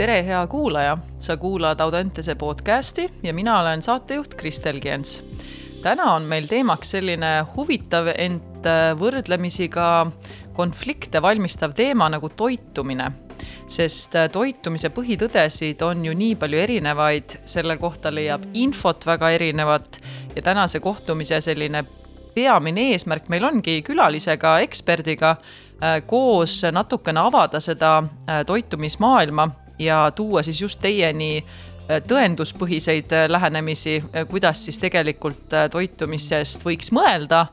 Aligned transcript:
tere, 0.00 0.22
hea 0.24 0.46
kuulaja, 0.46 0.94
sa 1.18 1.34
kuulad 1.36 1.80
Audentese 1.80 2.34
podcasti 2.34 3.10
ja 3.22 3.34
mina 3.34 3.58
olen 3.60 3.82
saatejuht 3.82 4.34
Kristel 4.34 4.80
Gens. 4.80 5.22
täna 5.82 6.14
on 6.14 6.22
meil 6.22 6.46
teemaks 6.48 6.90
selline 6.90 7.44
huvitav, 7.56 8.08
ent 8.16 8.64
äh, 8.64 8.94
võrdlemisi 8.96 9.68
ka 9.68 10.06
konflikte 10.56 11.20
valmistav 11.22 11.76
teema 11.76 12.08
nagu 12.08 12.32
toitumine. 12.32 13.10
Sest 13.68 14.16
äh, 14.16 14.30
toitumise 14.32 14.88
põhitõdesid 14.88 15.84
on 15.84 16.04
ju 16.08 16.16
nii 16.16 16.34
palju 16.40 16.64
erinevaid, 16.64 17.36
selle 17.44 17.76
kohta 17.76 18.08
leiab 18.08 18.48
infot 18.54 19.04
väga 19.06 19.34
erinevat 19.36 20.00
ja 20.34 20.42
tänase 20.42 20.80
kohtumise 20.80 21.44
selline 21.44 21.84
peamine 22.34 22.94
eesmärk 22.94 23.28
meil 23.28 23.44
ongi 23.44 23.82
külalisega, 23.84 24.62
eksperdiga 24.64 25.36
äh, 25.36 26.00
koos 26.06 26.62
natukene 26.72 27.28
avada 27.28 27.60
seda 27.60 27.98
toitumismaailma 28.46 29.52
ja 29.80 30.12
tuua 30.14 30.42
siis 30.42 30.60
just 30.60 30.80
teieni 30.80 31.44
äh, 31.90 32.02
tõenduspõhiseid 32.06 33.12
äh, 33.12 33.26
lähenemisi, 33.28 34.02
äh, 34.02 34.26
kuidas 34.28 34.64
siis 34.64 34.78
tegelikult 34.78 35.56
toitumisest 35.70 36.64
võiks 36.66 36.92
mõelda, 36.92 37.46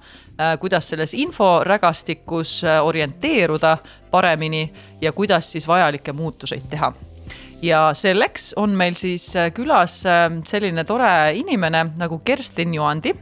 kuidas 0.61 0.91
selles 0.91 1.15
inforägastikus 1.17 2.59
orienteeruda 2.85 3.71
paremini 4.11 4.67
ja 5.01 5.09
kuidas 5.11 5.49
siis 5.51 5.65
vajalikke 5.67 6.13
muutuseid 6.13 6.67
teha 6.69 6.91
ja 7.61 7.79
selleks 7.97 8.51
on 8.61 8.75
meil 8.77 8.93
siis 8.93 9.25
külas 9.57 9.95
selline 10.45 10.83
tore 10.85 11.31
inimene 11.33 11.87
nagu 11.97 12.19
Kerstin 12.19 12.75
Juandi. 12.77 13.15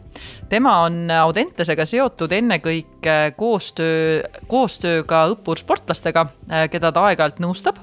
tema 0.49 0.81
on 0.83 1.07
Audentesega 1.21 1.85
seotud 1.85 2.35
ennekõike 2.35 3.31
koostöö, 3.37 4.19
koostööga 4.47 5.29
õppursportlastega, 5.31 6.27
keda 6.67 6.91
ta 6.91 7.07
aeg-ajalt 7.07 7.39
nõustab 7.39 7.79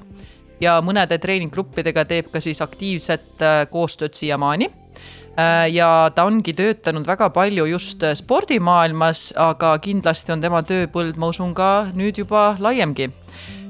ja 0.63 0.77
mõnede 0.83 1.19
treeninggruppidega 1.21 2.05
teeb 2.09 2.31
ka 2.33 2.41
siis 2.43 2.61
aktiivset 2.63 3.43
äh, 3.43 3.63
koostööd 3.71 4.15
siiamaani 4.17 4.69
äh, 4.69 5.67
ja 5.73 5.89
ta 6.15 6.25
ongi 6.29 6.55
töötanud 6.57 7.07
väga 7.07 7.29
palju 7.35 7.67
just 7.73 8.03
äh, 8.03 8.15
spordimaailmas, 8.17 9.31
aga 9.39 9.75
kindlasti 9.83 10.35
on 10.35 10.43
tema 10.43 10.63
tööpõld, 10.67 11.19
ma 11.19 11.31
usun, 11.33 11.53
ka 11.57 11.89
nüüd 11.93 12.23
juba 12.23 12.53
laiemgi. 12.59 13.11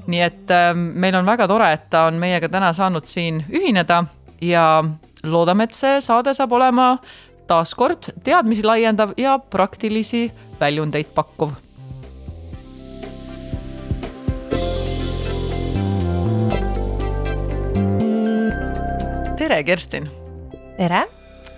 nii 0.03 0.19
et 0.19 0.51
ähm, 0.51 0.89
meil 0.99 1.15
on 1.15 1.25
väga 1.25 1.47
tore, 1.47 1.69
et 1.71 1.85
ta 1.89 2.07
on 2.09 2.17
meiega 2.19 2.49
täna 2.51 2.73
saanud 2.75 3.07
siin 3.07 3.39
ühineda 3.47 4.03
ja 4.43 4.83
loodame, 5.23 5.63
et 5.63 5.77
see 5.77 6.01
saade 6.03 6.33
saab 6.35 6.51
olema 6.51 6.97
taaskord 7.47 8.11
teadmisi 8.23 8.65
laiendav 8.67 9.15
ja 9.17 9.37
praktilisi 9.39 10.25
väljundeid 10.59 11.15
pakkuv 11.15 11.55
tere, 19.37 19.63
Kerstin. 19.63 20.09
tere. 20.77 21.03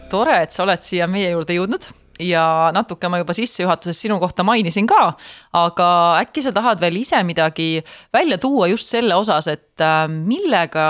tore, 0.10 0.36
et 0.46 0.54
sa 0.54 0.64
oled 0.64 0.82
siia 0.84 1.08
meie 1.12 1.32
juurde 1.34 1.56
jõudnud 1.58 1.88
ja 2.24 2.72
natuke 2.76 3.10
ma 3.12 3.20
juba 3.20 3.34
sissejuhatuses 3.36 3.98
sinu 4.06 4.16
kohta 4.22 4.46
mainisin 4.48 4.88
ka, 4.88 5.16
aga 5.60 5.88
äkki 6.22 6.44
sa 6.46 6.54
tahad 6.56 6.80
veel 6.80 7.02
ise 7.02 7.20
midagi 7.28 7.82
välja 8.16 8.38
tuua 8.40 8.70
just 8.72 8.94
selle 8.94 9.18
osas, 9.20 9.50
et 9.52 9.84
äh, 9.84 10.06
millega 10.08 10.86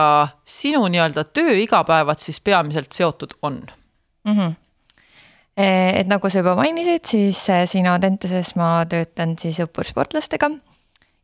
sinu 0.46 0.84
nii-öelda 0.92 1.26
töö 1.34 1.56
igapäevad 1.64 2.22
siis 2.22 2.38
peamiselt 2.44 2.94
seotud 2.94 3.34
on 3.42 3.64
mm? 4.28 4.36
-hmm. 4.36 4.54
et 5.58 6.08
nagu 6.08 6.30
sa 6.30 6.44
juba 6.44 6.56
mainisid, 6.56 7.06
siis 7.06 7.50
äh, 7.50 7.66
siin 7.66 7.88
Audenteses 7.88 8.56
ma 8.56 8.86
töötan 8.90 9.38
siis 9.42 9.60
õppursportlastega 9.64 10.52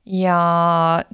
ja 0.06 0.40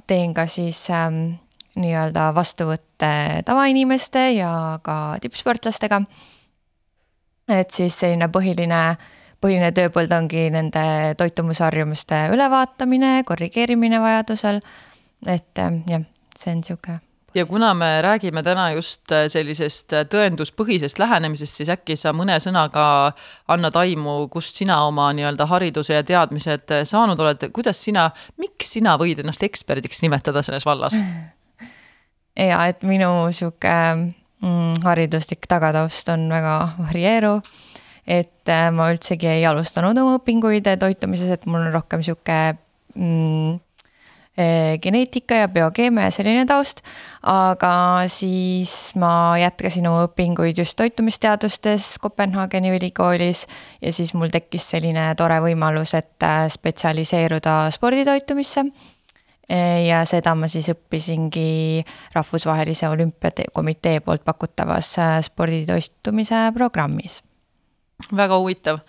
teen 0.06 0.34
ka 0.34 0.46
siis 0.46 0.88
ähm, 0.90 1.36
nii-öelda 1.82 2.28
vastuvõtte 2.36 3.10
tavainimeste 3.46 4.24
ja 4.36 4.50
ka 4.82 5.16
tippsportlastega. 5.22 6.02
et 7.48 7.70
siis 7.70 7.98
selline 8.00 8.28
põhiline, 8.28 8.82
põhiline 9.40 9.72
tööpõld 9.72 10.12
ongi 10.12 10.48
nende 10.50 11.14
toitumusharjumuste 11.18 12.28
ülevaatamine, 12.34 13.22
korrigeerimine 13.24 14.00
vajadusel. 14.00 14.60
et 15.26 15.66
jah, 15.88 16.08
see 16.36 16.54
on 16.54 16.64
sihuke 16.64 17.00
ja 17.34 17.46
kuna 17.46 17.74
me 17.74 18.02
räägime 18.02 18.42
täna 18.42 18.70
just 18.72 19.12
sellisest 19.28 19.92
tõenduspõhisest 20.12 20.98
lähenemisest, 20.98 21.60
siis 21.60 21.70
äkki 21.72 21.96
sa 21.96 22.12
mõne 22.16 22.38
sõnaga 22.42 22.84
annad 23.52 23.76
aimu, 23.76 24.20
kust 24.32 24.56
sina 24.58 24.80
oma 24.86 25.10
nii-öelda 25.16 25.46
hariduse 25.50 25.98
ja 25.98 26.04
teadmised 26.06 26.72
saanud 26.88 27.20
oled, 27.20 27.48
kuidas 27.54 27.82
sina, 27.84 28.08
miks 28.40 28.72
sina 28.78 28.96
võid 29.00 29.22
ennast 29.22 29.44
eksperdiks 29.44 30.02
nimetada 30.02 30.42
selles 30.46 30.66
vallas 30.66 30.96
ja 32.38 32.60
et 32.70 32.84
minu 32.86 33.10
sihuke 33.34 33.74
mm, 33.98 34.82
hariduslik 34.84 35.48
tagataust 35.50 36.08
on 36.14 36.28
väga 36.30 36.58
varieeruv. 36.78 37.42
et 38.08 38.48
äh, 38.48 38.70
ma 38.72 38.88
üldsegi 38.88 39.28
ei 39.28 39.46
alustanud 39.46 39.98
oma 40.00 40.16
õpinguid 40.16 40.68
toitumises, 40.80 41.28
et 41.34 41.46
mul 41.46 41.66
on 41.66 41.72
rohkem 41.74 42.00
sihuke 42.04 42.36
mm, 42.94 43.58
äh, 44.38 44.78
geneetika 44.80 45.42
ja 45.42 45.48
biokeemia 45.52 46.06
ja 46.08 46.14
selline 46.14 46.46
taust. 46.48 46.80
aga 47.22 48.06
siis 48.08 48.94
ma 48.96 49.36
jätkasin 49.36 49.88
oma 49.90 50.06
õpinguid 50.06 50.62
just 50.62 50.78
toitumisteadustes 50.78 51.96
Kopenhaageni 52.00 52.72
ülikoolis 52.78 53.46
ja 53.82 53.92
siis 53.92 54.14
mul 54.14 54.32
tekkis 54.32 54.70
selline 54.70 55.10
tore 55.18 55.42
võimalus, 55.44 55.92
et 55.98 56.22
äh, 56.24 56.46
spetsialiseeruda 56.54 57.66
sporditoitumisse 57.74 58.70
ja 59.48 60.02
seda 60.08 60.34
ma 60.36 60.48
siis 60.52 60.68
õppisingi 60.72 61.82
Rahvusvahelise 62.14 62.88
Olümpiakomitee 62.92 64.00
poolt 64.04 64.24
pakutavas 64.24 64.90
äh, 65.00 65.14
sporditoitumise 65.24 66.50
programmis. 66.54 67.22
väga 68.16 68.36
huvitav 68.38 68.82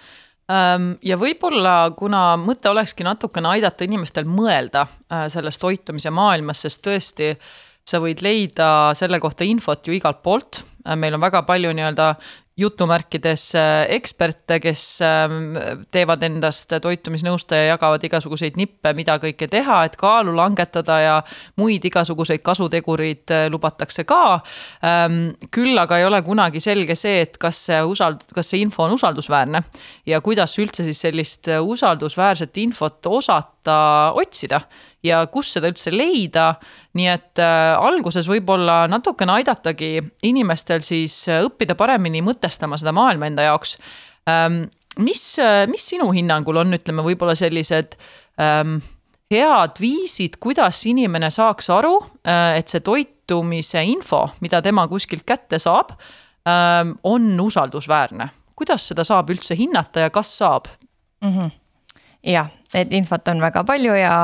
ähm, 0.52 0.92
ja 1.04 1.18
võib-olla, 1.18 1.92
kuna 1.98 2.36
mõte 2.38 2.70
olekski 2.70 3.08
natukene 3.08 3.56
aidata 3.56 3.88
inimestel 3.88 4.28
mõelda 4.28 4.84
äh, 4.84 5.28
selles 5.32 5.58
toitumise 5.60 6.12
maailmas, 6.12 6.66
sest 6.66 6.84
tõesti, 6.86 7.32
sa 7.90 8.04
võid 8.04 8.22
leida 8.22 8.92
selle 8.96 9.20
kohta 9.20 9.48
infot 9.48 9.88
ju 9.88 9.96
igalt 9.96 10.22
poolt. 10.22 10.64
Äh, 10.86 10.96
meil 11.00 11.16
on 11.16 11.24
väga 11.24 11.46
palju 11.48 11.72
nii-öelda 11.74 12.14
jutumärkides 12.60 13.44
äh, 13.56 13.86
eksperte, 13.96 14.60
kes 14.60 14.84
ähm, 15.06 15.56
teevad 15.92 16.24
endast 16.28 16.74
toitumisnõustaja, 16.84 17.70
jagavad 17.74 18.04
igasuguseid 18.06 18.60
nippe, 18.60 18.94
mida 18.98 19.18
kõike 19.22 19.48
teha, 19.52 19.82
et 19.88 19.96
kaalu 20.00 20.36
langetada 20.38 21.00
ja 21.04 21.16
muid 21.60 21.86
igasuguseid 21.90 22.44
kasutegureid 22.46 23.36
äh, 23.36 23.46
lubatakse 23.52 24.06
ka. 24.10 24.40
Ähm, 24.86 25.22
küll 25.56 25.78
aga 25.80 26.00
ei 26.00 26.08
ole 26.10 26.22
kunagi 26.26 26.62
selge 26.64 26.98
see, 27.00 27.24
et 27.26 27.40
kas 27.42 27.64
see 27.70 27.80
usald-, 27.86 28.28
kas 28.36 28.52
see 28.52 28.64
info 28.66 28.86
on 28.88 28.98
usaldusväärne 28.98 29.64
ja 30.10 30.22
kuidas 30.26 30.58
üldse 30.60 30.86
siis 30.88 31.02
sellist 31.08 31.50
usaldusväärset 31.50 32.58
infot 32.62 33.06
osata 33.10 33.80
otsida 34.18 34.64
ja 35.06 35.22
kus 35.32 35.54
seda 35.56 35.70
üldse 35.72 35.92
leida. 35.94 36.54
nii 36.98 37.08
et 37.08 37.42
äh, 37.42 37.78
alguses 37.78 38.28
võib-olla 38.28 38.84
natukene 38.92 39.38
aidatagi 39.40 39.92
inimestel 40.28 40.84
siis 40.86 41.22
äh, 41.30 41.44
õppida 41.46 41.78
paremini 41.80 42.22
mõtestama 42.26 42.80
seda 42.80 42.94
maailma 42.96 43.30
enda 43.30 43.48
jaoks 43.50 43.78
ähm,. 44.30 44.64
mis, 45.00 45.24
äh, 45.40 45.66
mis 45.72 45.88
sinu 45.88 46.12
hinnangul 46.16 46.64
on, 46.64 46.74
ütleme 46.76 47.06
võib-olla 47.06 47.36
sellised 47.38 47.96
ähm, 48.42 48.80
head 49.30 49.78
viisid, 49.80 50.40
kuidas 50.42 50.82
inimene 50.90 51.30
saaks 51.30 51.68
aru, 51.70 52.00
et 52.26 52.72
see 52.72 52.82
toitumise 52.82 53.84
info, 53.86 54.24
mida 54.42 54.58
tema 54.66 54.88
kuskilt 54.90 55.22
kätte 55.22 55.60
saab, 55.62 55.92
ähm, 56.50 56.96
on 57.04 57.40
usaldusväärne. 57.40 58.30
kuidas 58.56 58.88
seda 58.90 59.06
saab 59.08 59.30
üldse 59.30 59.56
hinnata 59.56 60.02
ja 60.04 60.10
kas 60.10 60.34
saab 60.38 60.66
mm? 61.22 61.30
-hmm. 61.30 61.52
jah, 62.24 62.50
et 62.74 62.94
infot 62.94 63.28
on 63.28 63.42
väga 63.42 63.64
palju 63.64 63.94
ja 63.94 64.16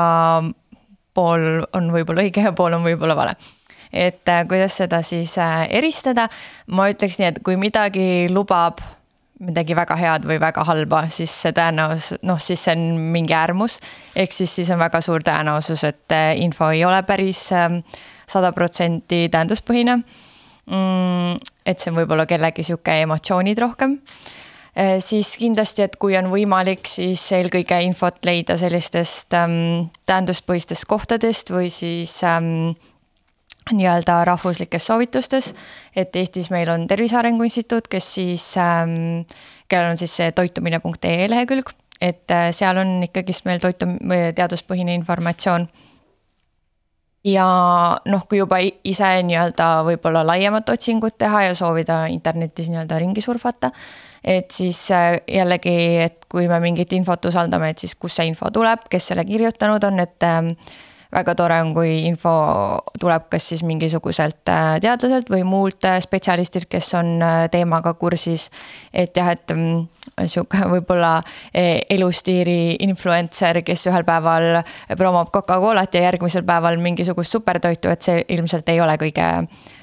pool 1.16 1.64
on 1.76 1.88
võib-olla 1.94 2.26
õige 2.26 2.44
ja 2.44 2.52
pool 2.56 2.76
on 2.76 2.84
võib-olla 2.86 3.16
vale 3.18 3.36
et 3.92 4.28
äh, 4.28 4.44
kuidas 4.48 4.76
seda 4.76 5.00
siis 5.06 5.36
äh, 5.38 5.64
eristada, 5.78 6.28
ma 6.76 6.90
ütleks 6.92 7.20
nii, 7.20 7.32
et 7.32 7.42
kui 7.44 7.56
midagi 7.60 8.28
lubab 8.32 8.82
midagi 9.44 9.76
väga 9.76 9.96
head 10.00 10.24
või 10.28 10.38
väga 10.40 10.64
halba, 10.64 11.02
siis 11.12 11.32
see 11.42 11.52
tõenäosus, 11.56 12.22
noh, 12.24 12.38
siis 12.40 12.62
see 12.64 12.72
on 12.72 12.84
mingi 13.12 13.34
äärmus. 13.36 13.78
ehk 14.16 14.32
siis, 14.32 14.54
siis 14.54 14.70
on 14.72 14.80
väga 14.80 15.00
suur 15.04 15.24
tõenäosus, 15.24 15.84
et 15.84 16.12
äh, 16.16 16.32
info 16.40 16.70
ei 16.72 16.84
ole 16.84 17.02
päris 17.02 17.50
ähm, 17.52 17.82
sada 18.26 18.52
protsenti 18.52 19.26
tähenduspõhine. 19.32 19.98
Mm, 20.66 21.36
et 21.66 21.78
see 21.78 21.92
on 21.92 22.00
võib-olla 22.00 22.24
kellegi 22.26 22.64
sihuke 22.66 22.96
emotsioonid 23.04 23.60
rohkem 23.62 24.00
siis 25.00 25.36
kindlasti, 25.40 25.86
et 25.86 25.96
kui 25.96 26.16
on 26.18 26.28
võimalik, 26.28 26.84
siis 26.90 27.22
eelkõige 27.32 27.78
infot 27.86 28.18
leida 28.28 28.58
sellistest 28.60 29.32
ähm, 29.36 29.88
tähenduspõhistest 30.08 30.84
kohtadest 30.88 31.52
või 31.54 31.70
siis 31.72 32.12
ähm, 32.26 32.74
nii-öelda 33.72 34.18
rahvuslikes 34.28 34.86
soovitustes. 34.86 35.54
et 35.96 36.16
Eestis 36.16 36.50
meil 36.50 36.68
on 36.70 36.86
Tervise 36.86 37.16
Arengu 37.16 37.48
Instituut, 37.48 37.88
kes 37.88 38.14
siis 38.14 38.56
ähm,, 38.60 39.24
kellel 39.68 39.90
on 39.94 39.96
siis 39.96 40.16
see 40.16 40.32
toitumine.ee 40.32 41.30
lehekülg, 41.30 41.72
et 42.00 42.30
äh, 42.30 42.52
seal 42.52 42.76
on 42.76 43.02
ikkagist 43.08 43.48
meil 43.48 43.64
toitum-, 43.64 43.98
teaduspõhine 44.36 44.94
informatsioon 44.94 45.68
ja 47.26 47.46
noh, 48.06 48.26
kui 48.28 48.38
juba 48.38 48.60
ise 48.60 49.08
nii-öelda 49.26 49.70
võib-olla 49.86 50.22
laiemat 50.26 50.68
otsingut 50.70 51.16
teha 51.18 51.48
ja 51.48 51.56
soovida 51.58 52.04
internetis 52.12 52.70
nii-öelda 52.70 53.00
ringi 53.02 53.24
surfata, 53.24 53.72
et 54.26 54.50
siis 54.50 54.90
äh, 54.90 55.20
jällegi, 55.30 55.76
et 56.02 56.26
kui 56.28 56.48
me 56.50 56.58
mingit 56.60 56.92
infot 56.96 57.30
usaldame, 57.30 57.70
et 57.70 57.78
siis 57.78 57.94
kust 57.94 58.18
see 58.18 58.26
info 58.32 58.50
tuleb, 58.52 58.88
kes 58.90 59.12
selle 59.12 59.24
kirjutanud 59.28 59.84
on, 59.86 60.02
et 60.02 60.26
ähm, 60.26 60.50
väga 61.14 61.36
tore 61.38 61.60
on, 61.62 61.70
kui 61.76 61.92
info 62.08 62.32
tuleb 62.98 63.28
kas 63.30 63.46
siis 63.52 63.62
mingisuguselt 63.64 64.50
äh, 64.50 64.72
teadlaselt 64.82 65.30
või 65.30 65.44
muult 65.46 65.86
äh, 65.86 66.00
spetsialistilt, 66.02 66.66
kes 66.72 66.90
on 66.98 67.22
teemaga 67.54 67.94
kursis. 67.94 68.48
et 68.92 69.14
jah, 69.16 69.30
et 69.30 69.54
mm, 69.54 69.86
sihuke 70.26 70.66
võib-olla 70.74 71.20
elustiili 71.54 72.76
influencer, 72.82 73.62
kes 73.62 73.86
ühel 73.86 74.04
päeval 74.08 74.64
promob 74.98 75.30
Coca-Colat 75.30 75.94
ja 75.94 76.08
järgmisel 76.08 76.42
päeval 76.42 76.82
mingisugust 76.82 77.38
supertoitu, 77.38 77.94
et 77.94 78.02
see 78.02 78.26
ilmselt 78.34 78.68
ei 78.74 78.82
ole 78.82 78.98
kõige 78.98 79.30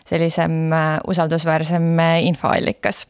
sellisem 0.03 0.67
usaldusväärsem 1.07 1.93
infoallikas 2.27 3.05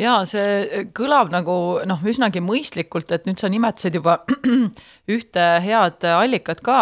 jaa, 0.00 0.20
see 0.28 0.84
kõlab 0.96 1.30
nagu 1.32 1.54
noh, 1.88 2.04
üsnagi 2.08 2.42
mõistlikult, 2.44 3.10
et 3.14 3.26
nüüd 3.28 3.40
sa 3.40 3.50
nimetasid 3.52 3.98
juba 3.98 4.18
ühte 5.14 5.46
head 5.64 6.06
allikat 6.08 6.62
ka, 6.64 6.78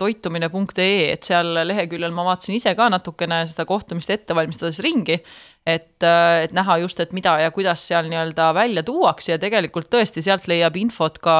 toitumine.ee, 0.00 1.12
et 1.14 1.28
seal 1.28 1.54
leheküljel 1.68 2.14
ma 2.14 2.26
vaatasin 2.28 2.58
ise 2.58 2.74
ka 2.78 2.90
natukene 2.92 3.44
seda 3.50 3.66
kohtumist 3.68 4.12
ette 4.12 4.36
valmistades 4.36 4.82
ringi, 4.84 5.18
et, 5.68 5.94
et 6.04 6.56
näha 6.56 6.78
just, 6.84 7.00
et 7.00 7.14
mida 7.16 7.38
ja 7.42 7.52
kuidas 7.54 7.86
seal 7.88 8.08
nii-öelda 8.10 8.50
välja 8.56 8.84
tuuakse 8.86 9.34
ja 9.34 9.40
tegelikult 9.40 9.90
tõesti 9.92 10.24
sealt 10.24 10.48
leiab 10.50 10.76
infot 10.80 11.18
ka 11.24 11.38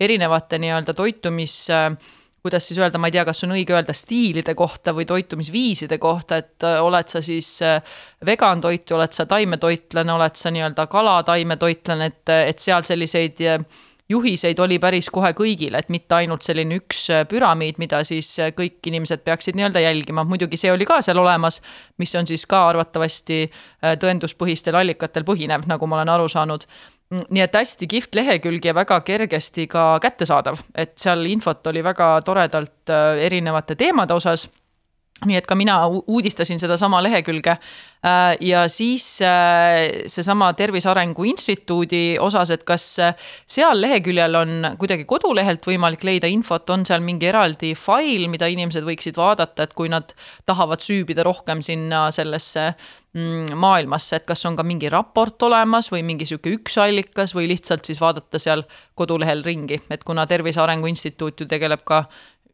erinevate 0.00 0.60
nii-öelda 0.62 0.96
toitumis 0.96 1.60
äh, 1.74 1.92
kuidas 2.42 2.66
siis 2.66 2.78
öelda, 2.80 2.98
ma 2.98 3.10
ei 3.10 3.14
tea, 3.14 3.24
kas 3.28 3.44
on 3.44 3.52
õige 3.54 3.74
öelda 3.76 3.94
stiilide 3.96 4.54
kohta 4.56 4.94
või 4.96 5.06
toitumisviiside 5.08 5.98
kohta, 6.00 6.40
et 6.40 6.66
äh, 6.66 6.78
oled 6.84 7.12
sa 7.12 7.22
siis 7.24 7.50
äh, 7.66 7.82
vegan 8.26 8.62
toitu, 8.64 8.96
oled 8.96 9.12
sa 9.16 9.26
taimetoitlane, 9.28 10.12
oled 10.12 10.40
sa 10.40 10.52
nii-öelda 10.54 10.86
kalataimetoitlane, 10.90 12.10
et, 12.12 12.34
et 12.52 12.64
seal 12.64 12.86
selliseid 12.88 13.44
äh, 13.44 13.58
juhiseid 14.10 14.58
oli 14.58 14.78
päris 14.82 15.10
kohe 15.12 15.32
kõigile, 15.38 15.78
et 15.78 15.90
mitte 15.92 16.16
ainult 16.18 16.46
selline 16.46 16.80
üks 16.80 17.06
püramiid, 17.30 17.78
mida 17.78 18.02
siis 18.06 18.28
kõik 18.56 18.82
inimesed 18.90 19.22
peaksid 19.26 19.58
nii-öelda 19.58 19.82
jälgima, 19.84 20.24
muidugi 20.28 20.58
see 20.60 20.72
oli 20.72 20.88
ka 20.88 21.00
seal 21.04 21.20
olemas, 21.22 21.60
mis 22.02 22.14
on 22.18 22.26
siis 22.26 22.46
ka 22.50 22.66
arvatavasti 22.72 23.44
tõenduspõhistel 24.02 24.78
allikatel 24.80 25.26
põhinev, 25.28 25.68
nagu 25.70 25.86
ma 25.86 26.00
olen 26.00 26.14
aru 26.16 26.28
saanud. 26.32 26.66
Nii 27.10 27.42
et 27.42 27.56
hästi 27.58 27.88
kihvt 27.90 28.14
lehekülg 28.14 28.66
ja 28.68 28.74
väga 28.74 29.00
kergesti 29.02 29.64
ka 29.70 29.96
kättesaadav, 30.02 30.60
et 30.78 30.92
seal 30.98 31.24
infot 31.26 31.66
oli 31.66 31.82
väga 31.82 32.12
toredalt 32.22 32.92
äh, 32.94 33.24
erinevate 33.26 33.74
teemade 33.74 34.14
osas 34.14 34.46
nii 35.26 35.36
et 35.36 35.46
ka 35.48 35.56
mina 35.58 35.76
uudistasin 35.90 36.60
sedasama 36.60 37.02
lehekülge. 37.04 37.56
Äh, 38.00 38.36
ja 38.40 38.64
siis 38.72 39.04
äh, 39.22 40.06
seesama 40.08 40.52
Tervise 40.56 40.88
Arengu 40.90 41.26
Instituudi 41.28 42.16
osas, 42.20 42.50
et 42.54 42.64
kas 42.68 42.86
seal 43.44 43.82
leheküljel 43.82 44.38
on 44.40 44.70
kuidagi 44.80 45.04
kodulehelt 45.08 45.66
võimalik 45.68 46.06
leida 46.08 46.30
infot, 46.30 46.70
on 46.72 46.86
seal 46.88 47.04
mingi 47.04 47.28
eraldi 47.28 47.74
fail, 47.76 48.28
mida 48.32 48.48
inimesed 48.48 48.86
võiksid 48.86 49.20
vaadata, 49.20 49.68
et 49.68 49.76
kui 49.76 49.92
nad 49.92 50.14
tahavad 50.48 50.80
süübida 50.84 51.26
rohkem 51.26 51.60
sinna 51.64 52.06
sellesse 52.14 52.70
mm, 53.12 53.52
maailmasse, 53.60 54.20
et 54.20 54.26
kas 54.28 54.44
on 54.48 54.56
ka 54.56 54.64
mingi 54.66 54.88
raport 54.92 55.42
olemas 55.46 55.90
või 55.92 56.02
mingi 56.06 56.28
sihuke 56.28 56.54
üks 56.56 56.80
allikas 56.80 57.34
või 57.36 57.50
lihtsalt 57.52 57.84
siis 57.84 58.00
vaadata 58.00 58.40
seal 58.40 58.64
kodulehel 58.98 59.44
ringi, 59.44 59.82
et 59.90 60.04
kuna 60.08 60.26
Tervise 60.30 60.62
Arengu 60.64 60.88
Instituut 60.90 61.40
ju 61.40 61.48
tegeleb 61.50 61.84
ka 61.84 62.06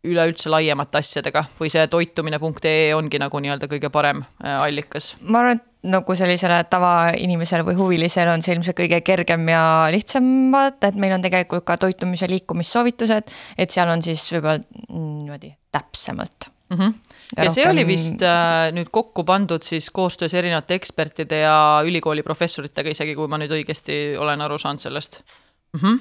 üleüldse 0.06 0.50
laiemate 0.52 1.00
asjadega 1.02 1.44
või 1.58 1.70
see 1.72 1.86
toitumine.ee 1.92 2.92
ongi 2.96 3.20
nagu 3.22 3.40
nii-öelda 3.42 3.68
kõige 3.70 3.90
parem 3.94 4.22
äh, 4.42 4.58
allikas? 4.58 5.14
ma 5.20 5.42
arvan, 5.42 5.60
et 5.60 5.90
nagu 5.90 6.16
sellisele 6.18 6.58
tavainimesele 6.70 7.66
või 7.66 7.76
huvilisele 7.78 8.32
on 8.32 8.42
see 8.42 8.56
ilmselt 8.56 8.78
kõige 8.78 9.00
kergem 9.06 9.46
ja 9.52 9.62
lihtsam 9.94 10.26
vaadata, 10.54 10.90
et 10.90 10.98
meil 11.02 11.14
on 11.16 11.24
tegelikult 11.24 11.66
ka 11.68 11.78
toitumis- 11.82 12.24
ja 12.24 12.30
liikumissoovitused, 12.30 13.32
et 13.58 13.74
seal 13.74 13.90
on 13.92 14.02
siis 14.02 14.24
võib-olla 14.32 14.58
niimoodi 14.90 15.52
täpsemalt 15.74 16.50
mm. 16.70 16.76
-hmm. 16.76 16.94
ja, 17.36 17.44
ja 17.44 17.50
see 17.50 17.68
oli 17.70 17.86
vist 17.86 18.22
äh, 18.22 18.68
nüüd 18.76 18.90
kokku 18.90 19.24
pandud 19.24 19.62
siis 19.62 19.90
koostöös 19.90 20.34
erinevate 20.34 20.74
ekspertide 20.74 21.40
ja 21.44 21.82
ülikooli 21.84 22.22
professoritega 22.22 22.90
isegi, 22.90 23.14
kui 23.14 23.28
ma 23.28 23.38
nüüd 23.38 23.54
õigesti 23.60 24.16
olen 24.18 24.40
aru 24.40 24.58
saanud 24.58 24.82
sellest 24.82 25.22
mm 25.76 25.80
-hmm.. 25.82 26.00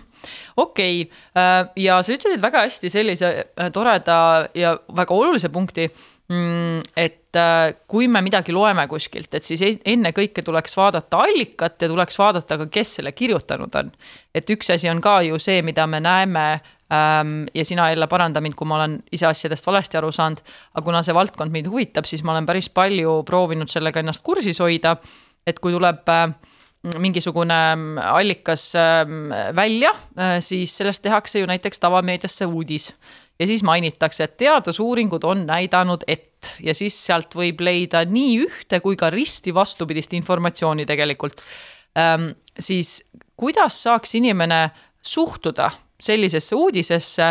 okei 0.57 1.01
okay., 1.01 1.17
äh, 1.37 1.69
ja 1.75 2.01
sa 2.01 2.13
ütlesid 2.13 2.41
väga 2.41 2.65
hästi 2.65 2.89
sellise 2.89 3.31
äh, 3.45 3.71
toreda 3.71 4.49
ja 4.55 4.77
väga 4.95 5.13
olulise 5.13 5.49
punkti, 5.49 5.87
mm, 6.29 6.79
et 6.97 7.35
äh, 7.35 7.75
kui 7.87 8.07
me 8.07 8.21
midagi 8.21 8.53
loeme 8.53 8.87
kuskilt, 8.87 9.33
et 9.33 9.43
siis 9.43 9.61
ennekõike 9.85 10.41
tuleks 10.41 10.77
vaadata 10.77 11.17
allikat 11.17 11.81
ja 11.81 11.87
tuleks 11.87 12.19
vaadata 12.19 12.57
ka, 12.57 12.65
kes 12.65 12.95
selle 12.95 13.11
kirjutanud 13.11 13.75
on. 13.75 13.91
et 14.35 14.49
üks 14.49 14.73
asi 14.73 14.89
on 14.89 15.01
ka 15.01 15.21
ju 15.21 15.39
see, 15.39 15.61
mida 15.61 15.87
me 15.87 15.99
näeme 15.99 16.61
ähm, 16.93 17.45
ja 17.53 17.65
sina 17.65 17.89
jälle 17.89 18.07
paranda 18.07 18.41
mind, 18.41 18.55
kui 18.55 18.67
ma 18.67 18.75
olen 18.75 19.03
ise 19.11 19.27
asjadest 19.27 19.67
valesti 19.67 19.97
aru 19.97 20.11
saanud, 20.11 20.41
aga 20.73 20.85
kuna 20.85 21.03
see 21.03 21.13
valdkond 21.13 21.51
mind 21.51 21.67
huvitab, 21.67 22.05
siis 22.05 22.23
ma 22.23 22.31
olen 22.31 22.45
päris 22.45 22.69
palju 22.69 23.23
proovinud 23.23 23.69
sellega 23.69 23.99
ennast 23.99 24.23
kursis 24.23 24.59
hoida, 24.59 24.97
et 25.47 25.59
kui 25.59 25.71
tuleb 25.71 26.09
äh, 26.09 26.29
mingisugune 27.01 27.57
mm, 27.75 27.97
allikas 27.97 28.71
mm, 28.75 29.55
välja, 29.55 29.91
äh, 30.19 30.37
siis 30.39 30.77
sellest 30.77 31.03
tehakse 31.03 31.39
ju 31.39 31.49
näiteks 31.49 31.79
tavameediasse 31.79 32.45
uudis. 32.45 32.93
ja 33.39 33.47
siis 33.47 33.63
mainitakse, 33.63 34.23
et 34.23 34.37
teadusuuringud 34.37 35.23
on 35.23 35.45
näidanud, 35.45 36.03
et 36.07 36.53
ja 36.63 36.73
siis 36.73 36.95
sealt 37.05 37.35
võib 37.35 37.59
leida 37.59 38.05
nii 38.05 38.37
ühte 38.45 38.79
kui 38.79 38.95
ka 38.95 39.09
risti 39.09 39.53
vastupidist 39.53 40.13
informatsiooni 40.13 40.85
tegelikult. 40.85 41.41
Ähm, 41.97 42.29
siis 42.59 43.03
kuidas 43.37 43.83
saaks 43.83 44.15
inimene 44.15 44.69
suhtuda 45.01 45.71
sellisesse 45.99 46.55
uudisesse, 46.55 47.27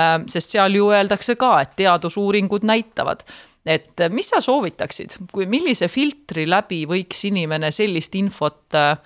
ähm, 0.00 0.26
sest 0.28 0.50
seal 0.50 0.74
ju 0.74 0.90
öeldakse 0.92 1.36
ka, 1.36 1.60
et 1.60 1.76
teadusuuringud 1.76 2.64
näitavad 2.64 3.24
et 3.66 4.00
äh, 4.00 4.10
mis 4.12 4.28
sa 4.30 4.40
soovitaksid, 4.40 5.18
kui, 5.32 5.46
millise 5.50 5.88
filtri 5.92 6.46
läbi 6.48 6.84
võiks 6.88 7.24
inimene 7.28 7.72
sellist 7.74 8.14
infot 8.18 8.76
äh, 8.78 8.96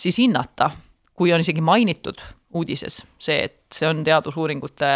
siis 0.00 0.18
hinnata, 0.20 0.70
kui 1.14 1.32
on 1.32 1.44
isegi 1.44 1.64
mainitud 1.64 2.20
uudises 2.54 3.00
see, 3.18 3.44
et 3.48 3.60
see 3.74 3.88
on 3.88 4.04
teadusuuringute 4.06 4.94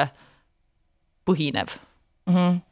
põhinev 1.28 1.76
mm? 2.28 2.34
-hmm. 2.34 2.64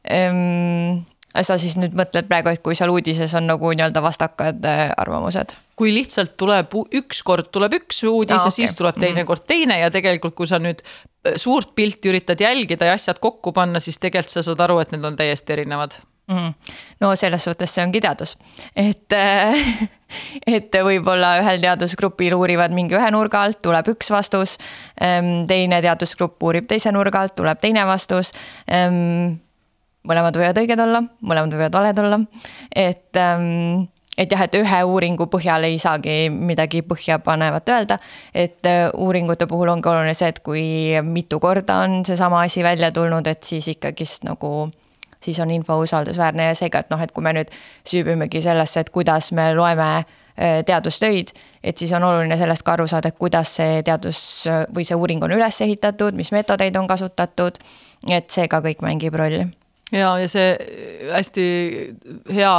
Um, 0.00 1.04
sa 1.46 1.56
siis 1.60 1.76
nüüd 1.78 1.94
mõtled 1.96 2.28
praegu, 2.30 2.52
et 2.52 2.62
kui 2.64 2.76
seal 2.78 2.90
uudises 2.92 3.34
on 3.38 3.46
nagu 3.50 3.72
nii-öelda 3.72 4.02
vastakad 4.02 4.64
äh, 4.66 4.88
arvamused? 5.00 5.56
kui 5.80 5.94
lihtsalt 5.94 6.34
tuleb 6.36 6.74
üks 6.98 7.22
kord 7.24 7.48
tuleb 7.54 7.78
üks 7.78 8.02
uudis 8.04 8.36
ah, 8.36 8.42
ja 8.42 8.50
okay. 8.50 8.56
siis 8.58 8.74
tuleb 8.76 8.98
teine 9.00 9.22
mm. 9.22 9.28
kord 9.28 9.46
teine 9.48 9.78
ja 9.80 9.88
tegelikult, 9.92 10.34
kui 10.36 10.50
sa 10.50 10.60
nüüd 10.60 10.82
äh, 10.82 11.36
suurt 11.40 11.74
pilti 11.78 12.12
üritad 12.12 12.40
jälgida 12.40 12.90
ja 12.90 12.98
asjad 12.98 13.22
kokku 13.22 13.54
panna, 13.56 13.80
siis 13.80 13.98
tegelikult 14.02 14.34
sa 14.34 14.44
saad 14.44 14.60
aru, 14.66 14.80
et 14.82 14.92
need 14.94 15.06
on 15.06 15.16
täiesti 15.16 15.56
erinevad 15.56 15.96
mm.. 16.30 16.52
no 17.00 17.14
selles 17.16 17.46
suhtes 17.46 17.74
see 17.74 17.84
ongi 17.84 18.02
teadus, 18.02 18.34
et 18.76 19.16
äh, 19.16 19.56
et 20.56 20.80
võib-olla 20.84 21.36
ühel 21.42 21.62
teadusgrupil 21.62 22.34
uurivad 22.36 22.74
mingi 22.74 22.98
ühe 22.98 23.10
nurga 23.14 23.44
alt, 23.46 23.60
tuleb 23.62 23.92
üks 23.92 24.10
vastus. 24.10 24.56
Ähm, 25.00 25.46
teine 25.50 25.78
teadusgrupp 25.84 26.42
uurib 26.42 26.66
teise 26.70 26.92
nurga 26.94 27.22
alt, 27.24 27.36
tuleb 27.38 27.62
teine 27.62 27.86
vastus 27.88 28.34
ähm, 28.66 29.38
mõlemad 30.08 30.36
võivad 30.36 30.60
õiged 30.62 30.80
olla, 30.80 31.02
mõlemad 31.20 31.56
võivad 31.56 31.80
valed 31.80 32.04
olla, 32.04 32.20
et 32.76 33.18
ähm, 33.20 33.88
et 34.20 34.32
jah, 34.32 34.42
et 34.44 34.56
ühe 34.58 34.80
uuringu 34.84 35.26
põhjal 35.32 35.64
ei 35.68 35.78
saagi 35.80 36.28
midagi 36.32 36.82
põhjapanevat 36.84 37.68
öelda. 37.72 37.98
et 38.34 38.66
äh, 38.66 38.90
uuringute 38.94 39.46
puhul 39.46 39.68
ongi 39.68 39.88
oluline 39.88 40.14
see, 40.14 40.28
et 40.28 40.40
kui 40.44 40.64
mitu 41.02 41.40
korda 41.40 41.82
on 41.86 42.04
seesama 42.04 42.42
asi 42.44 42.62
välja 42.62 42.92
tulnud, 42.92 43.26
et 43.26 43.42
siis 43.42 43.68
ikkagist 43.68 44.24
nagu 44.28 44.70
siis 45.20 45.40
on 45.40 45.50
info 45.50 45.76
usaldusväärne 45.80 46.50
ja 46.50 46.54
seega, 46.56 46.80
et 46.80 46.90
noh, 46.90 47.00
et 47.00 47.12
kui 47.12 47.24
me 47.24 47.34
nüüd 47.36 47.52
süübimegi 47.88 48.42
sellesse, 48.44 48.80
et 48.80 48.90
kuidas 48.90 49.32
me 49.36 49.50
loeme 49.54 49.88
äh, 49.96 50.60
teadustöid, 50.66 51.32
et 51.64 51.78
siis 51.78 51.92
on 51.92 52.04
oluline 52.04 52.36
sellest 52.40 52.64
ka 52.64 52.76
aru 52.76 52.88
saada, 52.88 53.12
et 53.12 53.20
kuidas 53.20 53.54
see 53.60 53.82
teadus 53.86 54.20
või 54.74 54.84
see 54.88 54.96
uuring 54.96 55.24
on 55.24 55.36
üles 55.36 55.60
ehitatud, 55.64 56.16
mis 56.16 56.32
meetodeid 56.32 56.76
on 56.76 56.88
kasutatud. 56.88 57.60
et 58.08 58.30
see 58.32 58.48
ka 58.48 58.62
kõik 58.64 58.80
mängib 58.80 59.14
rolli. 59.14 59.44
Ja, 59.92 60.12
ja 60.18 60.28
see 60.28 60.52
hästi 61.10 61.46
hea 62.34 62.54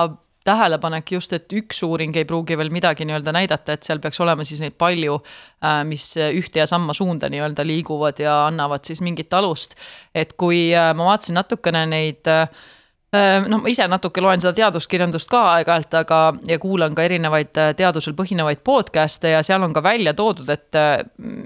tähelepanek 0.46 1.12
just, 1.14 1.34
et 1.38 1.54
üks 1.54 1.84
uuring 1.86 2.16
ei 2.18 2.26
pruugi 2.26 2.58
veel 2.58 2.72
midagi 2.74 3.06
nii-öelda 3.06 3.34
näidata, 3.36 3.76
et 3.76 3.86
seal 3.86 4.02
peaks 4.02 4.20
olema 4.24 4.46
siis 4.48 4.62
neid 4.64 4.74
palju, 4.82 5.20
äh, 5.62 5.82
mis 5.88 6.08
ühte 6.18 6.64
ja 6.64 6.68
samma 6.70 6.96
suunda 6.98 7.30
nii-öelda 7.30 7.66
liiguvad 7.68 8.20
ja 8.24 8.48
annavad 8.48 8.86
siis 8.88 9.04
mingit 9.06 9.34
alust. 9.34 9.78
et 10.16 10.34
kui 10.34 10.70
äh, 10.74 10.94
ma 10.98 11.12
vaatasin 11.12 11.38
natukene 11.38 11.86
neid 11.94 12.28
äh, 12.28 12.48
Äh, 12.50 12.81
noh, 13.12 13.60
ma 13.60 13.68
ise 13.68 13.84
natuke 13.92 14.22
loen 14.24 14.40
seda 14.40 14.54
teaduskirjandust 14.56 15.28
ka 15.32 15.42
aeg-ajalt, 15.58 15.96
aga, 16.00 16.20
ja 16.48 16.56
kuulan 16.64 16.94
ka 16.96 17.04
erinevaid 17.04 17.58
äh, 17.60 17.72
teadusel 17.76 18.16
põhinevaid 18.16 18.62
podcast'e 18.64 19.34
ja 19.34 19.42
seal 19.44 19.66
on 19.66 19.74
ka 19.76 19.84
välja 19.84 20.14
toodud, 20.16 20.48
et 20.54 20.78
äh, 20.80 21.02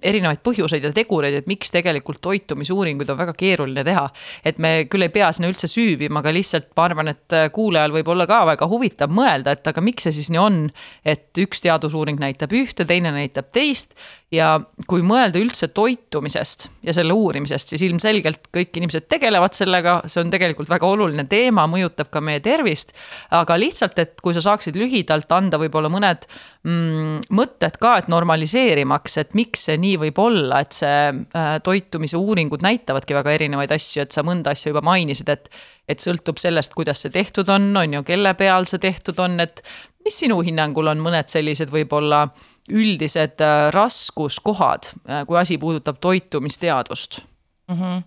erinevaid 0.05 0.43
põhjuseid 0.45 0.85
ja 0.85 0.91
tegureid, 0.93 1.39
et 1.39 1.49
miks 1.49 1.73
tegelikult 1.73 2.21
toitumisuuringuid 2.25 3.09
on 3.09 3.17
väga 3.17 3.33
keeruline 3.39 3.85
teha. 3.87 4.05
et 4.45 4.59
me 4.61 4.85
küll 4.91 5.07
ei 5.07 5.13
pea 5.15 5.31
sinna 5.33 5.49
üldse 5.49 5.69
süüvima, 5.71 6.21
aga 6.21 6.35
lihtsalt 6.35 6.69
ma 6.77 6.85
arvan, 6.85 7.09
et 7.15 7.37
kuulajal 7.55 7.95
võib 7.97 8.13
olla 8.13 8.29
ka 8.29 8.43
väga 8.51 8.69
huvitav 8.69 9.09
mõelda, 9.09 9.57
et 9.57 9.65
aga 9.73 9.81
miks 9.81 10.05
see 10.05 10.13
siis 10.19 10.29
nii 10.29 10.41
on, 10.41 10.61
et 11.01 11.41
üks 11.41 11.65
teadusuuring 11.65 12.21
näitab 12.21 12.53
ühte, 12.53 12.85
teine 12.85 13.09
näitab 13.15 13.49
teist 13.55 13.97
ja 14.33 14.55
kui 14.89 15.03
mõelda 15.05 15.39
üldse 15.41 15.69
toitumisest 15.73 16.67
ja 16.85 16.93
selle 16.95 17.15
uurimisest, 17.15 17.73
siis 17.73 17.83
ilmselgelt 17.85 18.49
kõik 18.53 18.77
inimesed 18.79 19.07
tegelevad 19.11 19.55
sellega, 19.57 19.99
see 20.09 20.21
on 20.23 20.31
tegelikult 20.33 20.69
väga 20.71 20.89
oluline 20.89 21.25
teema, 21.29 21.54
mõjutab 21.69 22.09
ka 22.11 22.21
meie 22.21 22.41
tervist. 22.43 22.91
aga 23.31 23.55
lihtsalt, 23.57 23.99
et 23.99 24.19
kui 24.21 24.35
sa 24.35 24.43
saaksid 24.43 24.75
lühidalt 24.75 25.31
anda 25.31 25.57
võib-olla 25.61 25.89
mõned 25.89 26.27
mm, 26.67 27.31
mõtted 27.35 27.79
ka, 27.81 27.95
et 28.01 28.11
normaliseerimaks, 28.11 29.17
et 29.23 29.33
miks 29.37 29.67
see 29.69 29.77
nii 29.81 29.95
võib 30.05 30.19
olla, 30.19 30.59
et 30.65 30.75
see 30.75 30.99
äh, 31.11 31.51
toitumise 31.63 32.19
uuringud 32.19 32.65
näitavadki 32.65 33.17
väga 33.17 33.35
erinevaid 33.37 33.71
asju, 33.75 34.03
et 34.03 34.15
sa 34.15 34.25
mõnda 34.27 34.55
asja 34.55 34.73
juba 34.73 34.83
mainisid, 34.85 35.31
et 35.31 35.49
et 35.85 36.01
sõltub 36.01 36.39
sellest, 36.41 36.73
kuidas 36.73 37.03
see 37.03 37.13
tehtud 37.13 37.49
on, 37.53 37.69
on 37.77 37.99
ju, 37.99 38.01
kelle 38.07 38.31
peal 38.33 38.65
see 38.65 38.81
tehtud 38.81 39.19
on, 39.21 39.37
et 39.43 39.61
mis 40.05 40.17
sinu 40.17 40.39
hinnangul 40.41 40.89
on 40.89 41.03
mõned 41.03 41.29
sellised 41.29 41.69
võib-olla 41.73 42.25
üldised 42.73 43.41
äh, 43.45 43.69
raskuskohad, 43.75 44.89
äh, 45.05 45.23
kui 45.29 45.37
asi 45.37 45.59
puudutab 45.61 46.01
toitumisteadust 46.01 47.21
mm? 47.69 47.79
-hmm 47.79 48.03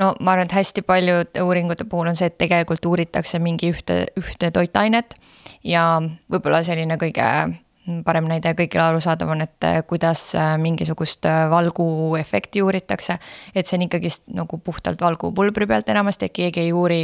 no 0.00 0.12
ma 0.20 0.34
arvan, 0.34 0.48
et 0.48 0.56
hästi 0.56 0.82
paljude 0.86 1.42
uuringute 1.42 1.86
puhul 1.90 2.10
on 2.10 2.18
see, 2.18 2.30
et 2.30 2.38
tegelikult 2.40 2.86
uuritakse 2.90 3.38
mingi 3.42 3.70
ühte, 3.74 4.04
ühte 4.20 4.50
toitainet 4.54 5.14
ja 5.66 5.84
võib-olla 6.30 6.64
selline 6.66 6.98
kõige 7.00 7.28
parem 8.04 8.28
näide 8.30 8.54
kõigile 8.56 8.86
arusaadav 8.86 9.34
on, 9.34 9.44
et 9.44 9.68
äh, 9.68 9.82
kuidas 9.86 10.30
mingisugust 10.60 11.26
valguefekti 11.50 12.62
uuritakse. 12.64 13.18
et 13.54 13.66
see 13.66 13.78
on 13.78 13.86
ikkagist 13.88 14.28
nagu 14.32 14.58
puhtalt 14.58 15.00
valgupulbri 15.00 15.66
pealt 15.66 15.88
enamasti, 15.88 16.26
et 16.26 16.32
keegi 16.32 16.60
ei 16.60 16.72
uuri, 16.72 17.02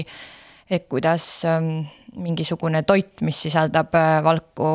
et 0.71 0.87
kuidas 0.89 1.45
ähm, 1.45 1.85
mingisugune 2.17 2.83
toit, 2.83 3.21
mis 3.21 3.43
sisaldab 3.43 3.95
valku, 4.25 4.71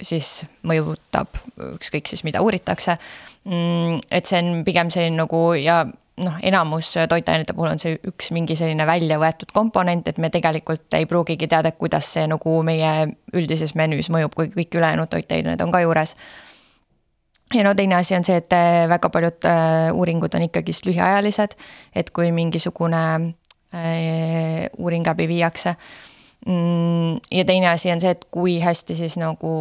siis 0.00 0.44
mõjutab 0.68 1.42
ükskõik 1.74 2.08
siis, 2.08 2.22
mida 2.24 2.40
uuritakse. 2.44 2.96
Mm, 3.44 3.98
et 4.10 4.28
see 4.28 4.38
on 4.38 4.62
pigem 4.64 4.92
selline 4.94 5.18
nagu 5.18 5.42
ja 5.58 5.82
noh, 6.20 6.36
enamus 6.42 6.92
toitainete 7.08 7.54
puhul 7.56 7.72
on 7.72 7.80
see 7.80 7.96
üks 8.08 8.30
mingi 8.36 8.56
selline 8.58 8.86
välja 8.86 9.18
võetud 9.22 9.52
komponent, 9.54 10.08
et 10.08 10.18
me 10.18 10.30
tegelikult 10.30 10.92
ei 10.98 11.06
pruugigi 11.06 11.48
teada, 11.48 11.72
kuidas 11.72 12.10
see 12.14 12.26
nagu 12.30 12.58
meie 12.66 12.92
üldises 13.32 13.74
menüüs 13.78 14.10
mõjub, 14.12 14.34
kui 14.36 14.52
kõik 14.52 14.78
ülejäänud 14.80 15.10
toitained 15.12 15.60
on 15.60 15.72
ka 15.72 15.82
juures. 15.84 16.16
ja 17.54 17.64
no 17.64 17.74
teine 17.74 17.96
asi 17.96 18.14
on 18.16 18.24
see, 18.24 18.36
et 18.36 18.52
äh, 18.52 18.86
väga 18.88 19.08
paljud 19.10 19.44
äh, 19.48 19.90
uuringud 19.92 20.34
on 20.34 20.48
ikkagist 20.48 20.86
lühiajalised, 20.86 21.56
et 21.94 22.10
kui 22.10 22.32
mingisugune 22.32 23.34
uuring 23.72 25.06
läbi 25.06 25.24
viiakse 25.30 25.78
Mm, 26.46 27.20
ja 27.30 27.44
teine 27.44 27.68
asi 27.68 27.90
on 27.92 28.00
see, 28.02 28.10
et 28.10 28.24
kui 28.34 28.56
hästi 28.60 28.96
siis 28.98 29.14
nagu 29.20 29.52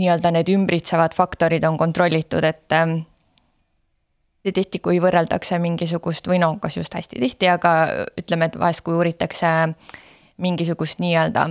nii-öelda 0.00 0.30
need 0.32 0.48
ümbritsevad 0.48 1.12
faktorid 1.12 1.64
on 1.68 1.76
kontrollitud, 1.76 2.44
et 2.48 2.72
ja 4.44 4.52
tihti, 4.52 4.78
kui 4.78 5.00
võrreldakse 5.02 5.58
mingisugust 5.60 6.28
või 6.28 6.40
no 6.42 6.54
kas 6.62 6.76
just 6.76 6.94
hästi 6.94 7.20
tihti, 7.20 7.48
aga 7.48 7.72
ütleme, 8.20 8.48
et 8.48 8.58
vahest, 8.58 8.84
kui 8.86 8.96
uuritakse 8.96 9.50
mingisugust 10.40 11.02
nii-öelda 11.02 11.48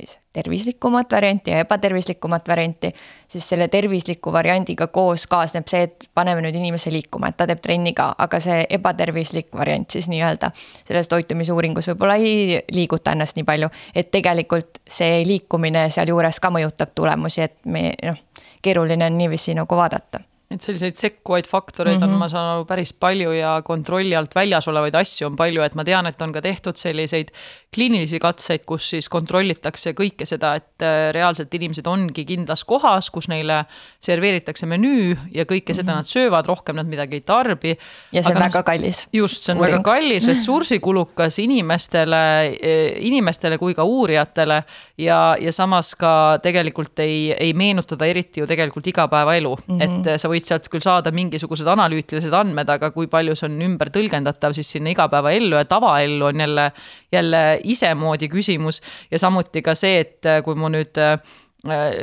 siis 0.00 0.18
tervislikumat 0.32 1.12
varianti 1.12 1.50
ja 1.50 1.58
ebatervislikumat 1.58 2.48
varianti, 2.48 2.94
siis 3.28 3.48
selle 3.48 3.68
tervisliku 3.68 4.32
variandiga 4.32 4.86
koos 4.86 5.26
kaasneb 5.26 5.68
see, 5.68 5.82
et 5.82 6.08
paneme 6.14 6.40
nüüd 6.44 6.56
inimese 6.56 6.92
liikuma, 6.92 7.28
et 7.28 7.36
ta 7.36 7.46
teeb 7.50 7.60
trenni 7.60 7.92
ka, 7.96 8.14
aga 8.18 8.40
see 8.40 8.62
ebatervislik 8.78 9.50
variant 9.56 9.90
siis 9.90 10.08
nii-öelda 10.08 10.52
selles 10.88 11.10
toitumisuuringus 11.12 11.90
võib-olla 11.92 12.16
ei 12.16 12.62
liiguta 12.72 13.12
ennast 13.12 13.36
nii 13.36 13.44
palju, 13.44 13.68
et 13.94 14.10
tegelikult 14.10 14.80
see 14.88 15.20
liikumine 15.28 15.88
sealjuures 15.90 16.40
ka 16.40 16.54
mõjutab 16.54 16.94
tulemusi, 16.94 17.44
et 17.44 17.58
me 17.64 17.90
noh, 18.02 18.24
keeruline 18.62 19.10
on 19.10 19.18
niiviisi 19.18 19.54
nagu 19.58 19.76
vaadata 19.76 20.24
et 20.50 20.64
selliseid 20.66 20.96
sekkuvaid 20.98 21.46
faktoreid 21.46 22.00
mm 22.00 22.02
-hmm. 22.02 22.04
on, 22.04 22.10
mhm. 22.10 22.18
ma 22.18 22.28
saan 22.28 22.48
aru, 22.56 22.64
päris 22.66 22.92
palju 22.92 23.30
ja 23.32 23.62
kontrolli 23.62 24.16
alt 24.16 24.34
väljas 24.34 24.66
olevaid 24.68 24.94
asju 24.94 25.28
on 25.28 25.36
palju, 25.36 25.62
et 25.62 25.74
ma 25.78 25.84
tean, 25.84 26.06
et 26.06 26.22
on 26.22 26.32
ka 26.32 26.40
tehtud 26.42 26.76
selliseid 26.76 27.30
kliinilisi 27.74 28.18
katseid, 28.18 28.64
kus 28.66 28.88
siis 28.90 29.08
kontrollitakse 29.08 29.92
kõike 29.94 30.26
seda, 30.26 30.56
et 30.58 30.82
äh, 30.82 31.12
reaalselt 31.14 31.54
inimesed 31.54 31.86
ongi 31.86 32.24
kindlas 32.26 32.64
kohas, 32.64 33.10
kus 33.14 33.28
neile 33.30 33.64
serveeritakse 34.02 34.66
menüü 34.66 35.16
ja 35.30 35.44
kõike 35.44 35.70
mm 35.70 35.72
-hmm. 35.72 35.76
seda 35.76 35.92
mhm. 35.92 35.96
nad 35.96 36.06
söövad, 36.06 36.46
rohkem 36.46 36.76
nad 36.76 36.86
midagi 36.86 37.14
ei 37.14 37.20
tarbi. 37.20 37.76
ja 38.12 38.22
see 38.22 38.30
on 38.32 38.36
Aga 38.36 38.46
väga 38.46 38.62
kallis. 38.62 39.06
just, 39.12 39.42
see 39.42 39.52
on 39.52 39.58
uuring. 39.60 39.72
väga 39.72 39.82
kallis, 39.82 40.26
ressursikulukas 40.26 41.38
inimestele, 41.38 42.58
e, 42.62 42.96
inimestele 42.98 43.58
kui 43.58 43.74
ka 43.74 43.84
uurijatele 43.84 44.64
ja, 44.98 45.36
ja 45.40 45.52
samas 45.52 45.94
ka 45.94 46.38
tegelikult 46.42 46.98
ei, 46.98 47.32
ei 47.32 47.52
meenuta 47.52 47.96
ta 47.96 48.04
eriti 48.04 48.40
ju 48.40 48.46
tegelikult 48.46 48.86
igapäevaelu 48.86 49.56
mm, 49.56 49.78
-hmm. 49.78 50.08
et 50.10 50.20
sa 50.20 50.28
võid 50.28 50.39
võid 50.40 50.48
sealt 50.48 50.68
küll 50.72 50.84
saada 50.84 51.12
mingisugused 51.14 51.68
analüütilised 51.68 52.34
andmed, 52.34 52.68
aga 52.72 52.90
kui 52.94 53.10
palju 53.12 53.36
see 53.36 53.48
on 53.50 53.60
ümber 53.66 53.92
tõlgendatav 53.92 54.56
siis 54.56 54.72
sinna 54.76 54.94
igapäevaellu 54.94 55.60
ja 55.60 55.68
tavaellu 55.68 56.30
on 56.30 56.40
jälle, 56.40 56.70
jälle 57.12 57.44
isemoodi 57.64 58.30
küsimus. 58.32 58.80
ja 59.10 59.18
samuti 59.18 59.62
ka 59.62 59.74
see, 59.74 60.00
et 60.00 60.26
äh, 60.26 60.42
kui 60.42 60.56
mu 60.56 60.70
nüüd 60.72 60.96
äh, 60.98 61.18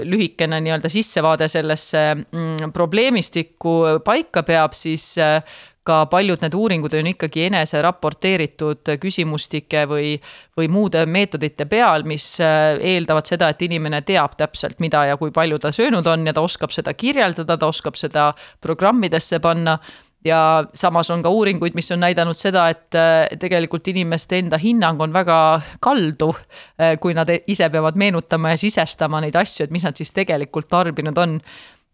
lühikene 0.05 0.59
nii-öelda 0.61 0.89
sissevaade 0.89 1.47
sellesse 1.49 2.03
mm, 2.15 2.73
probleemistikku 2.73 4.03
paika 4.05 4.43
peab, 4.43 4.77
siis 4.77 5.15
äh, 5.17 5.41
ka 5.87 6.01
paljud 6.11 6.41
need 6.43 6.55
uuringud 6.57 6.95
on 6.99 7.11
ikkagi 7.13 7.47
enese 7.47 7.81
raporteeritud 7.85 8.93
küsimustike 9.01 9.85
või, 9.89 10.15
või 10.57 10.67
muude 10.71 11.05
meetodite 11.07 11.67
peal, 11.69 12.05
mis 12.07 12.25
äh, 12.43 12.75
eeldavad 12.95 13.29
seda, 13.29 13.51
et 13.53 13.63
inimene 13.67 14.01
teab 14.07 14.35
täpselt, 14.39 14.81
mida 14.83 15.05
ja 15.11 15.19
kui 15.19 15.31
palju 15.35 15.61
ta 15.63 15.71
söönud 15.75 16.07
on 16.07 16.27
ja 16.27 16.35
ta 16.35 16.43
oskab 16.45 16.75
seda 16.75 16.93
kirjeldada, 16.97 17.57
ta 17.57 17.71
oskab 17.71 17.99
seda 17.99 18.33
programmidesse 18.63 19.41
panna. 19.43 19.77
Ja 20.25 20.65
samas 20.75 21.07
on 21.13 21.21
ka 21.23 21.29
uuringuid, 21.31 21.75
mis 21.77 21.91
on 21.93 22.01
näidanud 22.01 22.35
seda, 22.35 22.65
et 22.73 22.95
äh, 22.97 23.29
tegelikult 23.39 23.87
inimeste 23.87 24.41
enda 24.41 24.57
hinnang 24.59 24.99
on 25.01 25.13
väga 25.15 25.37
kaldu, 25.79 26.33
äh, 26.81 26.97
kui 26.99 27.15
nad 27.15 27.29
ise 27.47 27.69
peavad 27.71 27.95
meenutama 27.95 28.51
ja 28.55 28.59
sisestama 28.59 29.21
neid 29.23 29.37
asju, 29.39 29.67
et 29.67 29.75
mis 29.75 29.85
nad 29.87 29.95
siis 29.95 30.11
tegelikult 30.11 30.67
tarbinud 30.73 31.21
on 31.21 31.37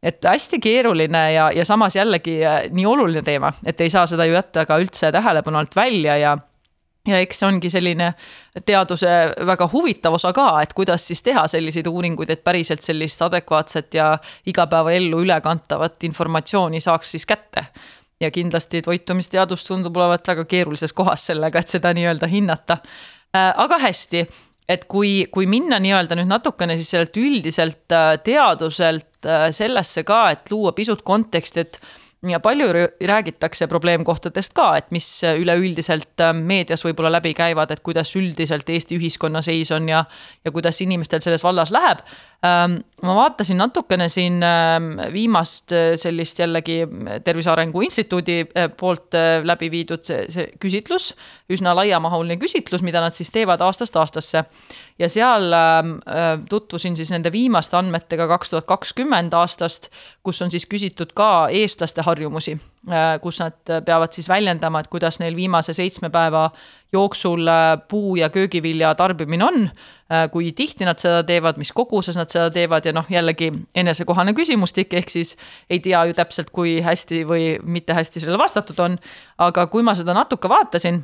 et 0.03 0.25
hästi 0.27 0.59
keeruline 0.59 1.23
ja, 1.33 1.49
ja 1.55 1.65
samas 1.65 1.95
jällegi 1.95 2.39
äh, 2.45 2.63
nii 2.71 2.85
oluline 2.85 3.23
teema, 3.25 3.53
et 3.65 3.81
ei 3.81 3.89
saa 3.89 4.05
seda 4.09 4.25
ju 4.27 4.35
jätta 4.35 4.65
ka 4.69 4.77
üldse 4.81 5.11
tähelepanu 5.15 5.61
alt 5.61 5.75
välja 5.75 6.17
ja 6.17 6.37
ja 7.07 7.19
eks 7.19 7.41
see 7.41 7.47
ongi 7.49 7.69
selline 7.71 8.13
teaduse 8.65 9.09
väga 9.47 9.67
huvitav 9.73 10.15
osa 10.15 10.31
ka, 10.35 10.47
et 10.63 10.71
kuidas 10.75 11.07
siis 11.07 11.23
teha 11.23 11.43
selliseid 11.51 11.87
uuringuid, 11.87 12.29
et 12.31 12.43
päriselt 12.43 12.85
sellist 12.85 13.21
adekvaatset 13.25 13.97
ja 13.99 14.13
igapäevaellu 14.47 15.19
ülekantavat 15.25 16.03
informatsiooni 16.07 16.79
saaks 16.83 17.11
siis 17.11 17.25
kätte. 17.25 17.67
ja 18.21 18.29
kindlasti 18.31 18.81
toitumisteadus 18.81 19.65
tundub 19.67 19.97
olevat 19.97 20.27
väga 20.27 20.45
keerulises 20.45 20.93
kohas 20.93 21.25
sellega, 21.25 21.59
et 21.59 21.69
seda 21.69 21.91
nii-öelda 21.93 22.27
hinnata. 22.31 22.77
Äh, 23.35 23.49
aga 23.57 23.77
hästi 23.83 24.21
et 24.69 24.85
kui, 24.87 25.25
kui 25.31 25.47
minna 25.49 25.79
nii-öelda 25.83 26.15
nüüd 26.15 26.29
natukene 26.31 26.77
siis 26.79 26.93
sellelt 26.93 27.17
üldiselt 27.19 27.91
äh, 27.91 28.13
teaduselt 28.23 29.12
sellesse 29.51 30.03
ka, 30.03 30.23
et 30.31 30.51
luua 30.51 30.71
pisut 30.75 31.01
konteksti, 31.01 31.59
et 31.59 31.79
ja 32.29 32.39
palju 32.39 32.67
räägitakse 33.01 33.67
probleemkohtadest 33.67 34.53
ka, 34.55 34.69
et 34.77 34.91
mis 34.95 35.07
üleüldiselt 35.27 36.21
äh, 36.23 36.33
meedias 36.35 36.83
võib-olla 36.85 37.11
läbi 37.17 37.33
käivad, 37.37 37.71
et 37.71 37.83
kuidas 37.83 38.13
üldiselt 38.15 38.69
Eesti 38.69 38.97
ühiskonna 38.99 39.41
seis 39.43 39.71
on 39.75 39.89
ja, 39.89 40.03
ja 40.45 40.51
kuidas 40.51 40.81
inimestel 40.85 41.23
selles 41.25 41.43
vallas 41.43 41.71
läheb. 41.73 42.03
Ähm, 42.43 42.81
ma 43.01 43.13
vaatasin 43.15 43.55
natukene 43.57 44.09
siin 44.11 44.41
ähm, 44.43 44.97
viimast 45.13 45.71
äh, 45.71 45.93
sellist 45.95 46.39
jällegi 46.39 46.81
Tervise 47.23 47.51
Arengu 47.53 47.81
Instituudi 47.81 48.41
äh, 48.43 48.67
poolt 48.77 49.15
läbi 49.43 49.69
viidud 49.71 50.03
see, 50.03 50.25
see 50.27 50.49
küsitlus, 50.59 51.13
üsna 51.47 51.71
laiamahuline 51.77 52.35
küsitlus, 52.41 52.83
mida 52.83 52.99
nad 52.99 53.15
siis 53.15 53.31
teevad 53.31 53.63
aastast 53.63 53.95
aastasse. 53.95 54.43
Ja 54.99 55.07
seal 55.09 55.55
äh, 55.55 55.87
tutvusin 56.49 56.99
siis 56.99 57.13
nende 57.15 57.31
viimaste 57.31 57.79
andmetega 57.79 58.27
kaks 58.35 58.51
tuhat 58.51 58.67
kakskümmend 58.67 59.33
aastast, 59.39 59.87
kus 60.23 60.43
on 60.43 60.51
siis 60.51 60.67
küsitud 60.67 61.15
ka 61.15 61.47
eestlaste 61.47 62.03
harjumusi, 62.03 62.57
kus 63.21 63.39
nad 63.39 63.55
peavad 63.85 64.11
siis 64.11 64.27
väljendama, 64.29 64.81
et 64.83 64.89
kuidas 64.91 65.19
neil 65.21 65.35
viimase 65.35 65.73
seitsme 65.73 66.09
päeva 66.11 66.49
jooksul 66.93 67.47
äh, 67.47 67.77
puu- 67.87 68.17
ja 68.19 68.29
köögivilja 68.29 68.95
tarbimine 68.95 69.45
on, 69.45 69.69
kui 70.31 70.51
tihti 70.53 70.85
nad 70.85 70.99
seda 71.01 71.23
teevad, 71.25 71.57
mis 71.57 71.71
koguses 71.73 72.17
nad 72.19 72.29
seda 72.29 72.51
teevad 72.53 72.85
ja 72.85 72.91
noh, 72.93 73.07
jällegi 73.09 73.47
enesekohane 73.75 74.35
küsimustik, 74.37 74.91
ehk 74.93 75.09
siis 75.09 75.31
ei 75.73 75.79
tea 75.81 76.03
ju 76.05 76.13
täpselt, 76.13 76.51
kui 76.53 76.75
hästi 76.85 77.23
või 77.25 77.55
mitte 77.63 77.95
hästi 77.97 78.21
sellele 78.21 78.37
vastatud 78.37 78.77
on. 78.83 78.99
aga 79.41 79.65
kui 79.71 79.81
ma 79.81 79.95
seda 79.97 80.13
natuke 80.13 80.51
vaatasin 80.51 81.01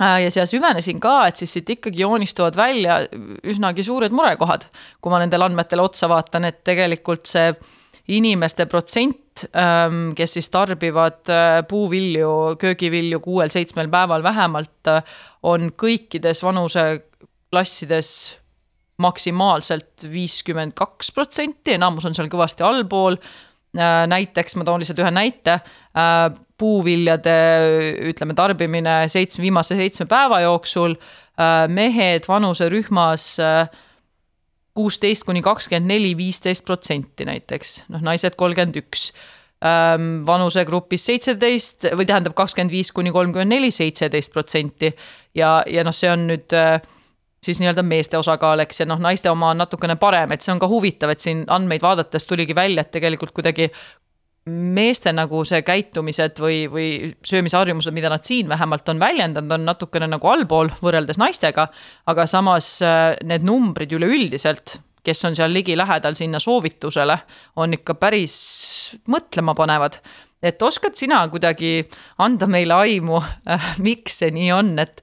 ja 0.00 0.30
siia 0.30 0.46
süvenesin 0.46 1.00
ka, 1.00 1.26
et 1.28 1.36
siis 1.36 1.52
siit 1.52 1.70
ikkagi 1.70 2.02
joonistuvad 2.02 2.56
välja 2.56 2.98
üsnagi 3.46 3.84
suured 3.84 4.12
murekohad, 4.12 4.66
kui 5.00 5.12
ma 5.12 5.22
nendele 5.22 5.46
andmetele 5.46 5.82
otsa 5.82 6.08
vaatan, 6.10 6.44
et 6.50 6.64
tegelikult 6.64 7.26
see 7.30 7.52
inimeste 8.08 8.66
protsent, 8.66 9.46
ähm, 9.56 10.12
kes 10.16 10.36
siis 10.36 10.50
tarbivad 10.52 11.30
äh, 11.32 11.62
puuvilju, 11.68 12.56
köögivilju 12.60 13.20
kuuel-seitsmel 13.24 13.88
päeval 13.92 14.22
vähemalt, 14.22 14.92
on 15.42 15.70
kõikides 15.80 16.42
vanuseklassides 16.44 18.10
maksimaalselt 19.02 20.06
viiskümmend 20.10 20.74
kaks 20.78 21.10
protsenti, 21.14 21.74
enamus 21.74 22.06
on 22.06 22.14
seal 22.16 22.30
kõvasti 22.32 22.64
allpool. 22.66 23.18
Äh, 23.74 24.04
näiteks 24.10 24.54
ma 24.54 24.66
toon 24.66 24.82
lihtsalt 24.82 25.00
ühe 25.02 25.10
näite, 25.10 25.58
äh, 25.98 26.28
puuviljade 26.58 27.34
ütleme, 28.12 28.36
tarbimine 28.38 29.00
seitsme, 29.10 29.42
viimase 29.42 29.74
seitsme 29.78 30.06
päeva 30.10 30.44
jooksul, 30.44 30.94
äh, 30.94 31.64
mehed 31.66 32.28
vanuserühmas 32.30 33.32
kuusteist 34.74 35.24
kuni 35.24 35.42
kakskümmend 35.42 35.86
neli, 35.90 36.12
viisteist 36.18 36.64
protsenti 36.66 37.26
näiteks, 37.28 37.84
noh, 37.94 38.02
naised 38.04 38.36
kolmkümmend 38.40 38.82
üks. 38.82 39.10
Vanusegrupis 40.26 41.06
seitseteist 41.08 41.86
või 41.96 42.04
tähendab 42.04 42.34
kakskümmend 42.36 42.74
viis 42.74 42.90
kuni 42.92 43.12
kolmkümmend 43.14 43.54
neli, 43.54 43.70
seitseteist 43.72 44.34
protsenti. 44.34 44.90
Ja, 45.38 45.62
ja 45.70 45.86
noh, 45.86 45.94
see 45.94 46.10
on 46.12 46.26
nüüd 46.28 46.52
siis 47.44 47.60
nii-öelda 47.60 47.84
meeste 47.86 48.18
osakaal, 48.18 48.60
eks, 48.64 48.82
ja 48.82 48.86
noh, 48.88 49.00
naiste 49.00 49.30
oma 49.30 49.52
on 49.52 49.62
natukene 49.62 49.96
parem, 50.00 50.32
et 50.34 50.44
see 50.44 50.52
on 50.52 50.60
ka 50.60 50.68
huvitav, 50.68 51.12
et 51.12 51.24
siin 51.24 51.44
andmeid 51.52 51.84
vaadates 51.84 52.24
tuligi 52.28 52.56
välja, 52.56 52.84
et 52.84 52.92
tegelikult 52.94 53.34
kuidagi 53.36 53.70
meeste 54.50 55.12
nagu 55.16 55.40
see 55.48 55.62
käitumised 55.64 56.40
või, 56.42 56.64
või 56.68 56.88
söömisharjumused, 57.24 57.94
mida 57.96 58.10
nad 58.12 58.24
siin 58.26 58.48
vähemalt 58.48 58.88
on 58.92 59.00
väljendanud, 59.00 59.54
on 59.56 59.64
natukene 59.70 60.08
nagu 60.10 60.28
allpool 60.28 60.72
võrreldes 60.84 61.18
naistega. 61.20 61.68
aga 62.06 62.26
samas 62.28 62.76
äh, 62.82 63.14
need 63.24 63.46
numbrid 63.46 63.92
üleüldiselt, 63.96 64.78
kes 65.04 65.24
on 65.24 65.36
seal 65.36 65.52
ligilähedal 65.52 66.16
sinna 66.16 66.40
soovitusele, 66.40 67.18
on 67.56 67.72
ikka 67.76 67.96
päris 68.00 68.36
mõtlemapanevad 69.08 70.00
et 70.44 70.62
oskad 70.62 70.96
sina 70.96 71.22
kuidagi 71.32 71.86
anda 72.20 72.46
meile 72.46 72.76
aimu, 72.84 73.22
äh, 73.48 73.70
miks 73.80 74.20
see 74.20 74.32
nii 74.34 74.50
on, 74.52 74.74
et 74.78 75.00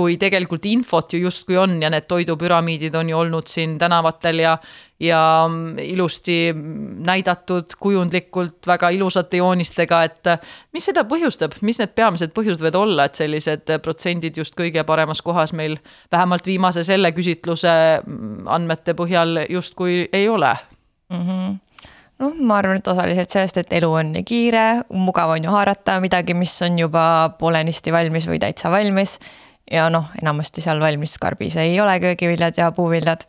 kui 0.00 0.16
tegelikult 0.20 0.64
infot 0.70 1.12
ju 1.12 1.20
justkui 1.26 1.58
on 1.60 1.76
ja 1.82 1.90
need 1.92 2.06
toidupüramiidid 2.08 2.94
on 2.96 3.10
ju 3.12 3.18
olnud 3.18 3.50
siin 3.50 3.76
tänavatel 3.80 4.46
ja 4.46 4.56
ja 5.00 5.20
ilusti 5.80 6.52
näidatud 7.08 7.72
kujundlikult 7.80 8.66
väga 8.68 8.90
ilusate 8.92 9.40
joonistega, 9.40 10.02
et 10.04 10.28
mis 10.76 10.84
seda 10.84 11.06
põhjustab, 11.08 11.56
mis 11.64 11.80
need 11.80 11.94
peamised 11.96 12.34
põhjused 12.36 12.60
võivad 12.60 12.76
olla, 12.82 13.06
et 13.08 13.16
sellised 13.16 13.72
protsendid 13.80 14.36
just 14.36 14.56
kõige 14.58 14.84
paremas 14.84 15.24
kohas 15.24 15.54
meil 15.56 15.78
vähemalt 16.12 16.44
viimase 16.44 16.84
selle 16.84 17.14
küsitluse 17.16 17.72
andmete 18.44 18.92
põhjal 18.98 19.46
justkui 19.48 20.04
ei 20.12 20.28
ole? 20.28 20.54
Mm? 21.08 21.26
-hmm 21.26 21.58
noh, 22.20 22.34
ma 22.36 22.58
arvan, 22.60 22.76
et 22.76 22.88
osaliselt 22.92 23.32
sellest, 23.32 23.56
et 23.56 23.72
elu 23.80 23.88
on 23.96 24.10
nii 24.12 24.24
kiire, 24.28 24.64
mugav 24.92 25.32
on 25.32 25.46
ju 25.46 25.52
haarata 25.54 25.94
midagi, 26.04 26.34
mis 26.36 26.52
on 26.66 26.78
juba 26.78 27.04
poolenisti 27.38 27.92
valmis 27.94 28.28
või 28.28 28.40
täitsa 28.42 28.68
valmis 28.68 29.16
ja 29.70 29.88
noh, 29.92 30.10
enamasti 30.22 30.62
seal 30.64 30.80
valmis 30.82 31.16
karbis 31.22 31.56
ei 31.60 31.78
ole 31.80 31.98
köögiviljad 32.02 32.58
ja 32.58 32.70
puuviljad. 32.72 33.26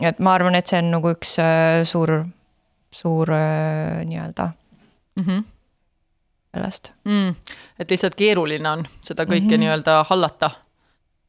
et 0.00 0.18
ma 0.18 0.34
arvan, 0.34 0.54
et 0.58 0.66
see 0.66 0.80
on 0.82 0.90
nagu 0.96 1.12
üks 1.14 1.36
äh, 1.42 1.82
suur, 1.86 2.12
suur 2.94 3.30
äh, 3.30 4.02
nii-öelda 4.08 4.48
mm 5.16 5.24
-hmm. 5.24 5.44
sellest 6.54 6.92
mm,. 7.04 7.34
et 7.78 7.90
lihtsalt 7.90 8.14
keeruline 8.14 8.70
on 8.70 8.84
seda 9.02 9.24
kõike 9.24 9.40
mm 9.40 9.50
-hmm. 9.50 9.64
nii-öelda 9.64 10.04
hallata. 10.10 10.50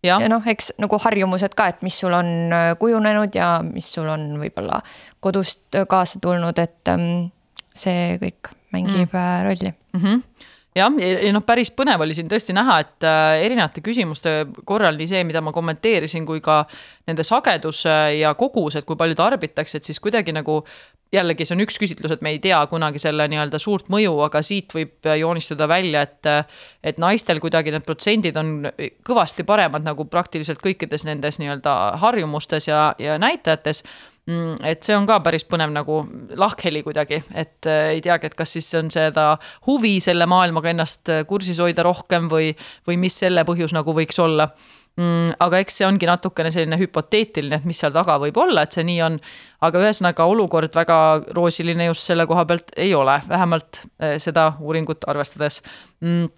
ja, 0.03 0.19
ja 0.21 0.29
noh, 0.29 0.47
eks 0.47 0.73
nagu 0.77 0.97
harjumused 0.97 1.55
ka, 1.55 1.67
et 1.67 1.81
mis 1.81 1.99
sul 1.99 2.13
on 2.13 2.53
äh, 2.53 2.77
kujunenud 2.79 3.35
ja 3.35 3.61
mis 3.63 3.93
sul 3.93 4.07
on 4.07 4.39
võib-olla 4.39 4.81
kodust 5.19 5.61
kaasa 5.87 6.19
tulnud, 6.19 6.59
et 6.59 6.87
ähm, 6.87 7.31
see 7.75 8.17
kõik 8.21 8.53
mängib 8.71 9.13
mm. 9.13 9.43
rolli 9.43 9.73
mm. 9.93 10.01
-hmm 10.01 10.23
jah, 10.75 10.97
ja 10.99 11.31
noh, 11.35 11.45
päris 11.47 11.71
põnev 11.75 12.03
oli 12.05 12.17
siin 12.17 12.29
tõesti 12.31 12.55
näha, 12.55 12.79
et 12.83 13.07
äh, 13.07 13.45
erinevate 13.45 13.83
küsimuste 13.85 14.35
korral 14.67 14.99
nii 14.99 15.09
see, 15.11 15.23
mida 15.27 15.41
ma 15.43 15.53
kommenteerisin, 15.55 16.25
kui 16.27 16.43
ka 16.43 16.63
nende 17.07 17.23
sagedus 17.27 17.85
ja 17.85 18.33
kogus, 18.37 18.75
et 18.79 18.85
kui 18.87 18.97
palju 18.99 19.17
tarbitakse, 19.17 19.79
et 19.79 19.87
siis 19.87 20.01
kuidagi 20.03 20.33
nagu 20.35 20.63
jällegi 21.13 21.45
see 21.45 21.55
on 21.55 21.63
üks 21.63 21.77
küsitlus, 21.79 22.15
et 22.15 22.23
me 22.25 22.33
ei 22.33 22.39
tea 22.43 22.57
kunagi 22.69 22.99
selle 23.01 23.27
nii-öelda 23.31 23.59
suurt 23.61 23.89
mõju, 23.93 24.17
aga 24.25 24.41
siit 24.45 24.73
võib 24.75 25.05
joonistuda 25.21 25.67
välja, 25.69 26.01
et 26.05 26.31
et 26.85 26.99
naistel 27.01 27.39
kuidagi 27.43 27.73
need 27.73 27.85
protsendid 27.85 28.37
on 28.41 28.51
kõvasti 29.05 29.45
paremad 29.47 29.85
nagu 29.85 30.07
praktiliselt 30.09 30.61
kõikides 30.63 31.05
nendes 31.07 31.39
nii-öelda 31.41 31.75
harjumustes 32.01 32.69
ja, 32.69 32.87
ja 32.99 33.19
näitajates 33.21 33.83
et 34.25 34.81
see 34.81 34.95
on 34.97 35.05
ka 35.05 35.19
päris 35.21 35.43
põnev 35.45 35.69
nagu 35.69 35.99
lahkheli 36.41 36.81
kuidagi, 36.85 37.19
et 37.37 37.67
äh, 37.69 37.91
ei 37.93 38.01
teagi, 38.01 38.31
et 38.31 38.37
kas 38.37 38.55
siis 38.55 38.71
on 38.79 38.89
seda 38.93 39.35
huvi 39.67 39.99
selle 40.01 40.25
maailmaga 40.29 40.71
ennast 40.71 41.11
äh, 41.13 41.21
kursis 41.29 41.59
hoida 41.61 41.85
rohkem 41.85 42.25
või, 42.31 42.49
või 42.89 42.97
mis 43.03 43.19
selle 43.21 43.45
põhjus 43.45 43.75
nagu 43.77 43.93
võiks 43.93 44.17
olla 44.23 44.47
mm,. 44.97 45.35
aga 45.45 45.61
eks 45.61 45.77
see 45.77 45.85
ongi 45.85 46.09
natukene 46.09 46.49
selline 46.55 46.79
hüpoteetiline, 46.81 47.59
et 47.61 47.67
mis 47.69 47.77
seal 47.83 47.93
taga 47.93 48.17
võib 48.23 48.39
olla, 48.41 48.65
et 48.65 48.73
see 48.73 48.87
nii 48.87 49.03
on. 49.05 49.19
aga 49.65 49.83
ühesõnaga 49.83 50.25
olukord 50.25 50.73
väga 50.73 50.97
roosiline 51.37 51.91
just 51.91 52.09
selle 52.09 52.25
koha 52.25 52.47
pealt 52.49 52.73
ei 52.77 52.95
ole, 52.97 53.19
vähemalt 53.29 53.83
äh, 54.01 54.17
seda 54.17 54.55
uuringut 54.59 55.05
arvestades 55.11 55.61
mm 56.01 56.33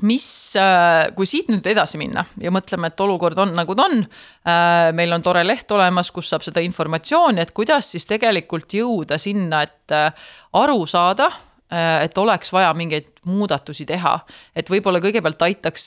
mis, 0.00 0.26
äh, 0.56 1.12
kui 1.16 1.28
siit 1.28 1.50
nüüd 1.52 1.66
edasi 1.68 2.00
minna 2.00 2.24
ja 2.40 2.50
mõtleme, 2.54 2.88
et 2.88 3.00
olukord 3.04 3.38
on 3.44 3.52
nagu 3.58 3.76
ta 3.76 3.86
on, 3.90 4.00
äh, 4.48 4.88
meil 4.96 5.12
on 5.12 5.22
tore 5.22 5.44
leht 5.44 5.70
olemas, 5.70 6.10
kus 6.10 6.32
saab 6.32 6.46
seda 6.46 6.64
informatsiooni, 6.64 7.42
et 7.42 7.52
kuidas 7.52 7.92
siis 7.92 8.08
tegelikult 8.08 8.72
jõuda 8.72 9.20
sinna, 9.20 9.62
et 9.68 9.92
äh, 9.92 10.28
aru 10.52 10.86
saada, 10.86 11.30
et 11.72 12.18
oleks 12.20 12.50
vaja 12.52 12.74
mingeid 12.76 13.06
muudatusi 13.24 13.86
teha. 13.88 14.18
et 14.52 14.68
võib-olla 14.68 15.00
kõigepealt 15.00 15.40
aitaks 15.40 15.86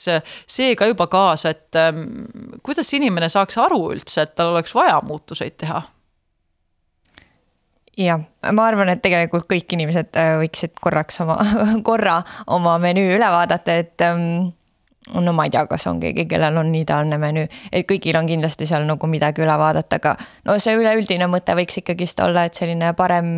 see 0.50 0.74
ka 0.74 0.88
juba 0.90 1.06
kaasa, 1.06 1.52
et 1.54 1.78
ähm, 1.78 2.24
kuidas 2.66 2.90
inimene 2.98 3.28
saaks 3.30 3.54
aru 3.62 3.92
üldse, 3.94 4.24
et 4.26 4.34
tal 4.34 4.50
oleks 4.50 4.74
vaja 4.74 4.98
muutuseid 5.06 5.54
teha 5.62 5.84
jah, 7.96 8.20
ma 8.52 8.68
arvan, 8.68 8.90
et 8.92 9.02
tegelikult 9.04 9.48
kõik 9.50 9.72
inimesed 9.76 10.16
äh, 10.20 10.36
võiksid 10.42 10.76
korraks 10.82 11.20
oma, 11.24 11.38
korra 11.88 12.20
oma 12.52 12.76
menüü 12.82 13.16
üle 13.16 13.28
vaadata, 13.32 13.76
et 13.80 14.04
ähm, 14.04 14.52
no 15.14 15.32
ma 15.36 15.46
ei 15.46 15.52
tea, 15.54 15.64
kas 15.70 15.86
on 15.88 16.00
keegi, 16.02 16.26
kellel 16.28 16.58
on 16.60 16.72
ideaalne 16.76 17.18
menüü, 17.22 17.46
et 17.72 17.86
kõigil 17.88 18.18
on 18.18 18.28
kindlasti 18.28 18.68
seal 18.68 18.86
nagu 18.88 19.10
midagi 19.10 19.44
üle 19.44 19.56
vaadata, 19.60 20.00
aga 20.00 20.16
no 20.48 20.58
see 20.62 20.76
üleüldine 20.76 21.28
mõte 21.30 21.56
võiks 21.58 21.80
ikkagist 21.80 22.20
olla, 22.24 22.46
et 22.46 22.58
selline 22.58 22.92
parem 22.98 23.28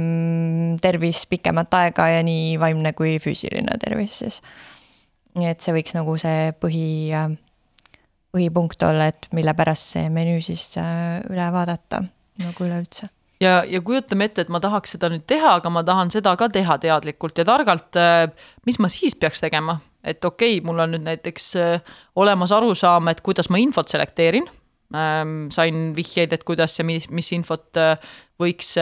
tervis 0.83 1.25
pikemat 1.31 1.79
aega 1.83 2.09
ja 2.17 2.25
nii 2.27 2.57
vaimne 2.61 2.95
kui 2.99 3.19
füüsiline 3.23 3.79
tervis 3.83 4.23
siis. 4.25 4.41
nii 5.39 5.53
et 5.53 5.63
see 5.63 5.77
võiks 5.77 5.95
nagu 5.95 6.17
see 6.19 6.51
põhi, 6.59 6.89
äh, 7.15 7.29
põhipunkt 8.35 8.83
olla, 8.83 9.13
et 9.13 9.31
mille 9.37 9.55
pärast 9.55 9.95
see 9.95 10.09
menüü 10.11 10.41
siis 10.43 10.73
äh, 10.81 11.21
üle 11.31 11.47
vaadata 11.55 12.03
nagu 12.43 12.67
üleüldse 12.67 13.13
ja, 13.41 13.63
ja 13.67 13.81
kujutame 13.85 14.29
ette, 14.29 14.45
et 14.45 14.53
ma 14.53 14.61
tahaks 14.63 14.95
seda 14.97 15.11
nüüd 15.13 15.25
teha, 15.29 15.57
aga 15.61 15.73
ma 15.73 15.85
tahan 15.87 16.13
seda 16.15 16.35
ka 16.39 16.49
teha 16.53 16.79
teadlikult 16.83 17.39
ja 17.39 17.47
targalt. 17.49 17.99
Äh, 17.99 18.27
mis 18.67 18.81
ma 18.83 18.91
siis 18.93 19.17
peaks 19.19 19.43
tegema, 19.45 19.79
et 20.03 20.25
okei 20.25 20.59
okay,, 20.59 20.67
mul 20.67 20.85
on 20.85 20.97
nüüd 20.97 21.07
näiteks 21.07 21.51
äh, 21.61 21.95
olemas 22.19 22.55
arusaam, 22.55 23.11
et 23.13 23.23
kuidas 23.27 23.51
ma 23.53 23.61
infot 23.63 23.91
selekteerin. 23.91 24.49
Ähm, 24.97 25.51
sain 25.53 25.91
vihjeid, 25.97 26.33
et 26.33 26.47
kuidas 26.49 26.79
ja 26.79 26.85
mis, 26.89 27.11
mis 27.13 27.29
infot 27.37 27.77
äh, 27.77 27.97
võiks 28.41 28.77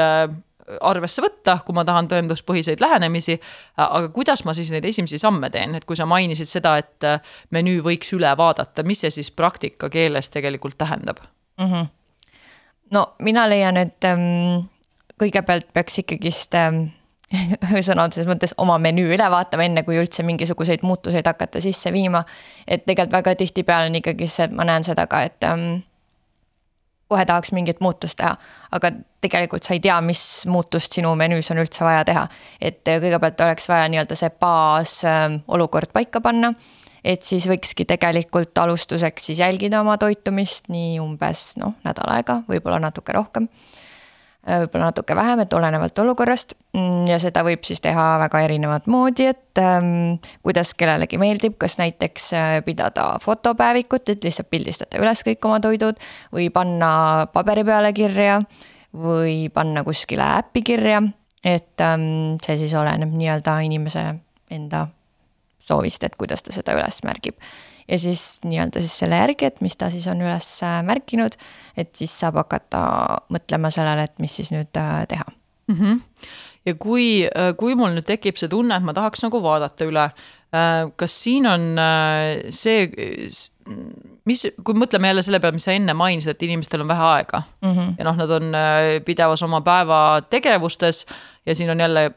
arvesse 0.67 1.23
võtta, 1.23 1.61
kui 1.63 1.75
ma 1.79 1.85
tahan 1.87 2.09
tõenduspõhiseid 2.11 2.81
lähenemisi. 2.83 3.37
aga 3.79 4.09
kuidas 4.11 4.43
ma 4.45 4.55
siis 4.55 4.73
neid 4.75 4.85
esimesi 4.85 5.19
samme 5.23 5.47
teen, 5.55 5.77
et 5.79 5.85
kui 5.87 5.95
sa 5.97 6.09
mainisid 6.11 6.51
seda, 6.51 6.73
et 6.83 7.07
menüü 7.55 7.85
võiks 7.87 8.11
üle 8.19 8.33
vaadata, 8.37 8.83
mis 8.83 9.05
see 9.05 9.13
siis 9.15 9.31
praktika 9.31 9.87
keeles 9.89 10.31
tegelikult 10.35 10.75
tähendab 10.79 11.23
mm? 11.23 11.71
-hmm 11.71 11.87
no 12.91 13.07
mina 13.23 13.49
leian, 13.49 13.77
et 13.77 14.05
ähm, 14.05 14.69
kõigepealt 15.21 15.73
peaks 15.75 15.99
ikkagist 16.03 16.55
ähm, 16.59 16.87
sõna 17.87 18.07
otseses 18.07 18.29
mõttes 18.29 18.55
oma 18.63 18.79
menüü 18.83 19.11
üle 19.17 19.31
vaatama, 19.33 19.67
enne 19.67 19.83
kui 19.87 19.99
üldse 19.99 20.25
mingisuguseid 20.27 20.85
muutuseid 20.87 21.27
hakata 21.27 21.61
sisse 21.61 21.93
viima. 21.93 22.25
et 22.67 22.87
tegelikult 22.87 23.19
väga 23.19 23.37
tihtipeale 23.43 23.91
on 23.91 24.01
ikkagi 24.01 24.29
see, 24.31 24.49
ma 24.49 24.67
näen 24.69 24.87
seda 24.87 25.07
ka, 25.11 25.23
et 25.27 25.45
ähm, 25.45 25.83
kohe 27.09 27.25
tahaks 27.27 27.53
mingit 27.55 27.81
muutust 27.81 28.19
teha, 28.19 28.35
aga 28.75 28.91
tegelikult 29.23 29.67
sa 29.67 29.75
ei 29.75 29.81
tea, 29.83 29.99
mis 30.03 30.21
muutust 30.51 30.93
sinu 30.99 31.15
menüüs 31.19 31.51
on 31.55 31.63
üldse 31.63 31.85
vaja 31.85 32.05
teha. 32.05 32.27
et 32.61 32.83
kõigepealt 32.87 33.47
oleks 33.47 33.69
vaja 33.69 33.89
nii-öelda 33.91 34.19
see 34.19 34.31
baasolukord 34.41 35.91
ähm, 35.91 35.95
paika 35.95 36.21
panna 36.21 36.55
et 37.07 37.23
siis 37.23 37.47
võikski 37.49 37.87
tegelikult 37.89 38.59
alustuseks 38.59 39.31
siis 39.31 39.41
jälgida 39.41 39.81
oma 39.85 39.97
toitumist 40.01 40.71
nii 40.73 40.99
umbes 41.03 41.53
noh, 41.61 41.77
nädal 41.87 42.11
aega, 42.17 42.41
võib-olla 42.51 42.81
natuke 42.89 43.15
rohkem. 43.15 43.49
võib-olla 44.47 44.93
natuke 44.93 45.17
vähem, 45.19 45.41
et 45.43 45.55
olenevalt 45.59 45.99
olukorrast. 45.99 46.55
Mm, 46.77 47.09
ja 47.11 47.19
seda 47.19 47.43
võib 47.47 47.65
siis 47.67 47.81
teha 47.83 48.05
väga 48.23 48.43
erinevat 48.47 48.87
moodi, 48.87 49.27
et 49.33 49.59
ähm, 49.59 50.21
kuidas 50.47 50.71
kellelegi 50.79 51.19
meeldib, 51.19 51.57
kas 51.59 51.79
näiteks 51.81 52.29
äh, 52.39 52.53
pidada 52.67 53.09
fotopäevikut, 53.23 54.15
et 54.15 54.27
lihtsalt 54.27 54.51
pildistada 54.51 55.03
üles 55.03 55.23
kõik 55.27 55.51
oma 55.51 55.59
toidud 55.63 55.99
või 56.35 56.51
panna 56.55 56.91
paberi 57.35 57.67
peale 57.67 57.91
kirja 57.97 58.41
või 58.97 59.49
panna 59.53 59.83
kuskile 59.87 60.31
äppi 60.41 60.63
kirja. 60.63 61.03
et 61.45 61.81
ähm, 61.83 62.39
see 62.43 62.59
siis 62.59 62.75
oleneb 62.75 63.15
nii-öelda 63.15 63.61
inimese 63.67 64.07
enda 64.51 64.87
soovist, 65.67 66.05
et 66.05 66.17
kuidas 66.17 66.43
ta 66.43 66.55
seda 66.55 66.77
üles 66.79 67.03
märgib 67.05 67.41
ja 67.89 67.99
siis 67.99 68.41
nii-öelda 68.45 68.83
siis 68.83 68.99
selle 69.03 69.19
järgi, 69.21 69.49
et 69.51 69.61
mis 69.65 69.77
ta 69.79 69.91
siis 69.93 70.07
on 70.11 70.23
üles 70.25 70.49
äh, 70.67 70.79
märkinud, 70.87 71.37
et 71.79 71.93
siis 71.97 72.13
saab 72.21 72.41
hakata 72.43 72.83
mõtlema 73.33 73.71
sellele, 73.75 74.07
et 74.09 74.19
mis 74.23 74.35
siis 74.41 74.53
nüüd 74.55 74.81
äh, 74.81 75.05
teha 75.09 75.27
mm. 75.69 75.77
-hmm. 75.77 76.01
ja 76.67 76.75
kui, 76.75 77.09
äh, 77.27 77.53
kui 77.59 77.75
mul 77.79 77.95
nüüd 77.95 78.09
tekib 78.09 78.41
see 78.41 78.51
tunne, 78.53 78.77
et 78.77 78.87
ma 78.87 78.95
tahaks 78.97 79.23
nagu 79.27 79.43
vaadata 79.43 79.89
üle, 79.89 80.11
kas 80.97 81.13
siin 81.21 81.45
on 81.51 81.65
see, 82.55 82.85
mis, 84.25 84.45
kui 84.65 84.77
mõtleme 84.79 85.11
jälle 85.11 85.25
selle 85.27 85.41
peale, 85.43 85.53
mis 85.59 85.67
sa 85.67 85.75
enne 85.75 85.93
mainisid, 85.93 86.31
et 86.33 86.45
inimestel 86.47 86.81
on 86.81 86.89
vähe 86.89 87.03
aega 87.03 87.43
mm 87.61 87.73
-hmm. 87.73 87.91
ja 87.99 88.05
noh, 88.05 88.17
nad 88.17 88.31
on 88.31 88.55
pidevas 89.05 89.43
oma 89.43 89.61
päevategevustes 89.61 91.05
ja 91.47 91.55
siin 91.55 91.71
on 91.71 91.81
jälle 91.81 92.13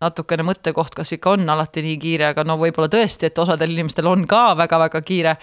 natukene 0.00 0.44
mõttekoht, 0.46 0.94
kas 0.96 1.12
ikka 1.16 1.34
on 1.36 1.48
alati 1.52 1.82
nii 1.84 1.96
kiire, 2.00 2.30
aga 2.32 2.44
no 2.48 2.56
võib-olla 2.60 2.88
tõesti, 2.92 3.28
et 3.28 3.38
osadel 3.38 3.74
inimestel 3.74 4.08
on 4.08 4.24
ka 4.28 4.50
väga-väga 4.58 5.02
kiire. 5.06 5.34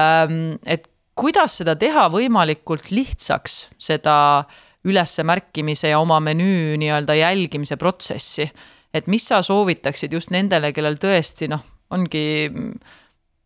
Ähm, 0.00 0.56
et 0.66 0.88
kuidas 1.16 1.58
seda 1.60 1.76
teha 1.78 2.06
võimalikult 2.12 2.90
lihtsaks, 2.92 3.66
seda 3.78 4.16
ülesmärkimise 4.86 5.90
ja 5.90 6.00
oma 6.00 6.20
menüü 6.22 6.76
nii-öelda 6.80 7.16
jälgimise 7.18 7.76
protsessi. 7.76 8.50
et 8.94 9.06
mis 9.12 9.26
sa 9.28 9.42
soovitaksid 9.42 10.12
just 10.12 10.30
nendele, 10.32 10.70
kellel 10.72 10.94
tõesti 10.96 11.50
noh, 11.52 11.60
ongi 11.92 12.48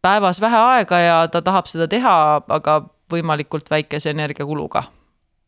päevas 0.02 0.38
vähe 0.40 0.56
aega 0.56 0.98
ja 1.00 1.16
ta 1.28 1.42
tahab 1.42 1.66
seda 1.66 1.88
teha, 1.90 2.42
aga 2.46 2.76
võimalikult 3.10 3.70
väikese 3.70 4.12
energiakuluga 4.14 4.84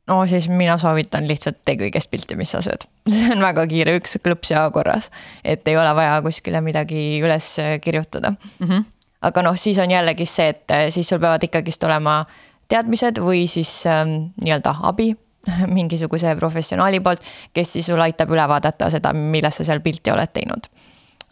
no 0.07 0.27
siis 0.27 0.49
mina 0.49 0.77
soovitan 0.79 1.27
lihtsalt 1.29 1.61
tee 1.65 1.77
kõigest 1.81 2.11
pilti, 2.11 2.37
mis 2.38 2.53
sa 2.55 2.62
sööd. 2.65 2.87
see 3.12 3.33
on 3.35 3.43
väga 3.45 3.67
kiire, 3.71 3.97
üks 4.01 4.19
klõps 4.23 4.53
ja 4.55 4.65
korras. 4.75 5.11
et 5.45 5.69
ei 5.69 5.77
ole 5.77 5.95
vaja 5.95 6.21
kuskile 6.25 6.61
midagi 6.61 7.21
üles 7.23 7.57
kirjutada 7.81 8.35
mm. 8.35 8.69
-hmm. 8.69 8.85
aga 9.31 9.43
noh, 9.43 9.57
siis 9.57 9.79
on 9.79 9.91
jällegi 9.91 10.27
see, 10.27 10.49
et 10.49 10.71
eh, 10.71 10.91
siis 10.91 11.09
sul 11.09 11.21
peavad 11.21 11.43
ikkagist 11.43 11.85
olema 11.85 12.25
teadmised 12.69 13.19
või 13.21 13.47
siis 13.49 13.87
ähm, 13.87 14.33
nii-öelda 14.41 14.77
abi 14.83 15.12
mingisuguse 15.77 16.37
professionaali 16.37 17.01
poolt, 17.01 17.23
kes 17.53 17.73
siis 17.73 17.87
sul 17.87 18.01
aitab 18.01 18.31
üle 18.31 18.49
vaadata 18.49 18.91
seda, 18.91 19.12
millest 19.12 19.61
sa 19.61 19.65
seal 19.65 19.81
pilti 19.81 20.11
oled 20.11 20.33
teinud. 20.33 20.71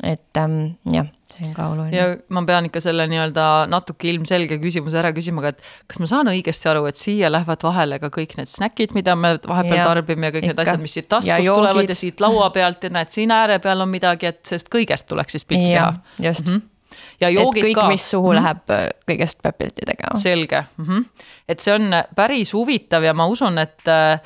et 0.02 0.36
ähm, 0.36 0.76
jah 0.92 1.06
see 1.34 1.46
on 1.48 1.54
ka 1.56 1.68
oluline. 1.72 1.96
ja 1.96 2.06
ma 2.34 2.42
pean 2.48 2.68
ikka 2.68 2.82
selle 2.84 3.06
nii-öelda 3.10 3.46
natuke 3.70 4.10
ilmselge 4.12 4.58
küsimuse 4.62 4.98
ära 5.00 5.12
küsima, 5.16 5.42
aga 5.44 5.54
et 5.54 5.62
kas 5.90 6.00
ma 6.02 6.08
saan 6.10 6.32
õigesti 6.32 6.70
aru, 6.72 6.86
et 6.90 7.00
siia 7.00 7.30
lähevad 7.32 7.66
vahele 7.66 8.00
ka 8.02 8.10
kõik 8.14 8.36
need 8.40 8.50
snäkid, 8.50 8.96
mida 8.96 9.16
me 9.18 9.36
vahepeal 9.38 9.80
ja, 9.82 9.86
tarbime 9.92 10.30
ja 10.30 10.34
kõik 10.36 10.48
ikka. 10.48 10.54
need 10.54 10.64
asjad, 10.66 10.82
mis 10.82 10.96
siit 10.98 11.08
taskust 11.10 11.30
ja 11.30 11.54
tulevad 11.54 11.94
ja 11.94 11.98
siit 12.00 12.24
laua 12.24 12.50
pealt 12.54 12.84
ja 12.86 12.92
näed, 12.98 13.14
siin 13.14 13.32
ääre 13.34 13.60
peal 13.62 13.86
on 13.86 13.92
midagi, 13.92 14.32
et 14.32 14.42
sellest 14.48 14.70
kõigest 14.72 15.08
tuleks 15.10 15.38
siis 15.38 15.48
pilti 15.48 15.72
teha. 15.72 15.94
just 16.18 16.46
mm. 16.46 16.58
-hmm 16.58 16.68
ja 17.20 17.28
joogid 17.30 17.64
kõik, 17.64 17.76
ka. 17.78 17.86
mis 17.88 18.04
suhu 18.10 18.32
mm 18.32 18.38
-hmm. 18.38 18.42
läheb, 18.42 18.94
kõigest 19.10 19.38
peab 19.42 19.58
pilti 19.58 19.86
tegema. 19.86 20.16
selge 20.18 20.64
mm, 20.76 20.84
-hmm. 20.84 21.04
et 21.48 21.60
see 21.60 21.74
on 21.74 21.90
päris 22.16 22.52
huvitav 22.52 23.04
ja 23.04 23.14
ma 23.14 23.26
usun, 23.26 23.58
et 23.58 23.88
äh, 23.88 24.20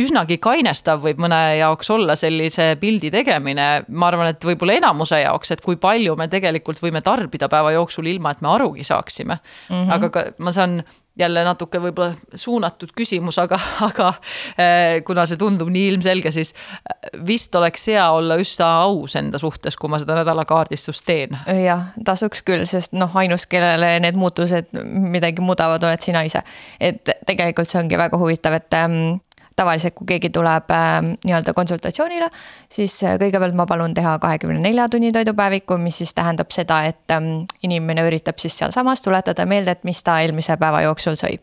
üsnagi 0.00 0.38
kainestav 0.40 1.02
võib 1.04 1.20
mõne 1.20 1.38
jaoks 1.58 1.90
olla 1.92 2.16
sellise 2.16 2.72
pildi 2.80 3.10
tegemine, 3.12 3.68
ma 3.88 4.08
arvan, 4.08 4.30
et 4.32 4.44
võib-olla 4.46 4.78
enamuse 4.80 5.20
jaoks, 5.20 5.52
et 5.52 5.60
kui 5.64 5.76
palju 5.80 6.16
me 6.16 6.28
tegelikult 6.32 6.80
võime 6.80 7.02
tarbida 7.04 7.50
päeva 7.52 7.74
jooksul, 7.76 8.08
ilma 8.08 8.32
et 8.32 8.40
me 8.40 8.52
arugi 8.54 8.86
saaksime 8.88 9.36
mm. 9.36 9.74
-hmm. 9.74 9.92
aga 9.92 10.10
ka 10.10 10.24
ma 10.38 10.52
saan 10.52 10.82
jälle 11.18 11.44
natuke 11.44 11.78
võib-olla 11.80 12.14
suunatud 12.34 12.94
küsimus, 12.96 13.36
aga, 13.38 13.58
aga 13.88 14.08
eh, 14.56 15.02
kuna 15.04 15.26
see 15.28 15.36
tundub 15.36 15.68
nii 15.72 15.90
ilmselge, 15.92 16.32
siis 16.32 16.54
eh, 16.54 17.10
vist 17.26 17.54
oleks 17.54 17.84
hea 17.92 18.04
olla 18.10 18.38
üsna 18.40 18.70
aus 18.86 19.16
enda 19.20 19.38
suhtes, 19.38 19.76
kui 19.76 19.92
ma 19.92 20.00
seda 20.00 20.16
nädalakaardistust 20.22 21.04
teen. 21.04 21.36
jah, 21.64 21.90
tasuks 22.04 22.40
küll, 22.48 22.64
sest 22.68 22.96
noh, 22.96 23.12
ainus, 23.20 23.44
kellele 23.46 23.98
need 24.00 24.16
muutused 24.16 24.72
midagi 24.72 25.44
mudavad, 25.44 25.84
oled 25.84 26.00
sina 26.00 26.24
ise. 26.24 26.40
et 26.80 27.12
tegelikult 27.26 27.68
see 27.68 27.82
ongi 27.82 28.00
väga 28.00 28.16
huvitav, 28.16 28.56
et 28.56 28.80
ähm, 28.80 29.20
tavaliselt, 29.56 29.94
kui 29.98 30.06
keegi 30.14 30.30
tuleb 30.34 30.70
äh, 30.72 30.98
nii-öelda 31.24 31.54
konsultatsioonile, 31.56 32.28
siis 32.72 32.96
äh, 33.04 33.16
kõigepealt 33.20 33.56
ma 33.58 33.66
palun 33.68 33.94
teha 33.94 34.16
kahekümne 34.22 34.60
nelja 34.62 34.88
tunni 34.92 35.12
toidupäeviku, 35.12 35.78
mis 35.82 36.00
siis 36.02 36.14
tähendab 36.16 36.52
seda, 36.54 36.82
et 36.90 37.14
ähm, 37.14 37.44
inimene 37.62 38.06
üritab 38.08 38.40
siis 38.42 38.56
sealsamas 38.58 39.04
tuletada 39.04 39.46
meelde, 39.46 39.76
et 39.76 39.84
mis 39.88 40.02
ta 40.02 40.20
eelmise 40.22 40.56
päeva 40.60 40.82
jooksul 40.86 41.18
sõi. 41.20 41.38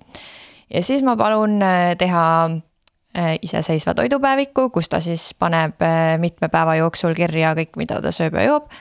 ja 0.73 0.83
siis 0.83 1.03
ma 1.05 1.17
palun 1.19 1.59
äh, 1.65 1.95
teha 1.97 2.27
äh, 2.49 3.33
iseseisva 3.41 3.93
toidupäeviku, 3.97 4.69
kus 4.69 4.89
ta 4.89 5.01
siis 5.03 5.33
paneb 5.39 5.81
mitme 6.19 6.49
päeva 6.49 6.79
jooksul 6.81 7.17
kirja 7.17 7.55
kõik, 7.57 7.75
mida 7.77 8.01
ta 8.01 8.15
sööb 8.15 8.39
ja 8.39 8.49
joob 8.51 8.71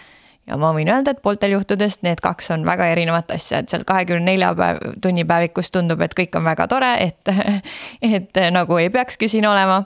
ja 0.48 0.56
ma 0.60 0.72
võin 0.76 0.88
öelda, 0.92 1.12
et 1.14 1.22
pooltel 1.22 1.54
juhtudest 1.56 2.02
need 2.06 2.22
kaks 2.24 2.50
on 2.54 2.64
väga 2.66 2.88
erinevat 2.94 3.30
asja, 3.34 3.62
et 3.62 3.72
sealt 3.72 3.86
kahekümne 3.88 4.32
nelja 4.32 4.54
päev, 4.58 4.80
tunni 5.04 5.24
päevikust 5.28 5.74
tundub, 5.74 6.00
et 6.04 6.16
kõik 6.16 6.38
on 6.38 6.46
väga 6.48 6.68
tore, 6.70 6.94
et, 7.04 7.34
et 8.16 8.42
nagu 8.54 8.80
ei 8.80 8.90
peakski 8.94 9.28
siin 9.28 9.46
olema. 9.48 9.84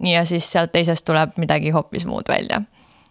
ja 0.00 0.24
siis 0.24 0.52
sealt 0.52 0.72
teisest 0.72 1.04
tuleb 1.04 1.36
midagi 1.36 1.70
hoopis 1.70 2.06
muud 2.08 2.28
välja 2.28 2.62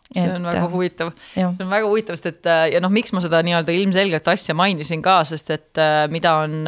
see 0.10 0.26
on 0.26 0.42
et, 0.42 0.56
väga 0.56 0.66
äh, 0.66 0.72
huvitav, 0.74 1.12
see 1.36 1.46
on 1.46 1.70
väga 1.70 1.86
huvitav, 1.86 2.18
sest 2.18 2.30
et 2.32 2.48
äh, 2.50 2.64
ja 2.74 2.80
noh, 2.82 2.90
miks 2.94 3.12
ma 3.14 3.22
seda 3.22 3.44
nii-öelda 3.46 3.74
ilmselget 3.78 4.30
asja 4.32 4.56
mainisin 4.58 5.04
ka, 5.06 5.20
sest 5.30 5.52
et 5.54 5.82
äh, 5.82 6.08
mida 6.10 6.32
on 6.42 6.66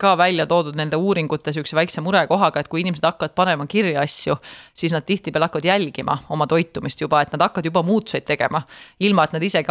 ka 0.00 0.14
välja 0.16 0.46
toodud 0.48 0.78
nende 0.78 0.96
uuringute 0.96 1.52
sihukese 1.52 1.76
väikse 1.76 2.04
murekohaga, 2.04 2.62
et 2.62 2.70
kui 2.72 2.80
inimesed 2.80 3.04
hakkavad 3.04 3.34
panema 3.36 3.66
kirja 3.68 4.00
asju, 4.04 4.38
siis 4.72 4.94
nad 4.96 5.04
tihtipeale 5.04 5.50
hakkavad 5.50 5.68
jälgima 5.68 6.16
oma 6.32 6.48
toitumist 6.48 7.04
juba, 7.04 7.20
et 7.20 7.34
nad 7.34 7.44
hakkavad 7.44 7.68
juba 7.68 7.84
muutuseid 7.84 8.24
tegema. 8.28 8.62
ilma, 9.00 9.24
et 9.24 9.36
nad 9.36 9.42
isegi 9.42 9.68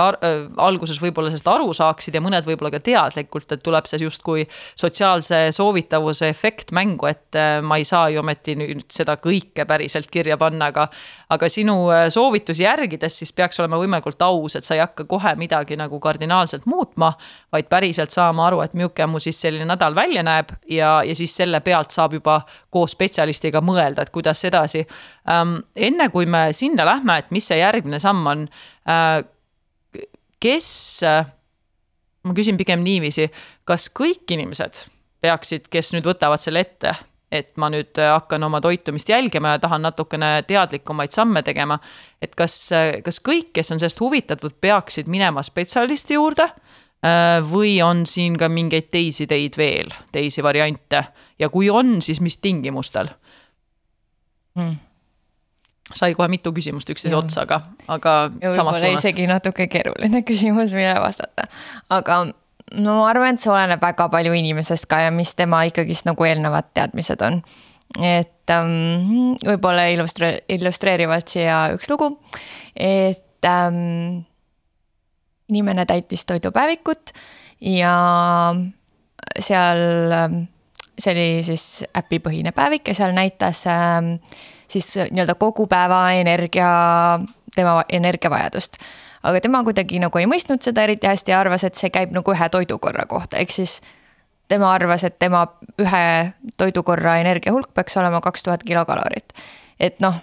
alguses 0.61 0.99
võib-olla 1.01 1.31
sellest 1.31 1.47
aru 1.49 1.73
saaksid 1.73 2.13
ja 2.13 2.21
mõned 2.21 2.45
võib-olla 2.45 2.75
ka 2.75 2.81
teadlikult, 2.83 3.51
et 3.51 3.63
tuleb 3.65 3.89
see 3.89 4.03
justkui 4.03 4.45
sotsiaalse 4.77 5.47
soovitavuse 5.55 6.29
efekt 6.29 6.73
mängu, 6.75 7.09
et 7.09 7.39
ma 7.63 7.79
ei 7.81 7.87
saa 7.87 8.11
ju 8.13 8.21
ometi 8.21 8.57
nüüd 8.59 8.85
seda 8.93 9.17
kõike 9.21 9.65
päriselt 9.65 10.11
kirja 10.13 10.37
panna, 10.37 10.69
aga 10.69 10.89
aga 11.33 11.49
sinu 11.51 11.75
äh, 11.91 12.05
soovitusi 12.13 12.63
järgides 12.63 13.17
siis 13.21 13.33
peaks 13.35 13.59
olema 13.61 13.79
võimalikult 13.81 14.21
aus, 14.25 14.55
et 14.57 14.67
sa 14.67 14.75
ei 14.77 14.81
hakka 14.83 15.05
kohe 15.09 15.33
midagi 15.39 15.77
nagu 15.79 15.99
kardinaalselt 16.03 16.65
muutma, 16.69 17.13
vaid 17.53 17.69
päriselt 17.71 18.13
saama 18.15 18.47
aru, 18.47 18.61
et 18.63 18.75
milline 18.77 19.07
mu 19.09 19.21
siis 19.23 19.39
selline 19.41 19.67
nädal 19.69 19.95
välja 19.97 20.23
näeb 20.25 20.53
ja, 20.69 20.95
ja 21.05 21.15
siis 21.17 21.35
selle 21.35 21.59
pealt 21.65 21.95
saab 21.95 22.17
juba 22.17 22.39
koos 22.73 22.95
spetsialistiga 22.95 23.61
mõelda, 23.63 24.05
et 24.05 24.13
kuidas 24.13 24.43
edasi 24.47 24.83
ähm,. 25.29 25.59
enne 25.75 26.09
kui 26.13 26.25
me 26.25 26.47
sinna 26.53 26.85
lähme, 26.87 27.19
et 27.19 27.31
mis 27.31 27.47
see 27.47 27.59
järgmine 27.61 27.99
samm 28.03 28.27
on 28.27 28.47
äh,, 28.89 29.21
kes 30.43 30.67
äh,, 31.07 31.25
ma 32.23 32.35
küsin 32.35 32.59
pigem 32.59 32.83
niiviisi, 32.83 33.29
kas 33.65 33.89
kõik 33.89 34.29
inimesed 34.35 34.85
peaksid, 35.23 35.69
kes 35.71 35.93
nüüd 35.95 36.07
võtavad 36.07 36.41
selle 36.43 36.63
ette 36.65 36.95
et 37.33 37.49
ma 37.57 37.69
nüüd 37.73 37.97
äh, 37.97 38.11
hakkan 38.13 38.45
oma 38.45 38.61
toitumist 38.61 39.09
jälgima 39.09 39.55
ja 39.55 39.61
tahan 39.63 39.81
natukene 39.81 40.43
teadlikumaid 40.47 41.11
samme 41.11 41.43
tegema. 41.43 41.79
et 42.21 42.35
kas, 42.35 42.71
äh, 42.71 43.01
kas 43.03 43.19
kõik, 43.19 43.51
kes 43.53 43.71
on 43.71 43.81
sellest 43.81 43.99
huvitatud, 43.99 44.55
peaksid 44.61 45.09
minema 45.11 45.43
spetsialisti 45.43 46.13
juurde 46.13 46.45
äh, 46.45 47.41
või 47.49 47.79
on 47.83 48.05
siin 48.05 48.37
ka 48.37 48.49
mingeid 48.49 48.91
teisi 48.93 49.27
teid 49.27 49.57
veel, 49.57 49.91
teisi 50.11 50.43
variante 50.43 51.03
ja 51.39 51.49
kui 51.49 51.69
on, 51.69 52.01
siis 52.01 52.21
mis 52.21 52.37
tingimustel 52.37 53.09
hmm.? 54.55 54.77
sai 55.93 56.13
kohe 56.15 56.29
mitu 56.31 56.53
küsimust 56.53 56.89
üksteise 56.89 57.17
otsa, 57.17 57.43
aga, 57.43 57.59
aga. 57.91 58.13
võib-olla 58.37 58.93
isegi 58.95 59.27
natuke 59.27 59.67
keeruline 59.67 60.23
küsimus, 60.29 60.71
millele 60.71 61.01
vastata, 61.01 61.49
aga 61.89 62.23
no 62.73 62.97
ma 63.01 63.09
arvan, 63.09 63.35
et 63.35 63.43
see 63.43 63.51
oleneb 63.53 63.81
väga 63.81 64.07
palju 64.13 64.33
inimesest 64.37 64.87
ka 64.89 65.03
ja 65.05 65.13
mis 65.13 65.33
tema 65.37 65.63
ikkagist 65.69 66.07
nagu 66.09 66.27
eelnevad 66.27 66.71
teadmised 66.73 67.21
on. 67.25 67.41
et 68.01 68.53
um, 68.55 69.35
võib-olla 69.43 69.85
illustre-, 69.93 70.39
illustreerivalt 70.49 71.29
siia 71.35 71.57
üks 71.75 71.89
lugu, 71.91 72.09
et 72.73 73.49
um, 73.49 74.23
inimene 75.53 75.85
täitis 75.85 76.25
toidupäevikut 76.25 77.13
ja 77.73 77.93
seal 79.37 80.17
um, 80.17 80.41
see 80.97 81.13
oli 81.13 81.27
siis 81.45 81.67
äpipõhine 81.97 82.53
päevik 82.55 82.89
ja 82.89 82.97
seal 82.97 83.13
näitas 83.15 83.65
ähm, 83.69 84.15
siis 84.69 84.89
nii-öelda 84.97 85.35
kogu 85.41 85.67
päeva 85.69 86.05
energia, 86.17 86.69
tema 87.55 87.81
energiavajadust 87.89 88.77
aga 89.23 89.41
tema 89.43 89.63
kuidagi 89.63 90.01
nagu 90.03 90.19
ei 90.19 90.27
mõistnud 90.29 90.63
seda 90.65 90.83
eriti 90.87 91.07
hästi 91.07 91.31
ja 91.33 91.39
arvas, 91.39 91.63
et 91.63 91.79
see 91.79 91.91
käib 91.93 92.13
nagu 92.15 92.35
ühe 92.35 92.49
toidukorra 92.51 93.05
kohta, 93.09 93.39
ehk 93.41 93.51
siis 93.55 93.79
tema 94.51 94.73
arvas, 94.73 95.05
et 95.07 95.17
tema 95.19 95.45
ühe 95.81 96.05
toidukorra 96.57 97.17
energiahulk 97.23 97.73
peaks 97.73 97.97
olema 97.97 98.21
kaks 98.21 98.43
tuhat 98.43 98.63
kilokalorit. 98.67 99.33
et 99.79 99.99
noh 99.99 100.21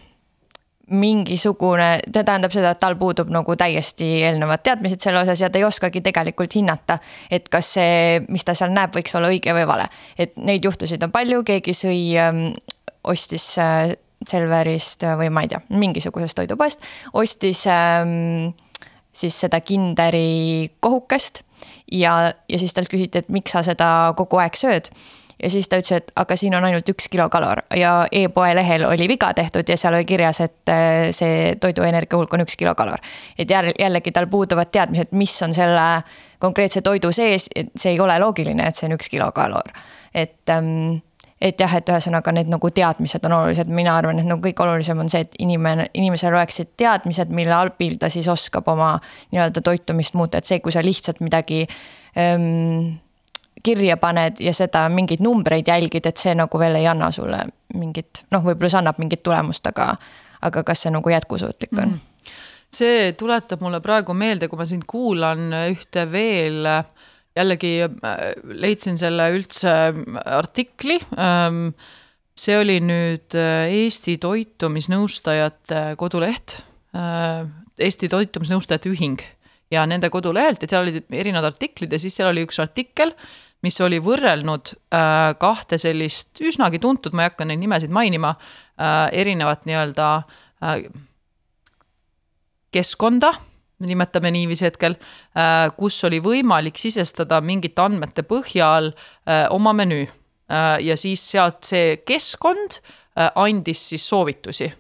mingisugune, 0.90 2.00
see 2.02 2.24
tähendab 2.26 2.50
seda, 2.50 2.72
et 2.74 2.80
tal 2.82 2.96
puudub 2.98 3.28
nagu 3.30 3.54
täiesti 3.58 4.08
eelnevad 4.26 4.64
teadmised 4.66 5.02
selle 5.02 5.20
osas 5.22 5.38
ja 5.40 5.50
ta 5.50 5.60
ei 5.60 5.64
oskagi 5.64 6.02
tegelikult 6.02 6.54
hinnata. 6.58 6.98
et 7.30 7.48
kas 7.48 7.74
see, 7.78 8.20
mis 8.28 8.44
ta 8.44 8.54
seal 8.58 8.74
näeb, 8.74 8.94
võiks 8.96 9.14
olla 9.14 9.30
õige 9.30 9.54
või 9.54 9.66
vale. 9.70 9.86
et 10.18 10.36
neid 10.36 10.64
juhtusid 10.66 11.02
on 11.06 11.12
palju, 11.14 11.44
keegi 11.46 11.74
sõi 11.74 12.00
ähm,, 12.18 12.46
ostis 13.04 13.52
äh, 13.58 13.94
Selverist 14.28 15.06
või 15.16 15.30
ma 15.32 15.46
ei 15.46 15.48
tea, 15.48 15.62
mingisugusest 15.72 16.36
toidupoest, 16.36 16.82
ostis 17.16 17.62
ähm, 17.70 18.50
siis 19.12 19.40
seda 19.40 19.60
Kinderi 19.60 20.70
kohukest 20.80 21.42
ja, 21.92 22.32
ja 22.48 22.58
siis 22.58 22.74
talt 22.74 22.90
küsiti, 22.92 23.18
et 23.18 23.28
miks 23.28 23.52
sa 23.56 23.64
seda 23.66 23.90
kogu 24.18 24.40
aeg 24.40 24.58
sööd 24.58 24.92
ja 25.42 25.50
siis 25.50 25.68
ta 25.68 25.78
ütles, 25.80 25.96
et 25.96 26.12
aga 26.20 26.36
siin 26.36 26.54
on 26.56 26.64
ainult 26.68 26.88
üks 26.92 27.08
kilokalor 27.10 27.62
ja 27.76 27.92
e-poe 28.12 28.52
lehel 28.56 28.84
oli 28.88 29.08
viga 29.10 29.32
tehtud 29.36 29.68
ja 29.68 29.76
seal 29.80 29.96
oli 29.96 30.06
kirjas, 30.08 30.42
et 30.44 30.72
äh, 30.72 31.10
see 31.16 31.54
toiduenergia 31.60 32.18
hulk 32.18 32.34
on 32.36 32.44
üks 32.44 32.58
kilokalor. 32.60 33.00
et 33.38 33.50
jällegi 33.50 34.12
tal 34.12 34.28
puuduvad 34.30 34.72
teadmised, 34.72 35.12
mis 35.12 35.36
on 35.42 35.54
selle 35.54 35.86
konkreetse 36.40 36.82
toidu 36.82 37.12
sees, 37.12 37.48
et 37.54 37.72
see 37.76 37.94
ei 37.94 38.00
ole 38.00 38.18
loogiline, 38.20 38.66
et 38.66 38.76
see 38.76 38.88
on 38.88 38.96
üks 38.98 39.08
kilokalor. 39.12 39.72
et, 40.14 40.42
ähm, 40.50 41.00
et 41.40 41.61
jah, 41.61 41.72
et 41.76 41.88
ühesõnaga 41.88 42.33
need 42.37 42.50
nagu 42.53 42.70
teadmised 42.74 43.24
on 43.24 43.35
olulised, 43.38 43.70
mina 43.72 43.94
arvan, 43.96 44.20
et 44.20 44.29
nagu 44.29 44.42
kõige 44.44 44.64
olulisem 44.64 44.98
on 45.00 45.09
see, 45.12 45.24
et 45.24 45.38
inimene, 45.40 45.88
inimesel 45.96 46.35
oleksid 46.37 46.74
teadmised, 46.81 47.33
mille 47.35 47.55
abil 47.57 47.96
ta 48.00 48.11
siis 48.12 48.29
oskab 48.29 48.68
oma 48.68 48.92
nii-öelda 49.33 49.62
toitumist 49.64 50.18
muuta, 50.20 50.38
et 50.40 50.50
see, 50.50 50.61
kui 50.61 50.74
sa 50.74 50.85
lihtsalt 50.85 51.22
midagi 51.24 51.62
ähm, 52.20 53.00
kirja 53.62 53.96
paned 54.00 54.40
ja 54.44 54.53
seda 54.57 54.85
mingeid 54.92 55.24
numbreid 55.24 55.68
jälgid, 55.68 56.07
et 56.07 56.20
see 56.20 56.37
nagu 56.37 56.61
veel 56.61 56.76
ei 56.81 56.87
anna 56.90 57.11
sulle 57.14 57.42
mingit, 57.74 58.24
noh, 58.35 58.44
võib-olla 58.44 58.72
see 58.72 58.83
annab 58.83 59.00
mingit 59.00 59.24
tulemust, 59.24 59.66
aga, 59.72 59.94
aga 60.46 60.64
kas 60.66 60.85
see 60.85 60.92
nagu 60.92 61.12
jätkusuutlik 61.12 61.72
on 61.79 61.96
mm.? 61.96 62.07
see 62.70 63.12
tuletab 63.18 63.64
mulle 63.64 63.81
praegu 63.83 64.14
meelde, 64.14 64.48
kui 64.48 64.61
ma 64.61 64.68
sind 64.68 64.85
kuulan, 64.87 65.48
ühte 65.72 66.05
veel 66.12 66.68
jällegi 67.40 67.72
äh, 67.85 68.20
leidsin 68.44 68.98
selle 69.00 69.31
üldse 69.35 69.72
artikli. 70.24 71.00
Ähm, 71.18 71.72
see 72.38 72.57
oli 72.61 72.79
nüüd 72.85 73.37
äh, 73.38 73.72
Eesti 73.83 74.16
Toitumisnõustajate 74.22 75.83
koduleht, 76.00 76.61
äh, 76.96 77.44
Eesti 77.81 78.11
Toitumisnõustajate 78.12 78.92
Ühing 78.92 79.20
ja 79.70 79.85
nende 79.87 80.11
kodulehelt 80.12 80.64
ja 80.64 80.70
seal 80.70 80.87
olid 80.87 81.07
erinevad 81.14 81.53
artiklid 81.53 81.92
ja 81.94 82.00
siis 82.03 82.16
seal 82.18 82.33
oli 82.33 82.44
üks 82.46 82.59
artikkel 82.62 83.14
mis 83.61 83.76
oli 83.85 83.98
võrrelnud 84.00 84.70
kahte 84.88 85.76
sellist 85.79 86.40
üsnagi 86.40 86.79
tuntud, 86.81 87.12
ma 87.12 87.26
ei 87.26 87.29
hakka 87.29 87.44
neid 87.44 87.61
nimesid 87.61 87.92
mainima 87.92 88.31
erinevat 89.12 89.66
nii-öelda 89.68 90.07
keskkonda, 92.72 93.35
nimetame 93.86 94.32
niiviisi 94.34 94.68
hetkel 94.68 94.96
äh,, 94.96 95.68
kus 95.76 95.98
oli 96.08 96.20
võimalik 96.24 96.78
sisestada 96.80 97.40
mingite 97.44 97.82
andmete 97.82 98.24
põhjal 98.28 98.92
äh, 98.92 99.46
oma 99.54 99.74
menüü 99.76 100.04
äh, 100.06 100.76
ja 100.84 100.96
siis 101.00 101.24
sealt 101.32 101.64
see 101.68 102.00
keskkond 102.06 102.80
andis 103.20 103.80
siis 103.90 104.04
soovitusi. 104.08 104.70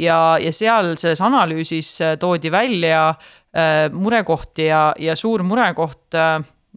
ja, 0.00 0.38
ja 0.40 0.52
seal 0.52 0.94
selles 0.98 1.20
analüüsis 1.20 1.90
toodi 2.18 2.50
välja 2.50 3.14
murekohti 3.92 4.64
ja, 4.64 4.94
ja 4.98 5.14
suur 5.16 5.44
murekoht 5.46 6.16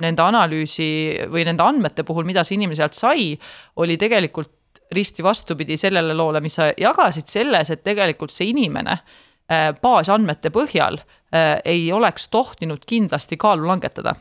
nende 0.01 0.21
analüüsi 0.25 0.89
või 1.31 1.45
nende 1.47 1.63
andmete 1.63 2.03
puhul, 2.03 2.27
mida 2.27 2.43
see 2.43 2.57
inimene 2.57 2.77
sealt 2.77 2.97
sai, 2.97 3.31
oli 3.79 3.97
tegelikult 3.97 4.83
risti 4.93 5.23
vastupidi 5.23 5.77
sellele 5.77 6.13
loole, 6.13 6.41
mis 6.43 6.59
sa 6.59 6.69
jagasid 6.77 7.29
selles, 7.29 7.71
et 7.73 7.83
tegelikult 7.85 8.33
see 8.33 8.51
inimene 8.51 8.97
baasandmete 9.81 10.51
põhjal 10.53 10.99
ei 11.65 11.91
oleks 11.91 12.27
tohtinud 12.29 12.83
kindlasti 12.85 13.37
kaalu 13.37 13.67
langetada. 13.67 14.15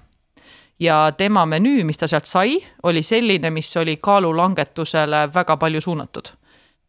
ja 0.81 1.13
tema 1.17 1.47
menüü, 1.47 1.85
mis 1.85 1.99
ta 1.99 2.07
sealt 2.09 2.25
sai, 2.25 2.57
oli 2.83 3.03
selline, 3.03 3.51
mis 3.51 3.77
oli 3.77 3.97
kaalulangetusele 3.97 5.29
väga 5.35 5.57
palju 5.57 5.81
suunatud 5.81 6.33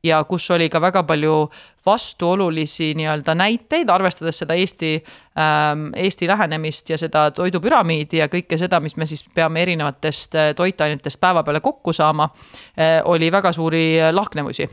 ja 0.03 0.23
kus 0.23 0.51
oli 0.51 0.69
ka 0.69 0.81
väga 0.81 1.03
palju 1.03 1.49
vastuolulisi 1.85 2.93
nii-öelda 2.95 3.35
näiteid, 3.35 3.89
arvestades 3.89 4.37
seda 4.37 4.53
Eesti 4.53 4.93
ähm,, 4.95 5.89
Eesti 5.95 6.27
lähenemist 6.27 6.89
ja 6.89 6.97
seda 6.97 7.29
toidupüramiidi 7.31 8.19
ja 8.19 8.27
kõike 8.31 8.57
seda, 8.59 8.79
mis 8.83 8.97
me 8.97 9.07
siis 9.09 9.23
peame 9.35 9.61
erinevatest 9.63 10.35
äh, 10.35 10.51
toitainetest 10.55 11.19
päeva 11.19 11.43
peale 11.43 11.59
kokku 11.63 11.93
saama 11.93 12.29
äh,, 12.33 12.99
oli 13.05 13.31
väga 13.31 13.53
suuri 13.53 13.99
lahknevusi. 14.11 14.69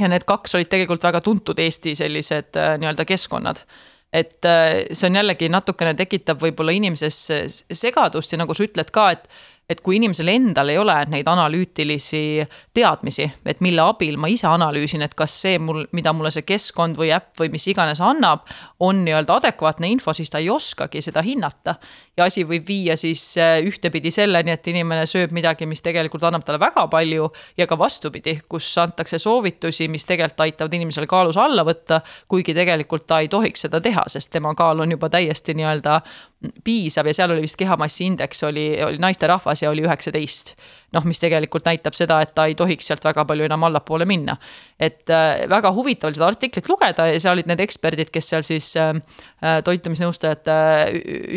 ja 0.00 0.08
need 0.08 0.24
kaks 0.26 0.54
olid 0.54 0.68
tegelikult 0.68 1.02
väga 1.02 1.20
tuntud 1.20 1.58
Eesti 1.58 1.94
sellised 1.94 2.56
äh, 2.56 2.76
nii-öelda 2.78 3.04
keskkonnad 3.04 3.64
et 4.12 4.44
äh, 4.48 4.86
see 4.92 5.10
on 5.10 5.20
jällegi 5.20 5.50
natukene 5.52 5.94
tekitab 5.98 6.40
võib-olla 6.42 6.72
inimeses 6.76 7.20
segadust 7.72 8.32
ja 8.32 8.40
nagu 8.40 8.56
sa 8.56 8.64
ütled 8.64 8.92
ka, 8.94 9.10
et 9.16 9.30
et 9.68 9.82
kui 9.84 9.98
inimesel 9.98 10.30
endal 10.32 10.70
ei 10.72 10.78
ole 10.80 10.94
neid 11.12 11.28
analüütilisi 11.28 12.20
teadmisi, 12.76 13.26
et 13.44 13.60
mille 13.64 13.84
abil 13.84 14.16
ma 14.20 14.30
ise 14.32 14.48
analüüsin, 14.48 15.04
et 15.04 15.12
kas 15.16 15.34
see 15.42 15.58
mul, 15.60 15.82
mida 15.92 16.14
mulle 16.16 16.32
see 16.32 16.46
keskkond 16.48 16.96
või 16.96 17.12
äpp 17.12 17.36
või 17.42 17.52
mis 17.52 17.68
iganes 17.68 18.00
annab, 18.00 18.48
on 18.80 19.04
nii-öelda 19.04 19.34
adekvaatne 19.34 19.88
info, 19.88 20.12
siis 20.12 20.30
ta 20.30 20.38
ei 20.38 20.50
oskagi 20.50 21.02
seda 21.02 21.22
hinnata. 21.22 21.74
ja 22.16 22.24
asi 22.24 22.44
võib 22.44 22.66
viia 22.68 22.96
siis 22.96 23.22
äh, 23.38 23.58
ühtepidi 23.66 24.10
selleni, 24.14 24.50
et 24.50 24.66
inimene 24.66 25.06
sööb 25.06 25.32
midagi, 25.34 25.66
mis 25.66 25.82
tegelikult 25.82 26.22
annab 26.24 26.44
talle 26.46 26.60
väga 26.62 26.86
palju 26.90 27.28
ja 27.58 27.66
ka 27.66 27.78
vastupidi, 27.78 28.38
kus 28.48 28.70
antakse 28.78 29.18
soovitusi, 29.18 29.88
mis 29.88 30.06
tegelikult 30.06 30.40
aitavad 30.46 30.74
inimesel 30.74 31.06
kaalus 31.10 31.36
alla 31.36 31.64
võtta, 31.66 32.00
kuigi 32.28 32.54
tegelikult 32.54 33.06
ta 33.06 33.20
ei 33.20 33.28
tohiks 33.28 33.66
seda 33.66 33.80
teha, 33.80 34.06
sest 34.06 34.30
tema 34.30 34.54
kaal 34.54 34.80
on 34.80 34.94
juba 34.94 35.10
täiesti 35.10 35.54
nii-öelda 35.58 36.00
piisav 36.64 37.06
ja 37.06 37.14
seal 37.14 37.34
oli 37.34 37.42
vist 37.42 37.58
kehamassi 37.58 38.06
indeks 38.06 38.42
oli, 38.46 38.70
oli 38.84 38.98
naisterahvas 39.02 39.62
ja 39.62 39.70
oli 39.70 39.82
üheksateist. 39.86 40.54
Noh, 40.96 41.04
mis 41.04 41.20
tegelikult 41.20 41.66
näitab 41.68 41.96
seda, 41.96 42.20
et 42.24 42.34
ta 42.36 42.46
ei 42.48 42.56
tohiks 42.58 42.88
sealt 42.88 43.04
väga 43.04 43.24
palju 43.28 43.46
enam 43.48 43.66
allapoole 43.68 44.06
minna. 44.08 44.36
et 44.80 45.10
äh, 45.10 45.44
väga 45.50 45.72
huvitav 45.74 46.08
oli 46.08 46.18
seda 46.18 46.28
artiklit 46.30 46.68
lugeda 46.68 47.08
ja 47.10 47.20
seal 47.20 47.36
olid 47.36 47.48
need 47.50 47.60
eksperdid, 47.60 48.12
kes 48.14 48.30
seal 48.34 48.46
siis 48.46 48.74
äh, 48.76 48.94
äh 49.42 49.58
toitumisnõustajate 49.64 50.60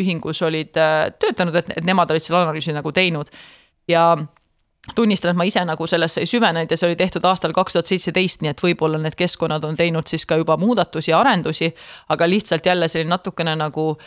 ühingus 0.02 0.42
olid 0.42 0.72
töötanud, 1.18 1.56
et, 1.56 1.74
et 1.76 1.84
nemad 1.84 2.10
olid 2.10 2.22
selle 2.22 2.42
analüüsi 2.42 2.72
nagu 2.72 2.92
teinud 2.92 3.32
ja 3.88 4.16
tunnistan, 4.94 5.30
et 5.30 5.38
ma 5.38 5.44
ise 5.46 5.62
nagu 5.66 5.86
sellesse 5.86 6.22
ei 6.22 6.26
süvenenud 6.26 6.70
ja 6.70 6.78
see 6.78 6.88
oli 6.88 6.98
tehtud 6.98 7.24
aastal 7.28 7.54
kaks 7.54 7.76
tuhat 7.76 7.90
seitseteist, 7.90 8.42
nii 8.42 8.50
et 8.50 8.62
võib-olla 8.64 8.98
need 8.98 9.14
keskkonnad 9.18 9.64
on 9.68 9.78
teinud 9.78 10.10
siis 10.10 10.24
ka 10.26 10.40
juba 10.40 10.56
muudatusi 10.58 11.12
ja 11.12 11.20
arendusi. 11.20 11.70
aga 12.08 12.28
lihtsalt 12.28 12.66
jälle 12.66 12.88
selline 12.88 13.14
natukene 13.14 13.54
nagu 13.56 13.98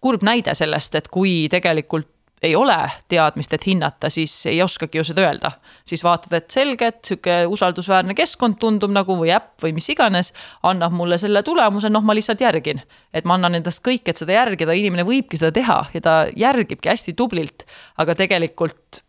kurb 0.00 0.22
näide 0.22 0.54
sellest, 0.54 0.94
et 0.94 1.08
kui 1.08 1.48
tegelikult 1.50 2.08
ei 2.42 2.56
ole 2.56 2.76
teadmist, 3.08 3.52
et 3.52 3.66
hinnata, 3.66 4.08
siis 4.10 4.32
ei 4.48 4.62
oskagi 4.62 4.98
ju 4.98 5.04
seda 5.04 5.26
öelda. 5.26 5.50
siis 5.84 6.04
vaatad, 6.04 6.32
et 6.32 6.50
selge, 6.50 6.86
et 6.86 7.04
sihuke 7.04 7.34
usaldusväärne 7.46 8.14
keskkond 8.14 8.56
tundub 8.60 8.92
nagu 8.94 9.16
või 9.18 9.32
äpp 9.34 9.62
või 9.64 9.74
mis 9.76 9.88
iganes, 9.92 10.32
annab 10.62 10.94
mulle 10.96 11.18
selle 11.18 11.42
tulemuse, 11.42 11.90
noh, 11.90 12.02
ma 12.02 12.14
lihtsalt 12.14 12.40
järgin. 12.40 12.80
et 13.12 13.24
ma 13.24 13.34
annan 13.34 13.54
endast 13.54 13.84
kõik, 13.84 14.08
et 14.08 14.16
seda 14.16 14.32
järgida, 14.32 14.72
inimene 14.72 15.04
võibki 15.04 15.36
seda 15.36 15.52
teha 15.52 15.84
ja 15.94 16.00
ta 16.00 16.16
järgibki 16.36 16.88
hästi 16.88 17.12
tublilt, 17.12 17.66
aga 17.98 18.14
tegelikult 18.14 19.02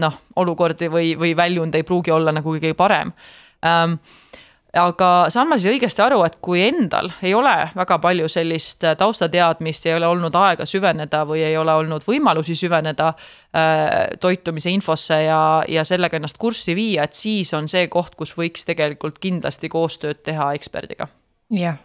noh, 0.00 0.16
olukordi 0.36 0.88
või, 0.88 1.14
või 1.18 1.36
väljund 1.36 1.74
ei 1.74 1.84
pruugi 1.84 2.10
olla 2.10 2.32
nagu 2.32 2.56
kõige 2.56 2.74
parem 2.74 3.12
ähm, 3.66 3.98
aga 4.78 5.08
saan 5.32 5.48
ma 5.50 5.58
siis 5.58 5.72
õigesti 5.74 6.02
aru, 6.04 6.20
et 6.26 6.36
kui 6.42 6.62
endal 6.62 7.10
ei 7.26 7.32
ole 7.34 7.54
väga 7.74 7.98
palju 8.02 8.28
sellist 8.30 8.84
äh, 8.86 8.96
taustateadmist 8.98 9.86
ei 9.88 9.96
ole 9.96 10.06
olnud 10.10 10.36
aega 10.38 10.66
süveneda 10.68 11.24
või 11.28 11.42
ei 11.46 11.56
ole 11.58 11.74
olnud 11.82 12.04
võimalusi 12.06 12.54
süveneda 12.58 13.08
äh, 13.10 14.12
toitumise 14.22 14.70
infosse 14.70 15.22
ja, 15.24 15.40
ja 15.68 15.84
sellega 15.84 16.20
ennast 16.20 16.38
kurssi 16.38 16.76
viia, 16.78 17.08
et 17.08 17.18
siis 17.18 17.50
on 17.58 17.68
see 17.70 17.88
koht, 17.90 18.14
kus 18.18 18.36
võiks 18.38 18.66
tegelikult 18.68 19.18
kindlasti 19.22 19.72
koostööd 19.72 20.22
teha 20.26 20.52
eksperdiga. 20.58 21.10
jah, 21.54 21.80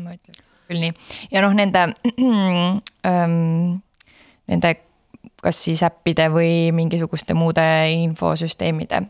ma 0.00 0.16
ütleks 0.16 0.48
küll 0.72 0.80
nii 0.80 0.92
ja 1.34 1.44
noh, 1.44 1.52
nende 1.56 1.88
ähm,, 3.08 3.82
nende 4.48 4.76
kas 5.42 5.58
siis 5.66 5.82
äppide 5.84 6.28
või 6.32 6.70
mingisuguste 6.74 7.34
muude 7.36 7.64
infosüsteemide 7.92 9.02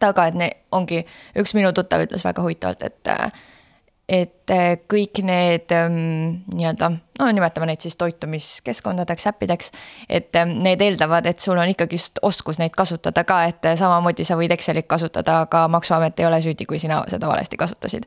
taga, 0.00 0.28
et 0.30 0.38
ne 0.38 0.50
ongi, 0.72 1.02
üks 1.38 1.54
minu 1.56 1.72
tuttav 1.76 2.04
ütles 2.06 2.24
väga 2.26 2.42
huvitavalt, 2.44 2.82
et 2.86 3.14
et 4.06 4.52
kõik 4.86 5.18
need 5.26 5.72
ähm, 5.74 5.96
nii-öelda, 6.54 6.92
no 7.18 7.26
nimetame 7.34 7.66
neid 7.66 7.82
siis 7.82 7.96
toitumiskeskkondadeks, 7.98 9.26
äppideks, 9.26 9.72
et 10.08 10.36
ähm, 10.38 10.52
need 10.62 10.82
eeldavad, 10.84 11.26
et 11.26 11.42
sul 11.42 11.58
on 11.58 11.72
ikkagist 11.72 12.20
oskus 12.22 12.60
neid 12.62 12.76
kasutada 12.78 13.24
ka, 13.26 13.40
et 13.50 13.66
samamoodi 13.80 14.24
sa 14.24 14.38
võid 14.38 14.54
Excelit 14.54 14.86
kasutada, 14.86 15.40
aga 15.48 15.64
maksuamet 15.74 16.22
ei 16.22 16.28
ole 16.28 16.38
süüdi, 16.44 16.68
kui 16.70 16.78
sina 16.78 17.00
seda 17.10 17.26
valesti 17.26 17.58
kasutasid. 17.58 18.06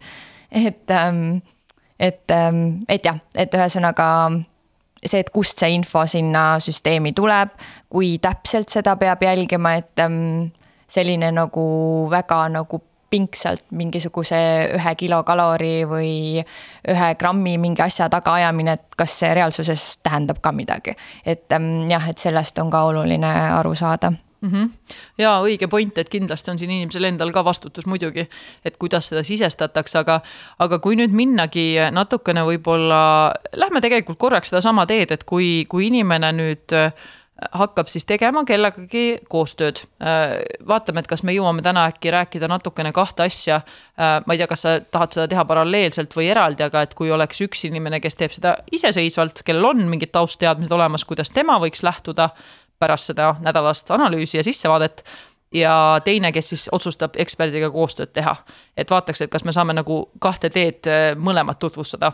et, 0.51 0.87
ähm, 0.95 1.41
et, 1.99 2.23
et 2.87 3.05
jah, 3.05 3.19
et 3.35 3.59
ühesõnaga 3.59 4.07
see, 5.05 5.19
et 5.19 5.29
kust 5.35 5.59
see 5.59 5.73
info 5.75 6.05
sinna 6.07 6.43
süsteemi 6.63 7.13
tuleb, 7.15 7.53
kui 7.91 8.17
täpselt 8.23 8.71
seda 8.71 8.95
peab 8.99 9.23
jälgima, 9.23 9.75
et 9.79 10.03
selline 10.89 11.31
nagu 11.31 11.65
väga 12.11 12.47
nagu 12.49 12.81
pingsalt 13.09 13.65
mingisuguse 13.73 14.39
ühe 14.77 14.95
kilokalori 14.97 15.73
või 15.89 16.13
ühe 16.93 17.11
grammi 17.19 17.57
mingi 17.61 17.81
asja 17.81 18.09
tagaajamine, 18.13 18.77
et 18.77 18.97
kas 18.97 19.17
see 19.21 19.33
reaalsuses 19.33 19.91
tähendab 20.05 20.41
ka 20.41 20.53
midagi. 20.53 20.95
et 21.25 21.51
ähm, 21.51 21.89
jah, 21.89 22.09
et 22.09 22.17
sellest 22.17 22.59
on 22.59 22.69
ka 22.69 22.83
oluline 22.91 23.33
aru 23.57 23.75
saada 23.75 24.11
mm. 24.41 24.49
-hmm. 24.51 24.69
ja 25.17 25.39
õige 25.41 25.67
point, 25.67 25.97
et 25.97 26.09
kindlasti 26.09 26.51
on 26.51 26.57
siin 26.59 26.71
inimesel 26.71 27.03
endal 27.03 27.31
ka 27.31 27.45
vastutus 27.45 27.85
muidugi, 27.85 28.29
et 28.65 28.77
kuidas 28.77 29.07
seda 29.07 29.23
sisestatakse, 29.23 29.99
aga, 29.99 30.21
aga 30.59 30.79
kui 30.79 30.95
nüüd 30.95 31.11
minnagi 31.11 31.75
natukene 31.91 32.43
võib-olla, 32.45 33.33
lähme 33.53 33.81
tegelikult 33.81 34.19
korraks 34.19 34.49
sedasama 34.49 34.85
teed, 34.85 35.11
et 35.11 35.23
kui, 35.23 35.65
kui 35.69 35.87
inimene 35.87 36.31
nüüd 36.31 36.77
hakkab 37.51 37.87
siis 37.87 38.05
tegema 38.05 38.43
kellegagi 38.45 39.19
koostööd. 39.29 39.83
vaatame, 40.67 40.99
et 40.99 41.07
kas 41.07 41.23
me 41.23 41.33
jõuame 41.33 41.63
täna 41.63 41.85
äkki 41.89 42.11
rääkida 42.11 42.47
natukene 42.47 42.91
kahte 42.91 43.23
asja. 43.23 43.61
ma 43.97 44.33
ei 44.33 44.37
tea, 44.37 44.47
kas 44.47 44.61
sa 44.65 44.79
tahad 44.79 45.15
seda 45.15 45.27
teha 45.27 45.45
paralleelselt 45.45 46.15
või 46.15 46.29
eraldi, 46.31 46.63
aga 46.63 46.81
et 46.81 46.93
kui 46.93 47.11
oleks 47.11 47.41
üks 47.41 47.65
inimene, 47.69 47.99
kes 47.99 48.15
teeb 48.15 48.35
seda 48.35 48.57
iseseisvalt, 48.71 49.43
kellel 49.45 49.71
on 49.71 49.87
mingid 49.89 50.11
taustteadmised 50.11 50.71
olemas, 50.71 51.05
kuidas 51.05 51.31
tema 51.31 51.59
võiks 51.59 51.83
lähtuda 51.83 52.29
pärast 52.79 53.11
seda 53.11 53.33
nädalast 53.43 53.91
analüüsi 53.91 54.37
ja 54.37 54.43
sissevaadet 54.43 55.03
ja 55.53 56.01
teine, 56.03 56.31
kes 56.31 56.49
siis 56.49 56.69
otsustab 56.71 57.17
eksperdiga 57.17 57.71
koostööd 57.73 58.13
teha. 58.13 58.35
et 58.77 58.91
vaataks, 58.91 59.21
et 59.21 59.31
kas 59.31 59.43
me 59.43 59.51
saame 59.51 59.73
nagu 59.73 60.09
kahte 60.19 60.49
teed 60.49 60.87
äh, 60.87 61.11
mõlemat 61.15 61.59
tutvustada. 61.59 62.13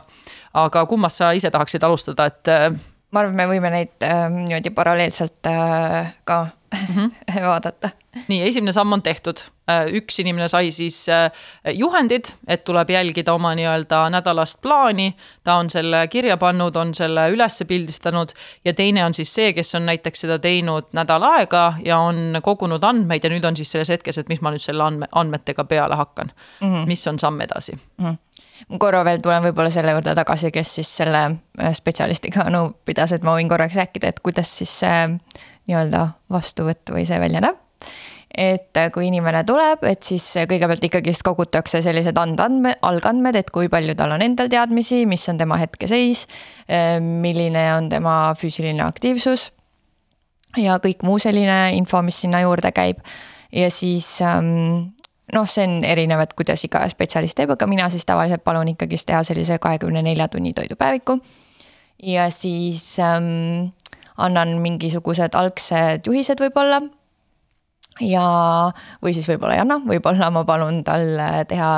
aga 0.53 0.85
kummast 0.85 1.17
sa 1.17 1.31
ise 1.31 1.51
tahaksid 1.51 1.83
alustada, 1.83 2.25
et? 2.25 2.85
Ma 3.15 3.21
arvan, 3.23 3.35
me 3.37 3.47
võime 3.47 3.69
neid 3.71 4.03
äh, 4.03 4.25
niimoodi 4.27 4.73
paralleelselt 4.75 5.47
äh, 5.47 6.13
ka 6.27 6.41
mm 6.75 6.95
-hmm. 6.95 7.41
vaadata. 7.51 7.89
nii, 8.27 8.47
esimene 8.47 8.71
samm 8.71 8.93
on 8.93 9.01
tehtud, 9.01 9.37
äh, 9.69 9.93
üks 9.93 10.19
inimene 10.19 10.47
sai 10.47 10.71
siis 10.71 11.09
äh, 11.09 11.31
juhendid, 11.73 12.25
et 12.47 12.63
tuleb 12.63 12.89
jälgida 12.89 13.33
oma 13.33 13.55
nii-öelda 13.55 14.09
nädalast 14.09 14.61
plaani. 14.61 15.15
ta 15.43 15.53
on 15.53 15.69
selle 15.69 16.07
kirja 16.07 16.37
pannud, 16.37 16.75
on 16.75 16.95
selle 16.95 17.29
üles 17.29 17.63
pildistanud 17.67 18.29
ja 18.65 18.73
teine 18.73 19.05
on 19.05 19.13
siis 19.13 19.33
see, 19.33 19.53
kes 19.53 19.75
on 19.75 19.85
näiteks 19.85 20.21
seda 20.21 20.39
teinud 20.39 20.85
nädal 20.93 21.23
aega 21.23 21.73
ja 21.85 21.97
on 21.97 22.39
kogunud 22.41 22.83
andmeid 22.83 23.23
ja 23.23 23.29
nüüd 23.29 23.45
on 23.45 23.55
siis 23.55 23.71
selles 23.71 23.89
hetkes, 23.89 24.17
et 24.17 24.29
mis 24.29 24.41
ma 24.41 24.51
nüüd 24.51 24.63
selle 24.63 24.83
andme, 24.83 25.07
andmetega 25.11 25.63
peale 25.63 25.95
hakkan 25.95 26.31
mm. 26.61 26.67
-hmm. 26.67 26.87
mis 26.87 27.07
on 27.07 27.19
samm 27.19 27.41
edasi 27.41 27.71
mm. 27.71 28.05
-hmm 28.05 28.17
korra 28.79 29.03
veel 29.07 29.21
tulen 29.23 29.43
võib-olla 29.47 29.71
selle 29.73 29.95
juurde 29.95 30.15
tagasi, 30.17 30.51
kes 30.53 30.77
siis 30.79 30.91
selle 31.01 31.23
äh, 31.25 31.75
spetsialistiga 31.75 32.47
nõu 32.55 32.73
pidas, 32.85 33.15
et 33.15 33.25
ma 33.25 33.35
võin 33.37 33.51
korraks 33.51 33.77
rääkida, 33.79 34.13
et 34.13 34.23
kuidas 34.25 34.51
siis 34.61 34.73
see 34.83 35.05
nii-öelda 35.11 36.07
vastuvõtt 36.31 36.93
või 36.93 37.07
see 37.09 37.19
välja 37.21 37.43
näeb. 37.45 37.61
et 38.35 38.77
äh, 38.77 38.89
kui 38.91 39.07
inimene 39.07 39.43
tuleb, 39.47 39.83
et 39.87 40.03
siis 40.03 40.23
kõigepealt 40.49 40.83
ikkagist 40.83 41.23
kogutakse 41.23 41.81
sellised 41.81 42.17
andandme, 42.19 42.75
algandmed, 42.81 43.35
et 43.39 43.51
kui 43.51 43.69
palju 43.71 43.95
tal 43.95 44.11
on 44.11 44.21
endal 44.21 44.49
teadmisi, 44.51 45.05
mis 45.05 45.23
on 45.31 45.37
tema 45.39 45.59
hetkeseis, 45.61 46.25
äh, 46.67 46.97
milline 46.99 47.69
on 47.77 47.89
tema 47.89 48.33
füüsiline 48.39 48.83
aktiivsus 48.83 49.51
ja 50.59 50.79
kõik 50.83 51.03
muu 51.05 51.19
selline 51.21 51.75
info, 51.77 52.01
mis 52.05 52.19
sinna 52.23 52.41
juurde 52.43 52.71
käib. 52.75 52.99
ja 53.51 53.69
siis 53.71 54.21
ähm, 54.21 54.94
noh, 55.33 55.47
see 55.49 55.65
on 55.65 55.79
erinev, 55.87 56.21
et 56.25 56.35
kuidas 56.37 56.63
iga 56.67 56.83
spetsialist 56.91 57.37
teeb, 57.37 57.55
aga 57.55 57.67
mina 57.69 57.87
siis 57.93 58.05
tavaliselt 58.05 58.43
palun 58.45 58.69
ikkagist 58.75 59.07
teha 59.09 59.23
sellise 59.25 59.57
kahekümne 59.61 60.03
nelja 60.05 60.27
tunni 60.29 60.53
toidupäeviku. 60.53 61.17
ja 62.03 62.29
siis 62.29 62.99
ähm, 62.99 63.71
annan 64.17 64.59
mingisugused 64.61 65.33
algsed 65.35 66.05
juhised 66.05 66.41
võib-olla. 66.43 66.81
ja, 68.03 68.25
või 69.03 69.13
siis 69.15 69.27
võib-olla 69.31 69.55
ei 69.55 69.61
anna, 69.63 69.79
võib-olla 69.79 70.27
ma 70.35 70.43
palun 70.45 70.81
tal 70.83 71.05
teha 71.47 71.69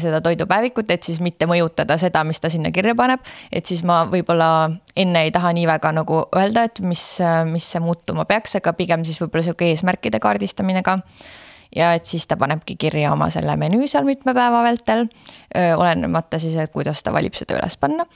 seda 0.00 0.22
toidupäevikut, 0.24 0.90
et 0.90 1.04
siis 1.04 1.20
mitte 1.20 1.46
mõjutada 1.46 1.98
seda, 2.00 2.24
mis 2.24 2.40
ta 2.40 2.48
sinna 2.50 2.72
kirja 2.72 2.96
paneb. 2.96 3.20
et 3.52 3.66
siis 3.66 3.84
ma 3.84 4.02
võib-olla 4.10 4.70
enne 4.96 5.26
ei 5.28 5.30
taha 5.30 5.52
nii 5.54 5.68
väga 5.68 5.92
nagu 6.00 6.24
öelda, 6.34 6.64
et 6.66 6.80
mis, 6.80 7.04
mis 7.52 7.70
see 7.70 7.84
muutuma 7.84 8.24
peaks, 8.24 8.56
aga 8.58 8.72
pigem 8.72 9.04
siis 9.04 9.20
võib-olla 9.22 9.46
sihuke 9.46 9.70
eesmärkide 9.70 10.18
kaardistamine 10.18 10.82
ka 10.82 10.98
ja 11.76 11.92
et 11.94 12.08
siis 12.08 12.26
ta 12.26 12.36
panebki 12.40 12.76
kirja 12.80 13.12
oma 13.14 13.30
selle 13.30 13.56
menüü 13.60 13.88
seal 13.90 14.06
mitme 14.08 14.34
päeva 14.34 14.62
vältel, 14.66 15.06
olenemata 15.76 16.40
siis, 16.42 16.56
et 16.58 16.72
kuidas 16.74 17.02
ta 17.02 17.12
valib 17.14 17.36
seda 17.38 17.58
üles 17.58 17.76
panna. 17.80 18.06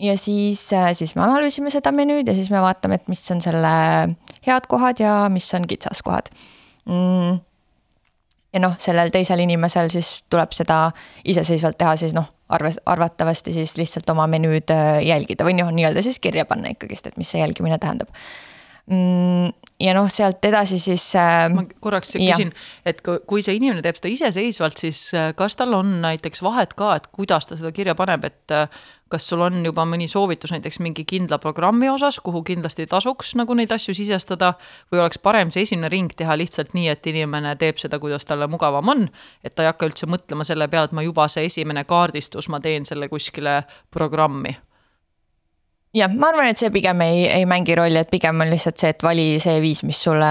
ja 0.00 0.16
siis, 0.18 0.62
siis 0.94 1.14
me 1.16 1.22
analüüsime 1.26 1.70
seda 1.70 1.92
menüüd 1.92 2.28
ja 2.28 2.34
siis 2.34 2.50
me 2.50 2.62
vaatame, 2.62 3.00
et 3.00 3.08
mis 3.08 3.22
on 3.30 3.40
selle 3.44 3.70
head 4.46 4.66
kohad 4.68 5.00
ja 5.00 5.28
mis 5.28 5.54
on 5.54 5.68
kitsaskohad 5.68 6.32
mm. 6.86 7.38
Ja 8.50 8.58
noh, 8.58 8.72
sellel 8.82 9.12
teisel 9.14 9.38
inimesel 9.44 9.92
siis 9.94 10.24
tuleb 10.26 10.50
seda 10.50 10.88
iseseisvalt 11.22 11.76
teha, 11.78 11.92
siis 12.00 12.16
noh, 12.16 12.26
arves, 12.50 12.80
arvatavasti 12.82 13.52
siis 13.54 13.76
lihtsalt 13.78 14.10
oma 14.10 14.26
menüüd 14.26 14.72
jälgida 15.06 15.46
või 15.46 15.54
noh, 15.60 15.70
nii-öelda 15.70 16.02
siis 16.02 16.18
kirja 16.18 16.42
panna 16.50 16.72
ikkagist, 16.74 17.06
et 17.06 17.20
mis 17.20 17.30
see 17.30 17.38
jälgimine 17.44 17.78
tähendab 17.78 18.10
ja 18.90 19.94
noh, 19.94 20.08
sealt 20.10 20.44
edasi 20.44 20.78
siis 20.82 21.04
äh,. 21.18 21.46
ma 21.52 21.62
korraks 21.82 22.14
küsin, 22.16 22.50
et 22.86 23.02
kui 23.04 23.42
see 23.44 23.54
inimene 23.58 23.82
teeb 23.84 23.98
seda 23.98 24.10
iseseisvalt, 24.10 24.80
siis 24.82 25.02
äh, 25.14 25.30
kas 25.38 25.54
tal 25.58 25.76
on 25.78 26.00
näiteks 26.02 26.42
vahet 26.42 26.74
ka, 26.78 26.96
et 26.98 27.06
kuidas 27.14 27.46
ta 27.46 27.58
seda 27.58 27.70
kirja 27.76 27.94
paneb, 27.98 28.26
et 28.26 28.54
äh, 28.54 28.66
kas 29.10 29.26
sul 29.30 29.42
on 29.46 29.60
juba 29.66 29.84
mõni 29.86 30.08
soovitus 30.10 30.52
näiteks 30.54 30.80
mingi 30.82 31.04
kindla 31.08 31.38
programmi 31.42 31.90
osas, 31.90 32.18
kuhu 32.24 32.42
kindlasti 32.46 32.86
tasuks 32.90 33.34
nagu 33.38 33.54
neid 33.58 33.70
asju 33.74 33.94
sisestada 33.94 34.52
või 34.92 35.02
oleks 35.04 35.22
parem 35.22 35.52
see 35.54 35.66
esimene 35.66 35.90
ring 35.92 36.14
teha 36.16 36.34
lihtsalt 36.38 36.74
nii, 36.74 36.88
et 36.90 37.06
inimene 37.10 37.54
teeb 37.60 37.78
seda, 37.82 37.98
kuidas 38.02 38.26
talle 38.26 38.50
mugavam 38.50 38.90
on, 38.94 39.06
et 39.44 39.54
ta 39.54 39.66
ei 39.66 39.70
hakka 39.70 39.90
üldse 39.90 40.10
mõtlema 40.10 40.46
selle 40.46 40.66
peale, 40.70 40.90
et 40.90 40.98
ma 40.98 41.06
juba 41.06 41.28
see 41.30 41.46
esimene 41.46 41.86
kaardistus, 41.86 42.50
ma 42.50 42.62
teen 42.62 42.86
selle 42.88 43.10
kuskile 43.10 43.62
programmi 43.90 44.56
jah, 45.96 46.10
ma 46.12 46.30
arvan, 46.30 46.50
et 46.50 46.60
see 46.60 46.70
pigem 46.74 47.02
ei, 47.04 47.24
ei 47.30 47.46
mängi 47.48 47.74
rolli, 47.78 47.98
et 47.98 48.10
pigem 48.12 48.42
on 48.44 48.50
lihtsalt 48.50 48.78
see, 48.80 48.92
et 48.94 49.02
vali 49.02 49.26
see 49.42 49.58
viis, 49.62 49.82
mis 49.86 49.98
sulle, 50.06 50.30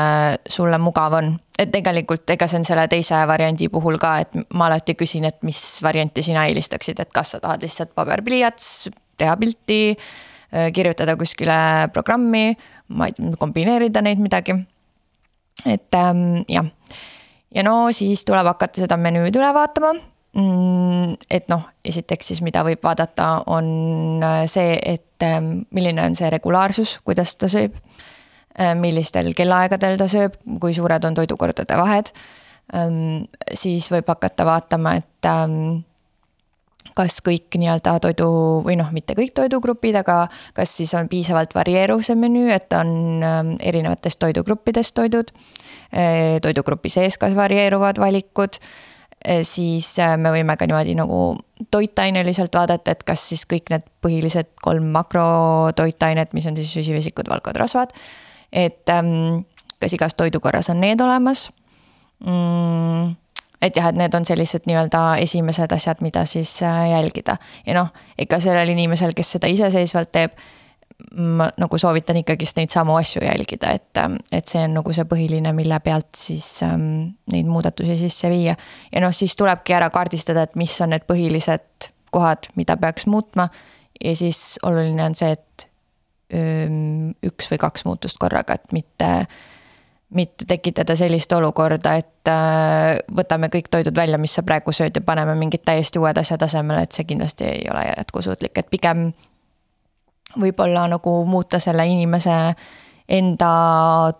sulle 0.49 0.79
mugav 0.81 1.17
on. 1.19 1.35
et 1.59 1.71
tegelikult 1.73 2.31
ega 2.31 2.47
see 2.47 2.61
on 2.61 2.65
selle 2.67 2.85
teise 2.87 3.17
variandi 3.27 3.67
puhul 3.71 3.97
ka, 3.99 4.13
et 4.23 4.37
ma 4.55 4.69
alati 4.69 4.95
küsin, 4.95 5.27
et 5.27 5.41
mis 5.43 5.59
varianti 5.83 6.23
sina 6.23 6.45
eelistaksid, 6.47 7.01
et 7.03 7.11
kas 7.11 7.35
sa 7.35 7.41
tahad 7.43 7.65
lihtsalt 7.65 7.91
paberpliiats, 7.97 8.87
teha 9.19 9.35
pilti, 9.41 9.81
äh, 10.55 10.69
kirjutada 10.75 11.17
kuskile 11.19 11.89
programmi, 11.93 12.53
ma 12.95 13.09
ei 13.09 13.17
tea, 13.17 13.35
kombineerida 13.41 14.03
neid 14.05 14.23
midagi. 14.23 14.55
et 15.67 15.95
ähm, 15.99 16.45
jah, 16.47 16.71
ja 17.51 17.63
no 17.67 17.89
siis 17.91 18.23
tuleb 18.23 18.47
hakata 18.47 18.79
seda 18.85 18.95
menüüd 18.95 19.35
üle 19.35 19.51
vaatama 19.51 19.91
et 20.33 21.49
noh, 21.49 21.65
esiteks 21.85 22.31
siis, 22.31 22.41
mida 22.45 22.61
võib 22.65 22.83
vaadata, 22.85 23.31
on 23.49 24.21
äh, 24.23 24.43
see, 24.49 24.77
et 24.77 25.25
ähm, 25.25 25.63
milline 25.73 26.03
on 26.05 26.17
see 26.17 26.29
regulaarsus, 26.29 26.99
kuidas 27.05 27.35
ta 27.39 27.49
sööb. 27.49 27.77
Äh, 28.59 28.75
millistel 28.77 29.33
kellaaegadel 29.37 29.97
ta 29.97 30.09
sööb, 30.11 30.37
kui 30.61 30.75
suured 30.77 31.05
on 31.05 31.17
toidukordade 31.17 31.77
vahed. 31.79 32.11
Ähm, 32.77 33.25
siis 33.57 33.89
võib 33.89 34.09
hakata 34.11 34.45
vaatama, 34.45 34.99
et 35.01 35.29
ähm, 35.29 35.81
kas 36.97 37.17
kõik 37.25 37.55
nii-öelda 37.57 37.95
toidu 38.03 38.27
või 38.65 38.75
noh, 38.77 38.91
mitte 38.93 39.15
kõik 39.17 39.33
toidugrupid, 39.37 39.97
aga 40.01 40.27
kas 40.57 40.75
siis 40.77 40.93
on 40.99 41.09
piisavalt 41.09 41.55
varieeruv 41.57 42.03
see 42.05 42.17
menüü, 42.19 42.51
et 42.53 42.69
on 42.77 43.23
erinevatest 43.57 44.21
toidugruppidest 44.21 44.93
toidud. 44.99 45.33
Äh, 45.89 46.37
toidugrupi 46.45 46.93
sees 46.93 47.17
ka 47.17 47.31
varieeruvad 47.33 47.97
valikud 47.97 48.61
siis 49.43 49.91
äh, 49.99 50.15
me 50.17 50.31
võime 50.31 50.55
ka 50.57 50.67
niimoodi 50.67 50.95
nagu 50.95 51.37
toitaineliselt 51.71 52.55
vaadata, 52.55 52.95
et 52.95 53.03
kas 53.07 53.25
siis 53.31 53.45
kõik 53.49 53.71
need 53.73 53.85
põhilised 54.03 54.53
kolm 54.63 54.91
makrotoitainet, 54.95 56.33
mis 56.33 56.47
on 56.47 56.55
siis 56.59 56.71
süsivesikud, 56.73 57.27
valkod, 57.29 57.59
rasvad. 57.59 57.91
et 58.51 58.89
ähm, 58.89 59.43
kas 59.79 59.93
igas 59.93 60.15
toidukorras 60.15 60.69
on 60.69 60.79
need 60.81 61.01
olemas 61.01 61.49
mm,? 62.25 63.15
et 63.61 63.75
jah, 63.75 63.89
et 63.91 63.99
need 63.99 64.15
on 64.15 64.25
sellised 64.25 64.63
nii-öelda 64.69 65.19
esimesed 65.25 65.71
asjad, 65.75 65.99
mida 66.01 66.23
siis 66.25 66.61
äh, 66.63 66.89
jälgida 66.93 67.37
ja 67.67 67.75
noh, 67.75 67.91
ega 68.17 68.39
sellel 68.39 68.71
inimesel, 68.71 69.11
kes 69.15 69.35
seda 69.35 69.51
iseseisvalt 69.51 70.11
teeb 70.15 70.39
ma 71.15 71.47
nagu 71.57 71.77
soovitan 71.79 72.19
ikkagist 72.19 72.57
neid 72.59 72.73
samu 72.73 72.95
asju 72.99 73.23
jälgida, 73.23 73.71
et, 73.79 73.97
ähm, 73.97 74.19
et 74.31 74.47
see 74.51 74.61
on 74.63 74.75
nagu 74.79 74.93
see 74.95 75.07
põhiline, 75.09 75.53
mille 75.55 75.79
pealt 75.83 76.11
siis 76.17 76.47
ähm, 76.67 77.15
neid 77.31 77.49
muudatusi 77.49 77.97
sisse 78.01 78.31
viia. 78.31 78.55
ja 78.91 79.03
noh, 79.03 79.13
siis 79.15 79.35
tulebki 79.39 79.75
ära 79.77 79.89
kaardistada, 79.93 80.43
et 80.43 80.57
mis 80.59 80.75
on 80.83 80.93
need 80.93 81.07
põhilised 81.09 81.91
kohad, 82.11 82.49
mida 82.59 82.77
peaks 82.77 83.07
muutma. 83.07 83.49
ja 84.03 84.15
siis 84.15 84.59
oluline 84.63 85.03
on 85.03 85.15
see, 85.15 85.31
et 85.31 85.69
öö, 86.33 86.67
üks 87.25 87.49
või 87.51 87.57
kaks 87.61 87.85
muutust 87.85 88.19
korraga, 88.19 88.59
et 88.59 88.75
mitte 88.75 89.09
mitte 90.09 90.45
tekitada 90.49 90.95
sellist 90.97 91.31
olukorda, 91.37 91.93
et 92.01 92.29
äh, 92.31 92.97
võtame 93.13 93.49
kõik 93.53 93.67
toidud 93.69 93.95
välja, 93.95 94.17
mis 94.17 94.33
sa 94.33 94.43
praegu 94.45 94.73
sööd 94.73 94.95
ja 94.97 95.03
paneme 95.05 95.35
mingid 95.37 95.61
täiesti 95.65 96.01
uued 96.01 96.17
asjad 96.17 96.41
asemele, 96.41 96.81
et 96.85 96.95
see 96.97 97.05
kindlasti 97.05 97.45
ei 97.45 97.67
ole 97.69 97.83
jätkusuutlik, 97.91 98.57
et 98.57 98.71
pigem 98.73 99.11
võib-olla 100.37 100.87
nagu 100.91 101.25
muuta 101.25 101.59
selle 101.59 101.87
inimese 101.87 102.35
enda 103.09 103.51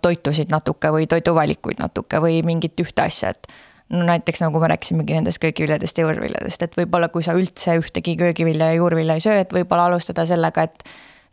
toitusid 0.01 0.49
natuke 0.49 0.91
või 0.93 1.07
toiduvalikuid 1.07 1.81
natuke 1.81 2.21
või 2.21 2.41
mingit 2.45 2.79
ühte 2.81 3.05
asja, 3.05 3.29
et 3.35 3.51
no 3.93 4.05
näiteks 4.07 4.41
nagu 4.41 4.61
me 4.61 4.69
rääkisimegi 4.71 5.17
nendest 5.17 5.41
köögiviljadest 5.43 5.97
ja 5.97 6.07
juurviljadest, 6.07 6.65
et 6.65 6.77
võib-olla 6.77 7.11
kui 7.13 7.25
sa 7.25 7.35
üldse 7.37 7.77
ühtegi 7.81 8.15
köögivilja 8.17 8.71
ja 8.71 8.79
juurvilja 8.79 9.17
ei 9.17 9.25
söö, 9.25 9.37
et 9.43 9.53
võib-olla 9.53 9.85
alustada 9.89 10.25
sellega, 10.29 10.65
et 10.65 10.83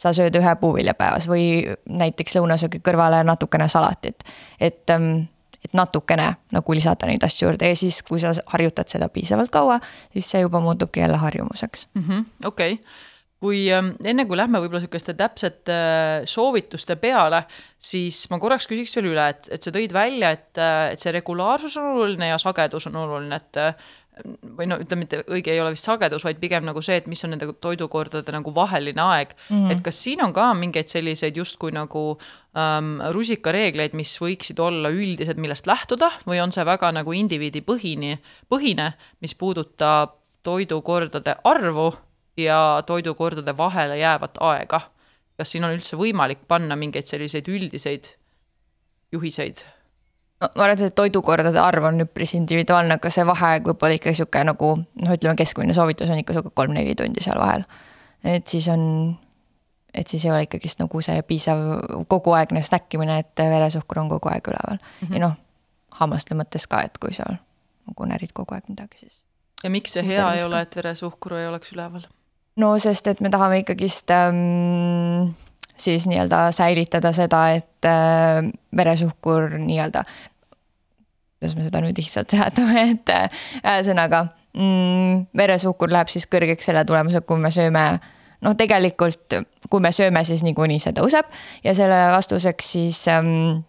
sa 0.01 0.13
sööd 0.17 0.37
ühe 0.37 0.53
puuvilja 0.61 0.93
päevas 0.95 1.29
või 1.29 1.65
näiteks 1.89 2.37
lõunasöögi 2.37 2.83
kõrvale 2.85 3.23
natukene 3.25 3.69
salatit. 3.73 4.25
et, 4.61 4.91
ähm, 4.91 5.29
et 5.65 5.73
natukene 5.73 6.35
nagu 6.53 6.73
lisada 6.73 7.07
neid 7.07 7.25
asju 7.25 7.49
juurde 7.49 7.69
ja 7.69 7.77
siis, 7.77 8.03
kui 8.03 8.21
sa 8.21 8.35
harjutad 8.47 8.89
seda 8.89 9.09
piisavalt 9.09 9.51
kaua, 9.51 9.81
siis 10.13 10.31
see 10.31 10.41
juba 10.41 10.61
muutubki 10.61 11.01
jälle 11.01 11.17
harjumuseks 11.17 11.89
mm 11.95 12.03
-hmm,. 12.03 12.25
okei 12.45 12.81
kui 13.47 13.67
ähm, 13.75 13.93
enne 14.05 14.27
kui 14.27 14.39
lähme 14.39 14.61
võib-olla 14.63 14.83
sihukeste 14.83 15.15
täpsete 15.19 15.75
äh, 15.77 16.25
soovituste 16.31 16.99
peale, 17.01 17.45
siis 17.79 18.25
ma 18.33 18.41
korraks 18.43 18.67
küsiks 18.71 18.97
veel 18.99 19.13
üle, 19.13 19.29
et, 19.35 19.47
et 19.55 19.63
sa 19.63 19.75
tõid 19.75 19.95
välja, 19.95 20.33
et, 20.35 20.51
äh, 20.59 20.89
et 20.95 21.03
see 21.03 21.15
regulaarsus 21.15 21.79
on 21.81 21.93
oluline 21.95 22.33
ja 22.33 22.41
sagedus 22.43 22.91
on 22.91 22.99
oluline, 23.05 23.39
et 23.39 23.63
äh, 23.63 23.87
või 24.57 24.65
no 24.71 24.79
ütleme, 24.81 25.05
mitte 25.05 25.21
õige 25.29 25.53
ei 25.53 25.61
ole 25.61 25.75
vist 25.75 25.85
sagedus, 25.85 26.25
vaid 26.25 26.39
pigem 26.41 26.65
nagu 26.65 26.81
see, 26.85 26.97
et 26.97 27.09
mis 27.11 27.21
on 27.27 27.35
nende 27.35 27.51
toidukordade 27.61 28.33
nagu 28.33 28.53
vaheline 28.57 29.03
aeg 29.03 29.35
mm. 29.37 29.57
-hmm. 29.57 29.73
et 29.75 29.83
kas 29.85 30.01
siin 30.03 30.23
on 30.25 30.33
ka 30.33 30.55
mingeid 30.57 30.89
selliseid 30.89 31.37
justkui 31.37 31.75
nagu 31.77 32.05
ähm, 32.57 32.97
rusikareegleid, 33.13 33.93
mis 33.93 34.17
võiksid 34.21 34.61
olla 34.61 34.89
üldised, 34.89 35.37
millest 35.37 35.69
lähtuda 35.69 36.11
või 36.27 36.41
on 36.41 36.53
see 36.53 36.65
väga 36.65 36.93
nagu 36.97 37.13
indiviidi 37.13 37.61
põhini, 37.61 38.17
põhine, 38.49 38.93
mis 39.21 39.35
puudutab 39.35 40.17
toidukordade 40.47 41.37
arvu 41.45 41.93
ja 42.37 42.83
toidukordade 42.87 43.57
vahele 43.57 43.99
jäävat 43.99 44.39
aega. 44.41 44.81
kas 45.37 45.51
siin 45.53 45.65
on 45.65 45.75
üldse 45.77 45.97
võimalik 45.97 46.47
panna 46.49 46.77
mingeid 46.77 47.07
selliseid 47.07 47.49
üldiseid 47.49 48.15
juhiseid? 49.13 49.65
ma 50.41 50.65
arvan, 50.65 50.85
et 50.85 50.95
toidukordade 50.95 51.61
arv 51.61 51.85
on 51.89 52.05
üpris 52.05 52.35
individuaalne, 52.37 52.99
aga 53.01 53.11
see 53.13 53.25
vaheaeg 53.27 53.69
võib 53.71 53.85
olla 53.87 53.97
ikka 53.97 54.13
sihuke 54.17 54.43
nagu 54.45 54.73
noh, 54.77 55.13
ütleme 55.15 55.37
keskmine 55.39 55.77
soovitus 55.77 56.11
on 56.13 56.21
ikka 56.21 56.37
sihuke 56.37 56.53
kolm-neli 56.61 56.97
tundi 56.99 57.25
seal 57.25 57.41
vahel. 57.41 57.65
et 58.25 58.49
siis 58.49 58.69
on, 58.73 58.83
et 59.95 60.09
siis 60.09 60.25
ei 60.25 60.33
ole 60.35 60.45
ikkagist 60.45 60.83
nagu 60.83 61.01
see 61.05 61.23
piisav 61.23 61.63
koguaegne 62.09 62.63
snäkkimine, 62.63 63.19
et 63.25 63.45
veresuhkur 63.57 64.03
on 64.05 64.13
kogu 64.13 64.33
aeg 64.33 64.53
üleval 64.53 64.77
mm. 64.77 65.07
-hmm. 65.07 65.15
ja 65.15 65.25
noh, 65.25 65.39
hammaste 66.01 66.37
mõttes 66.37 66.69
ka, 66.69 66.83
et 66.85 66.99
kui 67.01 67.17
seal 67.17 67.41
nagu 67.87 68.11
närid 68.13 68.35
kogu 68.37 68.55
aeg 68.55 68.69
midagi, 68.69 68.99
siis. 69.07 69.25
ja 69.65 69.71
miks 69.71 69.97
see 69.97 70.05
hea 70.05 70.33
ei 70.35 70.45
ole, 70.45 70.61
et 70.61 70.77
veresuhkur 70.77 71.39
ei 71.41 71.49
oleks 71.49 71.73
üleval? 71.73 72.05
No 72.57 72.77
sest, 72.83 73.11
et 73.13 73.21
me 73.21 73.33
tahame 73.33 73.61
ikkagist 73.63 74.11
ähm, 74.15 75.35
siis 75.77 76.07
nii-öelda 76.09 76.51
säilitada 76.57 77.13
seda, 77.17 77.43
et 77.59 77.89
äh, 77.89 78.41
veresuhkur 78.77 79.59
nii-öelda, 79.59 80.07
kuidas 81.37 81.57
me 81.57 81.69
seda 81.69 81.85
nüüd 81.85 82.01
lihtsalt 82.01 82.33
seletame, 82.33 82.91
et 82.97 83.15
äh, 83.15 83.47
ühesõnaga 83.63 84.27
äh, 84.27 84.35
mm, 84.57 85.27
veresuhkur 85.37 85.93
läheb 85.93 86.11
siis 86.13 86.27
kõrgeks 86.31 86.69
selle 86.71 86.85
tulemusel, 86.89 87.25
kui 87.27 87.41
me 87.41 87.53
sööme 87.55 87.85
noh, 88.45 88.57
tegelikult 88.59 89.39
kui 89.71 89.83
me 89.83 89.93
sööme, 89.95 90.23
siis 90.29 90.45
niikuinii 90.47 90.81
see 90.83 90.95
tõuseb 90.97 91.29
ja 91.65 91.75
selle 91.77 91.99
vastuseks 92.15 92.73
siis 92.77 93.03
ähm, 93.13 93.63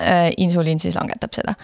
äh, 0.00 0.30
insuliin 0.36 0.82
siis 0.82 0.98
langetab 0.98 1.36
seda 1.36 1.56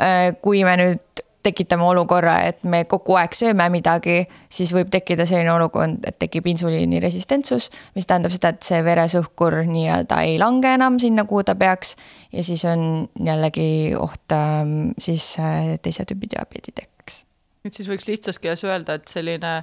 äh,. 0.00 0.30
kui 0.42 0.64
me 0.66 0.76
nüüd 0.80 1.24
tekitame 1.42 1.84
olukorra, 1.88 2.36
et 2.50 2.62
me 2.68 2.82
kogu 2.88 3.16
aeg 3.20 3.34
sööme 3.36 3.66
midagi, 3.72 4.24
siis 4.52 4.72
võib 4.76 4.90
tekkida 4.92 5.26
selline 5.28 5.52
olukord, 5.54 6.02
et 6.08 6.18
tekib 6.20 6.48
insuliiniresistentsus, 6.52 7.70
mis 7.96 8.08
tähendab 8.08 8.34
seda, 8.34 8.52
et 8.54 8.66
see 8.66 8.80
veresuhkur 8.84 9.60
nii-öelda 9.70 10.20
ei 10.28 10.36
lange 10.42 10.74
enam 10.76 11.00
sinna, 11.02 11.24
kuhu 11.28 11.44
ta 11.48 11.56
peaks. 11.56 11.96
ja 12.32 12.44
siis 12.44 12.64
on 12.68 13.08
jällegi 13.24 13.94
oht 13.96 14.32
ähm, 14.36 14.92
siis 14.98 15.32
äh, 15.38 15.76
teise 15.82 16.04
tüübi 16.04 16.30
diabeedi 16.34 16.74
tekkeks. 16.74 17.24
et 17.64 17.74
siis 17.74 17.88
võiks 17.88 18.08
lihtsas 18.08 18.38
keeles 18.38 18.64
öelda, 18.64 19.00
et 19.00 19.08
selline 19.08 19.62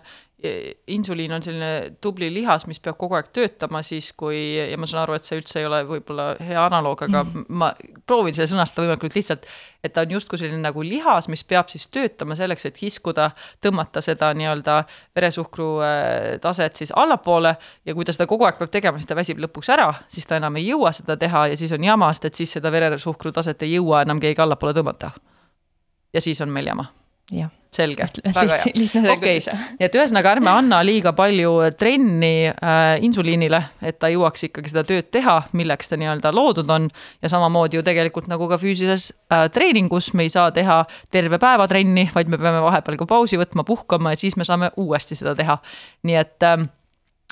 insuliin 0.88 1.32
on 1.34 1.42
selline 1.42 1.96
tubli 2.02 2.28
lihas, 2.34 2.68
mis 2.70 2.78
peab 2.80 2.98
kogu 3.02 3.16
aeg 3.18 3.32
töötama 3.34 3.80
siis, 3.82 4.12
kui, 4.14 4.38
ja 4.58 4.78
ma 4.78 4.86
saan 4.86 5.02
aru, 5.02 5.16
et 5.18 5.26
see 5.26 5.40
üldse 5.40 5.58
ei 5.58 5.66
ole 5.66 5.80
võib-olla 5.90 6.28
hea 6.38 6.62
analoog, 6.62 7.02
aga 7.08 7.24
mm. 7.26 7.48
ma 7.58 7.72
proovin 8.06 8.38
selle 8.38 8.46
sõnastada 8.52 8.86
võimalikult 8.86 9.18
lihtsalt, 9.18 9.48
et 9.82 9.96
ta 9.96 10.04
on 10.06 10.14
justkui 10.14 10.38
selline 10.38 10.62
nagu 10.62 10.84
lihas, 10.86 11.26
mis 11.34 11.42
peab 11.42 11.74
siis 11.74 11.88
töötama 11.90 12.38
selleks, 12.38 12.68
et 12.70 12.78
kiskuda, 12.78 13.32
tõmmata 13.66 14.04
seda 14.06 14.30
nii-öelda 14.38 14.78
veresuhkru 15.18 15.72
äh, 15.82 16.28
taset 16.44 16.78
siis 16.78 16.94
allapoole 16.94 17.56
ja 17.90 17.98
kui 17.98 18.06
ta 18.06 18.14
seda 18.14 18.30
kogu 18.30 18.46
aeg 18.46 18.62
peab 18.62 18.76
tegema, 18.78 19.02
siis 19.02 19.10
ta 19.10 19.18
väsib 19.18 19.42
lõpuks 19.42 19.74
ära, 19.74 19.90
siis 20.14 20.30
ta 20.30 20.38
enam 20.38 20.62
ei 20.62 20.70
jõua 20.70 20.94
seda 20.94 21.18
teha 21.18 21.48
ja 21.50 21.58
siis 21.58 21.74
on 21.74 21.90
jama, 21.90 22.14
sest 22.14 22.30
et 22.30 22.44
siis 22.44 22.54
seda 22.60 22.70
veresuhkru 22.78 23.34
taset 23.34 23.66
ei 23.66 23.74
jõua 23.80 24.06
enam 24.06 24.22
keegi 24.22 24.46
allapoole 24.46 24.78
tõmmata. 24.78 25.16
ja 26.14 26.22
siis 26.22 26.46
on 26.46 26.54
meil 26.54 26.70
jama. 26.70 26.92
Jah 27.34 27.52
selge, 27.78 28.08
väga 28.36 28.58
hea. 28.62 29.14
okei, 29.14 29.42
et 29.84 29.96
ühesõnaga 29.96 30.34
ärme 30.36 30.52
anna 30.52 30.80
liiga 30.86 31.14
palju 31.18 31.54
trenni 31.80 32.50
äh, 32.50 32.98
insuliinile, 33.06 33.60
et 33.86 34.00
ta 34.02 34.10
jõuaks 34.12 34.48
ikkagi 34.50 34.72
seda 34.72 34.84
tööd 34.88 35.10
teha, 35.14 35.38
milleks 35.58 35.92
ta 35.92 36.00
nii-öelda 36.00 36.32
loodud 36.36 36.70
on. 36.74 36.90
ja 37.24 37.32
samamoodi 37.32 37.80
ju 37.80 37.86
tegelikult 37.86 38.30
nagu 38.32 38.48
ka 38.50 38.60
füüsilises 38.62 39.12
äh, 39.34 39.48
treeningus 39.54 40.14
me 40.18 40.28
ei 40.28 40.34
saa 40.34 40.52
teha 40.56 40.84
terve 41.14 41.40
päeva 41.42 41.68
trenni, 41.70 42.08
vaid 42.16 42.32
me 42.32 42.40
peame 42.42 42.64
vahepeal 42.66 43.00
ka 43.02 43.10
pausi 43.10 43.40
võtma, 43.40 43.66
puhkama 43.68 44.16
ja 44.16 44.24
siis 44.24 44.38
me 44.40 44.48
saame 44.48 44.72
uuesti 44.78 45.18
seda 45.20 45.36
teha. 45.38 45.60
nii 46.08 46.18
et 46.20 46.48
äh, 46.48 46.58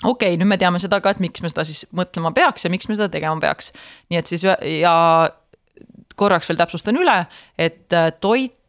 okei 0.04 0.36
okay,, 0.36 0.42
nüüd 0.42 0.52
me 0.52 0.60
teame 0.62 0.82
seda 0.84 1.02
ka, 1.02 1.16
et 1.16 1.24
miks 1.24 1.44
me 1.44 1.52
seda 1.52 1.66
siis 1.68 1.86
mõtlema 1.96 2.34
peaks 2.36 2.68
ja 2.68 2.74
miks 2.74 2.90
me 2.92 3.00
seda 3.00 3.10
tegema 3.12 3.40
peaks. 3.42 3.72
nii 4.12 4.22
et 4.22 4.32
siis 4.34 4.46
ja 4.46 4.96
korraks 6.16 6.50
veel 6.50 6.60
täpsustan 6.60 6.98
üle, 7.00 7.18
et 7.60 7.94
äh, 7.94 8.12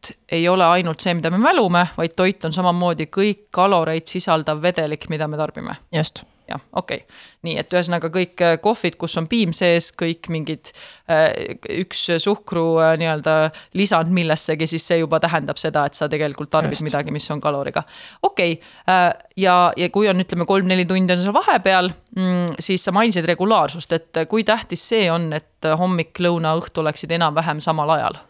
toit 0.06 0.32
ei 0.32 0.48
ole 0.48 0.64
ainult 0.64 1.00
see, 1.00 1.14
mida 1.14 1.30
me 1.30 1.38
mälume, 1.38 1.86
vaid 1.96 2.16
toit 2.16 2.44
on 2.44 2.54
samamoodi 2.54 3.10
kõik 3.12 3.48
kaloreid 3.50 4.06
sisaldav 4.06 4.62
vedelik, 4.62 5.08
mida 5.08 5.28
me 5.28 5.36
tarbime. 5.36 5.76
just 5.94 6.24
jah, 6.46 6.60
okei 6.78 7.00
okay., 7.02 7.16
nii 7.42 7.56
et 7.58 7.72
ühesõnaga 7.74 8.06
kõik 8.14 8.42
äh, 8.42 8.52
kohvid, 8.62 8.94
kus 8.98 9.16
on 9.18 9.26
piim 9.26 9.50
sees, 9.54 9.88
kõik 9.98 10.28
mingid 10.30 10.70
äh, 11.10 11.56
üks 11.82 12.04
suhkru 12.22 12.78
nii-öelda 13.00 13.34
lisand 13.74 14.12
millessegi, 14.14 14.68
siis 14.70 14.86
see 14.86 15.00
juba 15.00 15.18
tähendab 15.22 15.58
seda, 15.58 15.82
et 15.86 15.98
sa 15.98 16.06
tegelikult 16.10 16.50
tarbid 16.52 16.76
Just. 16.76 16.86
midagi, 16.86 17.14
mis 17.14 17.26
on 17.34 17.42
kaloriga. 17.42 17.82
okei 18.22 18.60
okay., 18.60 19.26
ja, 19.36 19.56
ja 19.76 19.90
kui 19.90 20.06
on, 20.10 20.22
ütleme, 20.22 20.46
kolm-neli 20.46 20.86
tundi 20.86 21.16
on 21.16 21.24
seal 21.24 21.34
vahepeal, 21.34 21.90
mm, 22.14 22.62
siis 22.62 22.86
sa 22.86 22.94
mainisid 22.94 23.26
regulaarsust, 23.26 23.98
et 23.98 24.22
kui 24.30 24.46
tähtis 24.46 24.86
see 24.86 25.10
on, 25.10 25.32
et 25.34 25.70
hommik, 25.78 26.14
lõuna, 26.22 26.54
õhtu 26.60 26.84
oleksid 26.84 27.18
enam-vähem 27.18 27.58
samal 27.64 27.98
ajal 27.98 28.22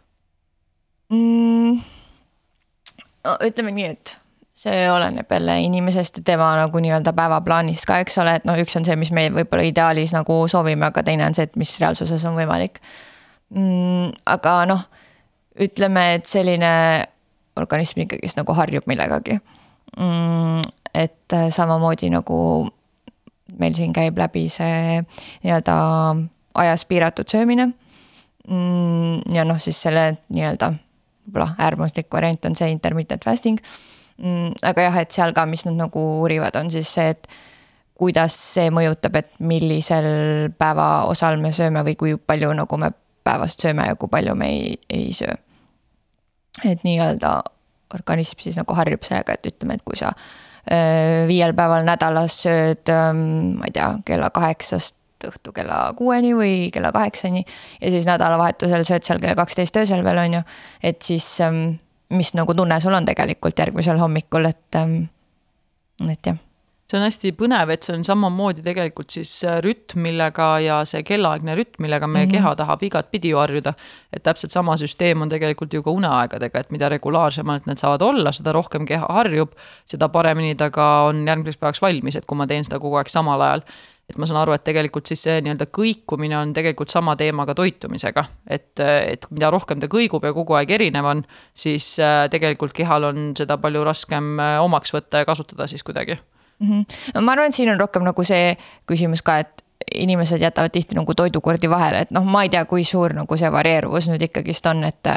mm,? 1.11 1.81
no 3.27 3.35
ütleme 3.47 3.75
nii, 3.75 3.91
et 3.97 4.17
see 4.57 4.87
oleneb 4.91 5.33
jälle 5.33 5.61
inimesest 5.61 6.17
ja 6.21 6.23
tema 6.33 6.55
nagu 6.57 6.81
nii-öelda 6.81 7.13
päevaplaanist 7.13 7.85
ka, 7.89 7.99
eks 8.05 8.19
ole, 8.23 8.39
et 8.39 8.47
noh, 8.49 8.57
üks 8.57 8.77
on 8.79 8.87
see, 8.89 8.97
mis 8.97 9.13
me 9.13 9.27
võib-olla 9.35 9.67
ideaalis 9.69 10.15
nagu 10.17 10.39
soovime, 10.49 10.89
aga 10.89 11.03
teine 11.05 11.27
on 11.27 11.37
see, 11.37 11.45
et 11.45 11.59
mis 11.61 11.75
reaalsuses 11.81 12.25
on 12.29 12.39
võimalik 12.39 12.81
mm,. 13.53 14.15
aga 14.33 14.55
noh, 14.71 14.87
ütleme, 15.61 16.07
et 16.17 16.31
selline 16.31 16.73
organism 17.57 18.07
ikkagist 18.07 18.41
nagu 18.41 18.57
harjub 18.57 18.89
millegagi 18.89 19.37
mm,. 19.97 20.65
et 20.97 21.37
samamoodi 21.53 22.11
nagu 22.15 22.39
meil 23.61 23.77
siin 23.77 23.93
käib 23.97 24.17
läbi 24.19 24.49
see 24.53 25.03
nii-öelda 25.45 25.77
ajas 26.65 26.89
piiratud 26.89 27.29
söömine 27.29 27.69
mm,. 27.69 29.37
ja 29.37 29.45
noh, 29.45 29.61
siis 29.61 29.85
selle 29.85 30.15
nii-öelda 30.33 30.73
võib-olla 31.27 31.53
äärmuslik 31.59 32.09
variant 32.13 32.45
on 32.47 32.57
see 32.59 32.71
intermittent 32.73 33.25
fasting 33.25 33.61
mm,. 34.19 34.57
aga 34.63 34.89
jah, 34.89 35.01
et 35.03 35.13
seal 35.15 35.35
ka, 35.37 35.47
mis 35.47 35.67
nad 35.67 35.77
nagu 35.79 36.05
uurivad, 36.21 36.57
on 36.57 36.71
siis 36.73 36.93
see, 36.99 37.11
et 37.15 37.29
kuidas 37.97 38.37
see 38.55 38.71
mõjutab, 38.75 39.17
et 39.21 39.33
millisel 39.41 40.07
päevaosal 40.59 41.41
me 41.41 41.53
sööme 41.57 41.83
või 41.87 41.97
kui 41.97 42.17
palju 42.17 42.53
nagu 42.57 42.81
me 42.81 42.93
päevast 43.27 43.63
sööme 43.65 43.89
ja 43.89 43.99
kui 43.99 44.13
palju 44.13 44.35
me 44.39 44.51
ei, 44.53 44.75
ei 44.93 45.13
söö. 45.17 45.35
et 46.65 46.85
nii-öelda 46.85 47.43
organism 47.95 48.41
siis 48.43 48.57
nagu 48.57 48.75
harjub 48.75 49.05
sellega, 49.07 49.37
et 49.37 49.47
ütleme, 49.47 49.77
et 49.77 49.85
kui 49.87 49.99
sa 49.99 50.13
viiel 51.29 51.53
päeval 51.55 51.85
nädalas 51.87 52.41
sööd, 52.43 52.91
ma 52.91 53.69
ei 53.69 53.75
tea, 53.75 53.91
kella 54.07 54.31
kaheksast 54.35 54.97
õhtu 55.25 55.53
kella 55.57 55.93
kuueni 55.97 56.35
või 56.37 56.55
kella 56.73 56.93
kaheksani. 56.93 57.45
ja 57.81 57.91
siis 57.91 58.07
nädalavahetusel 58.07 58.85
sööd 58.85 59.07
seal 59.07 59.21
kella 59.23 59.35
kaksteist 59.35 59.77
öösel 59.77 60.05
veel, 60.05 60.19
on 60.19 60.41
ju. 60.41 60.43
et 60.83 61.03
siis, 61.03 61.29
ähm, 61.41 61.79
mis 62.11 62.35
nagu 62.35 62.55
tunne 62.55 62.81
sul 62.81 62.95
on 62.95 63.05
tegelikult 63.05 63.59
järgmisel 63.59 63.99
hommikul, 63.99 64.45
et, 64.53 64.67
ähm, 64.77 65.09
et 66.11 66.27
jah 66.27 66.37
see 66.87 67.01
on 67.01 67.05
hästi 67.07 67.33
põnev, 67.35 67.71
et 67.75 67.87
see 67.87 67.95
on 67.97 68.05
samamoodi 68.07 68.63
tegelikult 68.63 69.11
siis 69.17 69.31
äh, 69.47 69.59
rütm, 69.65 70.05
millega 70.05 70.47
ja 70.63 70.77
see 70.87 71.03
kellaaegne 71.07 71.57
rütm, 71.59 71.83
millega 71.83 72.07
meie 72.07 72.27
mm 72.27 72.31
-hmm. 72.31 72.37
keha 72.37 72.55
tahab 72.57 72.83
igatpidi 72.83 73.33
ju 73.33 73.39
harjuda. 73.39 73.75
et 74.13 74.23
täpselt 74.23 74.53
sama 74.53 74.77
süsteem 74.77 75.23
on 75.23 75.29
tegelikult 75.29 75.73
ju 75.73 75.83
ka 75.83 75.91
uneaegadega, 75.91 76.61
et 76.61 76.71
mida 76.71 76.89
regulaarsemalt 76.89 77.67
need 77.67 77.79
saavad 77.79 78.03
olla, 78.03 78.33
seda 78.33 78.53
rohkem 78.53 78.87
keha 78.87 79.07
harjub, 79.09 79.53
seda 79.87 80.09
paremini 80.09 80.55
ta 80.55 80.71
ka 80.71 81.03
on 81.03 81.27
järgmiseks 81.27 81.57
päevaks 81.57 81.83
valmis, 81.83 82.17
et 82.17 82.25
kui 82.27 82.39
ma 82.39 82.47
teen 82.47 82.65
seda 82.65 82.79
kogu 82.79 82.97
aeg 82.97 83.09
samal 83.09 83.41
ajal 83.41 83.63
et 84.07 84.19
ma 84.23 84.27
saan 84.29 84.39
aru, 84.39 84.55
et 84.55 84.65
tegelikult 84.67 85.11
siis 85.11 85.25
see 85.27 85.41
nii-öelda 85.43 85.67
kõikumine 85.75 86.37
on 86.39 86.53
tegelikult 86.55 86.93
sama 86.95 87.17
teemaga 87.19 87.57
toitumisega, 87.59 88.23
et, 88.47 88.71
et 88.79 89.27
mida 89.35 89.51
rohkem 89.51 89.83
ta 89.83 89.91
kõigub 89.91 90.25
ja 90.27 90.35
kogu 90.37 90.55
aeg 90.59 90.71
erinev 90.79 91.11
on, 91.11 91.25
siis 91.57 91.97
äh, 91.99 92.25
tegelikult 92.33 92.77
kehal 92.77 93.11
on 93.11 93.33
seda 93.39 93.59
palju 93.63 93.83
raskem 93.87 94.37
äh, 94.39 94.57
omaks 94.63 94.95
võtta 94.95 95.25
ja 95.25 95.29
kasutada 95.29 95.67
siis 95.71 95.83
kuidagi 95.87 96.17
mm. 96.17 96.67
-hmm. 96.71 97.21
ma 97.21 97.35
arvan, 97.35 97.51
et 97.51 97.59
siin 97.59 97.73
on 97.75 97.81
rohkem 97.81 98.07
nagu 98.07 98.25
see 98.25 98.55
küsimus 98.87 99.27
ka, 99.27 99.41
et 99.43 99.67
inimesed 99.95 100.41
jätavad 100.43 100.71
tihti 100.75 100.95
nagu 100.95 101.15
toidukordi 101.15 101.71
vahele, 101.71 102.07
et 102.07 102.11
noh, 102.11 102.25
ma 102.25 102.43
ei 102.43 102.49
tea, 102.49 102.65
kui 102.65 102.85
suur 102.85 103.15
nagu 103.15 103.37
see 103.37 103.51
varieeruvus 103.53 104.09
nüüd 104.11 104.23
ikkagist 104.23 104.67
on, 104.67 104.85
et 104.85 105.11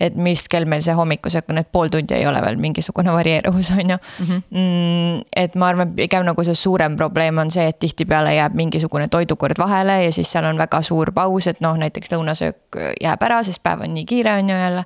et 0.00 0.16
mis 0.16 0.42
kell 0.48 0.68
meil 0.68 0.82
see 0.84 0.94
hommikusöök 0.96 1.50
on, 1.52 1.60
et 1.62 1.68
pool 1.72 1.88
tundi 1.92 2.14
ei 2.14 2.26
ole 2.28 2.40
veel 2.44 2.58
mingisugune 2.60 3.12
varieeruvus, 3.18 3.70
on 3.70 3.90
ju 3.90 3.96
mhm. 3.96 4.32
mm. 4.32 4.40
-hmm. 4.50 5.24
et 5.36 5.54
ma 5.54 5.68
arvan, 5.68 5.94
pigem 5.96 6.24
nagu 6.24 6.44
see 6.44 6.54
suurem 6.54 6.96
probleem 6.96 7.38
on 7.38 7.50
see, 7.50 7.68
et 7.68 7.78
tihtipeale 7.78 8.34
jääb 8.34 8.54
mingisugune 8.54 9.08
toidukord 9.08 9.58
vahele 9.58 10.04
ja 10.04 10.12
siis 10.12 10.32
seal 10.32 10.44
on 10.44 10.58
väga 10.58 10.82
suur 10.82 11.12
paus, 11.12 11.46
et 11.46 11.60
noh, 11.60 11.76
näiteks 11.76 12.12
lõunasöök 12.12 12.80
jääb 13.00 13.22
ära, 13.22 13.42
sest 13.42 13.62
päev 13.62 13.80
on 13.80 13.94
nii 13.94 14.04
kiire, 14.04 14.38
on 14.38 14.50
ju 14.50 14.56
jälle 14.56 14.84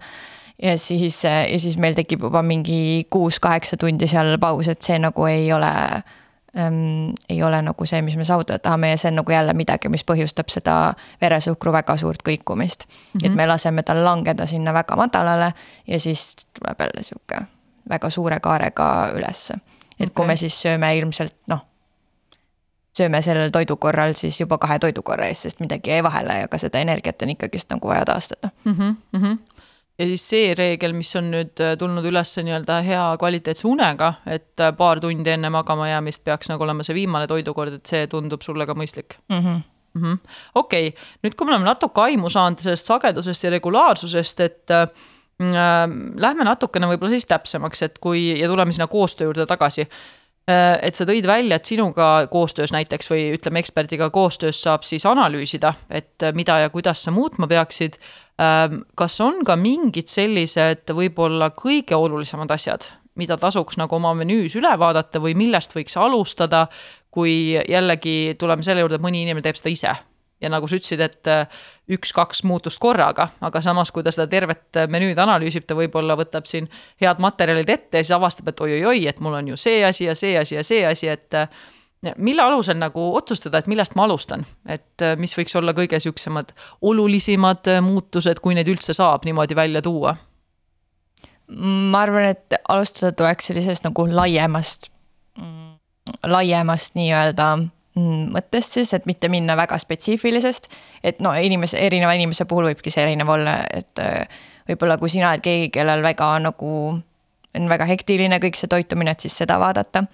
ja 0.63 0.79
siis, 0.79 1.25
ja 1.25 1.59
siis 1.59 1.79
meil 1.79 1.95
tekib 1.95 2.23
juba 2.23 2.43
mingi 2.43 3.07
kuus-kaheksa 3.11 3.77
tundi 3.77 4.09
seal 4.11 4.39
paus, 4.39 4.69
et 4.69 4.83
see 4.83 4.99
nagu 4.99 5.27
ei 5.27 5.53
ole 5.53 5.73
ähm,. 6.59 7.15
ei 7.29 7.43
ole 7.43 7.63
nagu 7.63 7.87
see, 7.87 8.03
mis 8.03 8.17
me 8.17 8.25
saavutada 8.25 8.59
tahame 8.59 8.91
ja 8.91 8.97
see 8.97 9.09
on 9.11 9.21
nagu 9.21 9.33
jälle 9.33 9.55
midagi, 9.55 9.89
mis 9.89 10.05
põhjustab 10.05 10.51
seda 10.51 10.95
veresuhkru 11.21 11.73
väga 11.73 11.97
suurt 11.97 12.23
kõikumist 12.29 12.87
mm. 12.87 12.93
-hmm. 12.93 13.27
et 13.27 13.35
me 13.35 13.47
laseme 13.47 13.83
tal 13.83 14.05
langeda 14.05 14.47
sinna 14.47 14.75
väga 14.75 14.97
madalale 14.97 15.53
ja 15.87 16.01
siis 16.01 16.37
tuleb 16.59 16.81
jälle 16.81 17.03
sihuke 17.03 17.43
väga 17.89 18.11
suure 18.11 18.41
kaarega 18.41 19.11
ülesse. 19.15 19.55
et 20.01 20.09
okay. 20.09 20.15
kui 20.15 20.27
me 20.27 20.37
siis 20.37 20.63
sööme 20.63 20.97
ilmselt 20.97 21.37
noh, 21.47 21.61
sööme 22.97 23.23
sellel 23.23 23.51
toidukorral 23.51 24.15
siis 24.15 24.41
juba 24.41 24.59
kahe 24.59 24.79
toidukorra 24.79 25.27
eest, 25.27 25.43
sest 25.43 25.61
midagi 25.61 25.91
jäi 25.91 26.03
vahele 26.03 26.39
ja 26.39 26.49
ka 26.49 26.59
seda 26.59 26.79
energiat 26.79 27.23
on 27.23 27.31
ikkagist 27.31 27.71
nagu 27.71 27.89
vaja 27.89 28.05
taastada 28.05 28.51
mm. 28.65 28.73
-hmm, 28.73 28.95
mm 29.13 29.25
-hmm 29.25 29.39
ja 30.01 30.07
siis 30.09 30.23
see 30.33 30.53
reegel, 30.57 30.95
mis 30.97 31.11
on 31.19 31.29
nüüd 31.35 31.61
äh, 31.61 31.75
tulnud 31.81 32.07
üles 32.09 32.33
nii-öelda 32.39 32.81
hea 32.87 33.03
kvaliteetse 33.21 33.69
unega, 33.69 34.15
et 34.27 34.63
äh, 34.63 34.73
paar 34.77 35.01
tundi 35.03 35.35
enne 35.35 35.51
magama 35.53 35.91
jäämist 35.91 36.25
peaks 36.25 36.49
nagu 36.53 36.65
olema 36.65 36.87
see 36.87 36.97
viimane 36.97 37.29
toidukord, 37.31 37.81
et 37.81 37.93
see 37.93 38.07
tundub 38.11 38.45
sulle 38.47 38.67
ka 38.69 38.77
mõistlik 38.79 39.19
mm 39.29 39.45
-hmm.? 39.45 39.63
Mm 39.95 40.03
-hmm. 40.03 40.19
okei 40.55 40.89
okay., 40.89 41.03
nüüd 41.25 41.35
kui 41.35 41.47
me 41.47 41.53
oleme 41.53 41.67
natuke 41.67 42.01
aimu 42.01 42.31
saanud 42.31 42.63
sellest 42.63 42.87
sagedusest 42.87 43.45
ja 43.45 43.51
regulaarsusest, 43.51 44.41
et 44.41 44.71
äh, 44.71 44.87
lähme 46.17 46.45
natukene 46.45 46.87
võib-olla 46.87 47.11
siis 47.11 47.27
täpsemaks, 47.27 47.83
et 47.83 47.99
kui 47.99 48.41
ja 48.41 48.49
tuleme 48.49 48.73
sinna 48.73 48.87
koostöö 48.87 49.27
juurde 49.27 49.47
tagasi 49.47 49.81
äh, 49.81 50.79
et 50.83 50.95
sa 50.95 51.05
tõid 51.05 51.27
välja, 51.27 51.57
et 51.57 51.65
sinuga 51.65 52.27
koostöös 52.31 52.73
näiteks 52.73 53.11
või 53.11 53.35
ütleme, 53.35 53.59
eksperdiga 53.59 54.11
koostöös 54.11 54.63
saab 54.63 54.83
siis 54.83 55.07
analüüsida, 55.07 55.75
et 55.91 56.23
mida 56.35 56.59
ja 56.59 56.71
kuidas 56.71 57.03
sa 57.05 57.11
muutma 57.11 57.47
peaksid. 57.47 57.99
Kas 58.97 59.19
on 59.21 59.43
ka 59.45 59.57
mingid 59.61 60.09
sellised 60.09 60.89
võib-olla 60.97 61.51
kõige 61.53 61.99
olulisemad 61.99 62.51
asjad, 62.55 62.87
mida 63.21 63.37
tasuks 63.41 63.77
nagu 63.77 63.99
oma 63.99 64.15
menüüs 64.17 64.55
üle 64.57 64.71
vaadata 64.81 65.21
või 65.21 65.35
millest 65.37 65.75
võiks 65.77 65.99
alustada, 66.01 66.67
kui 67.13 67.53
jällegi 67.53 68.37
tuleme 68.41 68.65
selle 68.65 68.85
juurde, 68.85 68.97
et 68.97 69.05
mõni 69.05 69.27
inimene 69.27 69.45
teeb 69.45 69.59
seda 69.61 69.75
ise? 69.75 69.97
Ja 70.41 70.49
nagu 70.49 70.65
sa 70.71 70.79
ütlesid, 70.79 71.03
et 71.05 71.29
äh, 71.29 71.59
üks-kaks 71.93 72.47
muutust 72.49 72.81
korraga, 72.81 73.27
aga 73.45 73.61
samas, 73.61 73.91
kui 73.93 74.07
ta 74.07 74.13
seda 74.15 74.25
tervet 74.31 74.79
menüüd 74.89 75.19
analüüsib, 75.21 75.67
ta 75.69 75.77
võib-olla 75.77 76.17
võtab 76.17 76.49
siin 76.49 76.71
head 77.03 77.21
materjalid 77.21 77.69
ette 77.69 78.01
ja 78.01 78.07
siis 78.07 78.17
avastab, 78.17 78.49
et 78.49 78.63
oi-oi-oi, 78.65 79.05
et 79.11 79.21
mul 79.21 79.37
on 79.37 79.51
ju 79.53 79.61
see 79.61 79.83
asi 79.85 80.09
ja 80.09 80.17
see 80.17 80.39
asi 80.41 80.57
ja 80.57 80.65
see 80.65 80.87
asi, 80.89 81.11
et 81.13 81.37
äh, 81.37 81.53
mille 82.17 82.43
alusel 82.43 82.79
nagu 82.81 83.17
otsustada, 83.17 83.61
et 83.61 83.69
millest 83.69 83.95
ma 83.99 84.07
alustan, 84.09 84.45
et 84.69 85.05
äh, 85.05 85.17
mis 85.21 85.35
võiks 85.37 85.57
olla 85.59 85.75
kõige 85.77 85.99
niisugused 85.99 86.55
olulisemad 86.81 87.69
äh, 87.69 87.83
muutused, 87.85 88.41
kui 88.41 88.57
neid 88.57 88.69
üldse 88.73 88.97
saab 88.97 89.29
niimoodi 89.29 89.57
välja 89.57 89.83
tuua? 89.85 90.17
ma 91.51 92.05
arvan, 92.05 92.29
et 92.31 92.55
alustada 92.71 93.11
tuleks 93.19 93.51
sellisest 93.51 93.83
nagu 93.83 94.05
laiemast, 94.07 94.87
laiemast 96.23 96.95
nii-öelda 96.95 97.49
mm, 97.59 98.29
mõttest 98.37 98.79
siis, 98.79 98.93
et 98.95 99.09
mitte 99.11 99.29
minna 99.29 99.57
väga 99.59 99.79
spetsiifilisest. 99.83 100.71
et 101.03 101.21
no 101.21 101.35
inimese, 101.35 101.79
erineva 101.79 102.15
inimese 102.15 102.47
puhul 102.47 102.71
võibki 102.71 102.95
see 102.95 103.03
erinev 103.03 103.35
olla, 103.35 103.59
et 103.75 103.99
äh, 103.99 104.41
võib-olla 104.71 104.97
kui 105.03 105.11
sina 105.11 105.35
oled 105.35 105.43
keegi, 105.43 105.73
kellel 105.75 106.07
väga 106.07 106.33
nagu 106.47 106.73
on 107.59 107.69
väga 107.69 107.85
hektiline 107.91 108.39
kõik 108.39 108.57
see 108.57 108.71
toitumine, 108.71 109.11
et 109.11 109.27
siis 109.27 109.35
seda 109.43 109.59
vaadata 109.59 110.07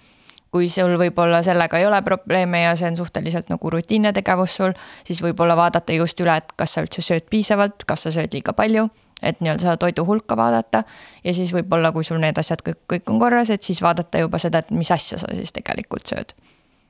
kui 0.54 0.68
sul 0.72 0.94
võib-olla 0.98 1.42
sellega 1.44 1.80
ei 1.80 1.86
ole 1.86 1.98
probleeme 2.06 2.62
ja 2.62 2.74
see 2.78 2.88
on 2.90 2.96
suhteliselt 2.96 3.50
nagu 3.52 3.70
rutiinne 3.70 4.12
tegevus 4.16 4.56
sul, 4.56 4.72
siis 5.04 5.20
võib-olla 5.24 5.56
vaadata 5.58 5.96
just 5.96 6.20
üle, 6.22 6.36
et 6.36 6.54
kas 6.56 6.76
sa 6.76 6.84
üldse 6.86 7.04
sööd 7.04 7.26
piisavalt, 7.30 7.84
kas 7.88 8.06
sa 8.06 8.14
sööd 8.14 8.34
liiga 8.36 8.54
palju, 8.56 8.86
et 9.22 9.40
nii-öelda 9.40 9.66
seda 9.66 9.76
toidu 9.80 10.06
hulka 10.06 10.36
vaadata. 10.36 10.84
ja 11.24 11.34
siis 11.34 11.52
võib-olla, 11.52 11.92
kui 11.92 12.04
sul 12.04 12.20
need 12.22 12.38
asjad 12.38 12.62
kõik, 12.64 12.82
kõik 12.92 13.12
on 13.12 13.20
korras, 13.20 13.50
et 13.50 13.62
siis 13.62 13.82
vaadata 13.82 14.22
juba 14.22 14.38
seda, 14.38 14.64
et 14.64 14.70
mis 14.70 14.90
asja 14.90 15.18
sa 15.18 15.32
siis 15.34 15.52
tegelikult 15.52 16.06
sööd. 16.06 16.34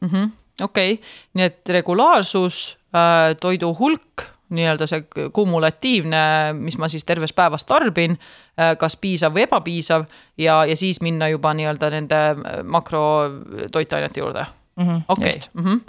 -hmm.. 0.00 0.30
okei. 0.62 1.00
Nii 1.34 1.44
et 1.44 1.68
regulaarsus 1.68 2.78
äh,, 2.94 3.34
toidu 3.40 3.74
hulk 3.78 4.35
nii-öelda 4.54 4.86
see 4.86 5.04
kumulatiivne, 5.34 6.18
mis 6.58 6.78
ma 6.78 6.88
siis 6.88 7.04
terves 7.04 7.32
päevas 7.36 7.64
tarbin, 7.66 8.18
äh, 8.60 8.74
kas 8.78 8.96
piisav 9.00 9.34
või 9.34 9.46
ebapiisav 9.46 10.06
ja, 10.38 10.60
ja 10.64 10.76
siis 10.76 11.00
minna 11.04 11.28
juba 11.32 11.54
nii-öelda 11.56 11.90
nende 11.94 12.20
äh, 12.32 12.58
makrotoitainete 12.62 14.20
juurde. 14.20 14.46
Mhm, 14.76 15.06
okei, 15.08 15.38
mhm. 15.54 15.80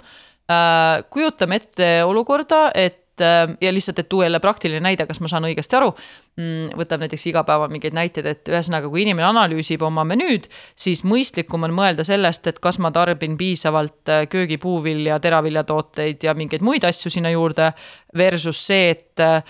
äh, 0.50 1.04
kujutame 1.10 1.60
ette 1.62 1.92
olukorda, 2.04 2.70
et 2.74 3.04
ja 3.20 3.72
lihtsalt, 3.72 3.98
et 3.98 4.08
tuua 4.08 4.24
jälle 4.24 4.40
praktiline 4.40 4.80
näide, 4.84 5.06
kas 5.06 5.20
ma 5.20 5.30
saan 5.30 5.46
õigesti 5.48 5.76
aru, 5.78 5.90
mm, 6.36 6.74
võtab 6.78 7.02
näiteks 7.04 7.26
igapäeva 7.30 7.68
mingeid 7.72 7.96
näiteid, 7.96 8.26
et 8.26 8.50
ühesõnaga, 8.50 8.90
kui 8.90 9.02
inimene 9.04 9.28
analüüsib 9.28 9.82
oma 9.86 10.04
menüüd, 10.08 10.48
siis 10.78 11.04
mõistlikum 11.08 11.66
on 11.68 11.74
mõelda 11.76 12.06
sellest, 12.06 12.46
et 12.50 12.58
kas 12.64 12.80
ma 12.82 12.92
tarbin 12.94 13.36
piisavalt 13.40 14.12
äh, 14.12 14.26
köögipuuvilja, 14.30 15.20
teraviljatooteid 15.24 16.28
ja 16.28 16.34
mingeid 16.38 16.64
muid 16.66 16.86
asju 16.88 17.12
sinna 17.12 17.32
juurde, 17.34 17.72
versus 18.16 18.60
see, 18.66 18.90
et 18.96 19.24
äh, 19.24 19.42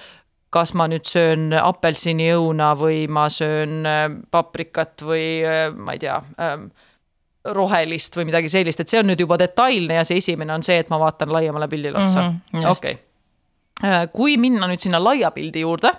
kas 0.50 0.72
ma 0.78 0.88
nüüd 0.88 1.04
söön 1.08 1.52
apelsiniõuna 1.52 2.72
või 2.80 3.02
ma 3.12 3.28
söön 3.32 3.84
paprikat 4.32 5.04
või 5.04 5.24
ma 5.76 5.92
ei 5.92 6.00
tea 6.00 6.16
ähm, 6.40 6.70
rohelist 7.54 8.16
või 8.16 8.28
midagi 8.28 8.50
sellist, 8.52 8.80
et 8.80 8.88
see 8.88 9.00
on 9.02 9.10
nüüd 9.10 9.20
juba 9.20 9.38
detailne 9.40 10.00
ja 10.00 10.06
see 10.08 10.20
esimene 10.22 10.56
on 10.56 10.64
see, 10.66 10.78
et 10.80 10.92
ma 10.92 11.00
vaatan 11.00 11.32
laiemale 11.32 11.68
pildile 11.68 12.00
otsa. 12.00 12.30
Mm 12.30 12.38
-hmm,. 12.38 12.70
okei. 12.70 12.94
okay 12.94 12.96
Äh, 12.96 13.07
kui 14.12 14.36
minna 14.40 14.66
nüüd 14.66 14.82
sinna 14.82 14.98
laia 14.98 15.30
pildi 15.30 15.62
juurde 15.62 15.92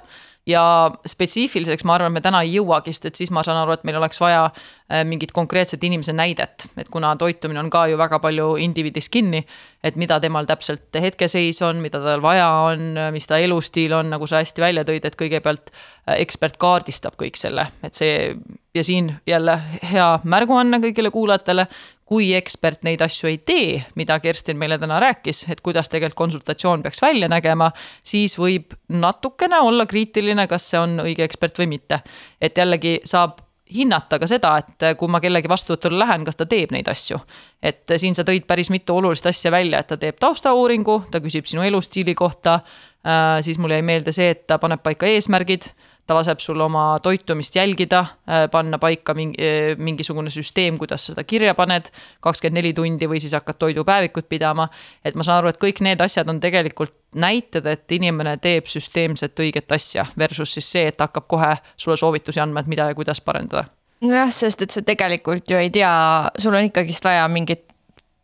ja 0.50 0.64
spetsiifiliseks 1.08 1.86
ma 1.86 1.96
arvan, 1.96 2.14
me 2.16 2.22
täna 2.24 2.42
ei 2.46 2.56
jõuagi, 2.58 2.94
sest 2.96 3.10
et 3.10 3.20
siis 3.22 3.32
ma 3.32 3.44
saan 3.46 3.60
aru, 3.62 3.76
et 3.76 3.86
meil 3.88 4.00
oleks 4.00 4.20
vaja 4.22 4.48
äh, 4.48 4.79
mingit 5.06 5.32
konkreetset 5.32 5.84
inimese 5.86 6.14
näidet, 6.18 6.66
et 6.78 6.88
kuna 6.90 7.12
toitumine 7.16 7.60
on 7.62 7.70
ka 7.70 7.84
ju 7.92 7.98
väga 7.98 8.18
palju 8.24 8.56
indiviidist 8.64 9.12
kinni, 9.14 9.44
et 9.86 10.00
mida 10.02 10.18
temal 10.20 10.48
täpselt 10.50 10.98
hetkeseis 11.02 11.62
on, 11.62 11.78
mida 11.84 12.02
tal 12.02 12.24
vaja 12.24 12.48
on, 12.72 12.98
mis 13.14 13.30
ta 13.30 13.38
elustiil 13.38 13.94
on, 13.94 14.10
nagu 14.10 14.28
sa 14.28 14.42
hästi 14.42 14.64
välja 14.64 14.86
tõid, 14.88 15.06
et 15.06 15.20
kõigepealt 15.20 15.70
äh, 15.70 16.18
ekspert 16.18 16.58
kaardistab 16.58 17.20
kõik 17.22 17.38
selle, 17.38 17.68
et 17.86 17.96
see 18.00 18.34
ja 18.74 18.84
siin 18.84 19.14
jälle 19.28 19.60
hea 19.92 20.10
märguanne 20.24 20.82
kõigile 20.82 21.12
kuulajatele, 21.14 21.68
kui 22.10 22.32
ekspert 22.34 22.82
neid 22.88 23.02
asju 23.06 23.30
ei 23.30 23.38
tee, 23.46 23.84
mida 24.00 24.18
Kerstin 24.20 24.58
meile 24.58 24.80
täna 24.82 24.98
rääkis, 25.02 25.44
et 25.54 25.62
kuidas 25.62 25.92
tegelikult 25.94 26.18
konsultatsioon 26.18 26.82
peaks 26.86 27.02
välja 27.04 27.30
nägema, 27.30 27.70
siis 28.04 28.34
võib 28.40 28.74
natukene 28.90 29.60
olla 29.62 29.86
kriitiline, 29.90 30.48
kas 30.50 30.66
see 30.72 30.82
on 30.82 30.98
õige 31.06 31.28
ekspert 31.28 31.62
või 31.62 31.70
mitte. 31.76 32.02
et 32.42 32.58
jällegi 32.58 33.00
saab 33.06 33.38
hinnata 33.76 34.20
ka 34.20 34.28
seda, 34.28 34.56
et 34.58 34.86
kui 34.98 35.12
ma 35.12 35.22
kellegi 35.22 35.50
vastuvõtule 35.50 36.00
lähen, 36.02 36.24
kas 36.26 36.40
ta 36.40 36.48
teeb 36.50 36.74
neid 36.76 36.88
asju. 36.90 37.20
et 37.62 37.92
siin 37.98 38.16
sa 38.16 38.24
tõid 38.24 38.46
päris 38.48 38.70
mitu 38.70 38.96
olulist 38.96 39.26
asja 39.26 39.52
välja, 39.52 39.80
et 39.80 39.88
ta 39.88 39.98
teeb 39.98 40.20
taustauuringu, 40.20 41.04
ta 41.12 41.20
küsib 41.20 41.46
sinu 41.46 41.62
elustiili 41.62 42.16
kohta, 42.16 42.60
äh, 43.06 43.42
siis 43.42 43.60
mul 43.60 43.76
jäi 43.76 43.82
meelde 43.82 44.12
see, 44.16 44.30
et 44.30 44.48
ta 44.48 44.58
paneb 44.58 44.84
paika 44.84 45.06
eesmärgid 45.06 45.72
ta 46.10 46.18
laseb 46.18 46.42
sul 46.42 46.60
oma 46.66 46.98
toitumist 47.06 47.56
jälgida, 47.56 48.00
äh, 48.26 48.48
panna 48.52 48.80
paika 48.82 49.14
mingi, 49.14 49.38
äh, 49.38 49.78
mingisugune 49.78 50.32
süsteem, 50.34 50.78
kuidas 50.82 51.06
sa 51.06 51.14
seda 51.14 51.24
kirja 51.24 51.54
paned, 51.58 51.92
kakskümmend 52.26 52.58
neli 52.60 52.74
tundi 52.74 53.10
või 53.10 53.22
siis 53.22 53.36
hakkad 53.38 53.60
toidupäevikut 53.62 54.30
pidama. 54.30 54.70
et 55.06 55.16
ma 55.16 55.24
saan 55.24 55.38
aru, 55.40 55.54
et 55.54 55.62
kõik 55.62 55.82
need 55.86 56.02
asjad 56.02 56.30
on 56.30 56.40
tegelikult 56.40 56.94
näited, 57.16 57.66
et 57.66 57.92
inimene 57.92 58.38
teeb 58.38 58.66
süsteemset 58.68 59.40
õiget 59.40 59.72
asja, 59.72 60.06
versus 60.18 60.54
siis 60.54 60.72
see, 60.72 60.88
et 60.88 61.00
hakkab 61.00 61.28
kohe 61.28 61.56
sulle 61.78 61.98
soovitusi 61.98 62.40
andma, 62.40 62.60
et 62.60 62.68
mida 62.68 62.90
ja 62.90 62.96
kuidas 62.96 63.22
parendada 63.22 63.66
nojah, 64.02 64.32
sest 64.32 64.62
et 64.64 64.72
sa 64.72 64.82
tegelikult 64.86 65.50
ju 65.50 65.58
ei 65.60 65.70
tea, 65.74 65.92
sul 66.40 66.56
on 66.56 66.68
ikkagist 66.70 67.06
vaja 67.06 67.28
mingit 67.28 67.69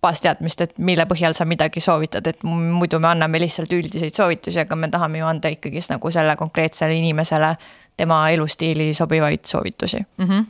baasteadmist, 0.05 0.61
et 0.61 0.77
mille 0.77 1.05
põhjal 1.09 1.35
sa 1.37 1.47
midagi 1.49 1.83
soovitad, 1.83 2.27
et 2.29 2.43
muidu 2.45 2.99
me 3.01 3.11
anname 3.11 3.41
lihtsalt 3.43 3.73
üldiseid 3.75 4.15
soovitusi, 4.15 4.61
aga 4.63 4.77
me 4.79 4.91
tahame 4.93 5.21
ju 5.21 5.29
anda 5.29 5.51
ikkagist 5.53 5.93
nagu 5.93 6.11
selle 6.13 6.37
konkreetsele 6.39 6.95
inimesele 6.99 7.55
tema 7.97 8.25
elustiili 8.35 8.93
sobivaid 8.93 9.45
soovitusi 9.47 10.03
mm. 10.03 10.25
-hmm 10.25 10.45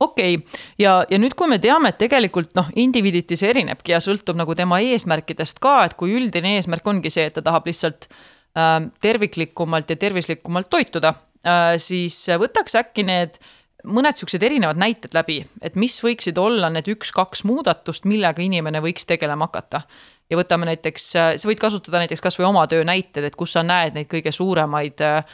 okei 0.00 0.34
okay., 0.36 0.60
ja, 0.78 1.04
ja 1.10 1.18
nüüd, 1.20 1.36
kui 1.36 1.48
me 1.48 1.58
teame, 1.62 1.92
et 1.92 1.98
tegelikult 2.00 2.54
noh, 2.56 2.70
indiviiditi 2.80 3.36
see 3.36 3.50
erinebki 3.52 3.92
ja 3.92 4.00
sõltub 4.00 4.38
nagu 4.40 4.54
tema 4.56 4.80
eesmärkidest 4.80 5.60
ka, 5.60 5.84
et 5.84 5.96
kui 6.00 6.14
üldine 6.16 6.56
eesmärk 6.56 6.86
ongi 6.86 7.12
see, 7.12 7.26
et 7.28 7.36
ta 7.36 7.44
tahab 7.44 7.68
lihtsalt 7.68 8.08
äh, 8.08 8.78
terviklikumalt 9.04 9.90
ja 9.92 9.96
tervislikumalt 10.00 10.70
toituda 10.72 11.14
äh,, 11.44 11.76
siis 11.76 12.22
võtaks 12.40 12.78
äkki 12.80 13.04
need 13.04 13.36
mõned 13.84 14.18
siuksed 14.18 14.42
erinevad 14.42 14.80
näited 14.80 15.14
läbi, 15.16 15.40
et 15.62 15.76
mis 15.80 15.98
võiksid 16.02 16.38
olla 16.38 16.70
need 16.72 16.88
üks-kaks 16.92 17.44
muudatust, 17.48 18.04
millega 18.04 18.42
inimene 18.42 18.82
võiks 18.84 19.06
tegelema 19.08 19.48
hakata. 19.48 19.82
ja 20.30 20.36
võtame 20.36 20.66
näiteks, 20.68 21.06
sa 21.10 21.48
võid 21.48 21.58
kasutada 21.60 21.98
näiteks 21.98 22.22
kasvõi 22.22 22.46
oma 22.46 22.66
töö 22.70 22.84
näited, 22.84 23.24
et 23.24 23.36
kus 23.36 23.52
sa 23.56 23.62
näed 23.62 23.94
neid 23.94 24.06
kõige 24.10 24.32
suuremaid 24.32 25.00
äh, 25.02 25.24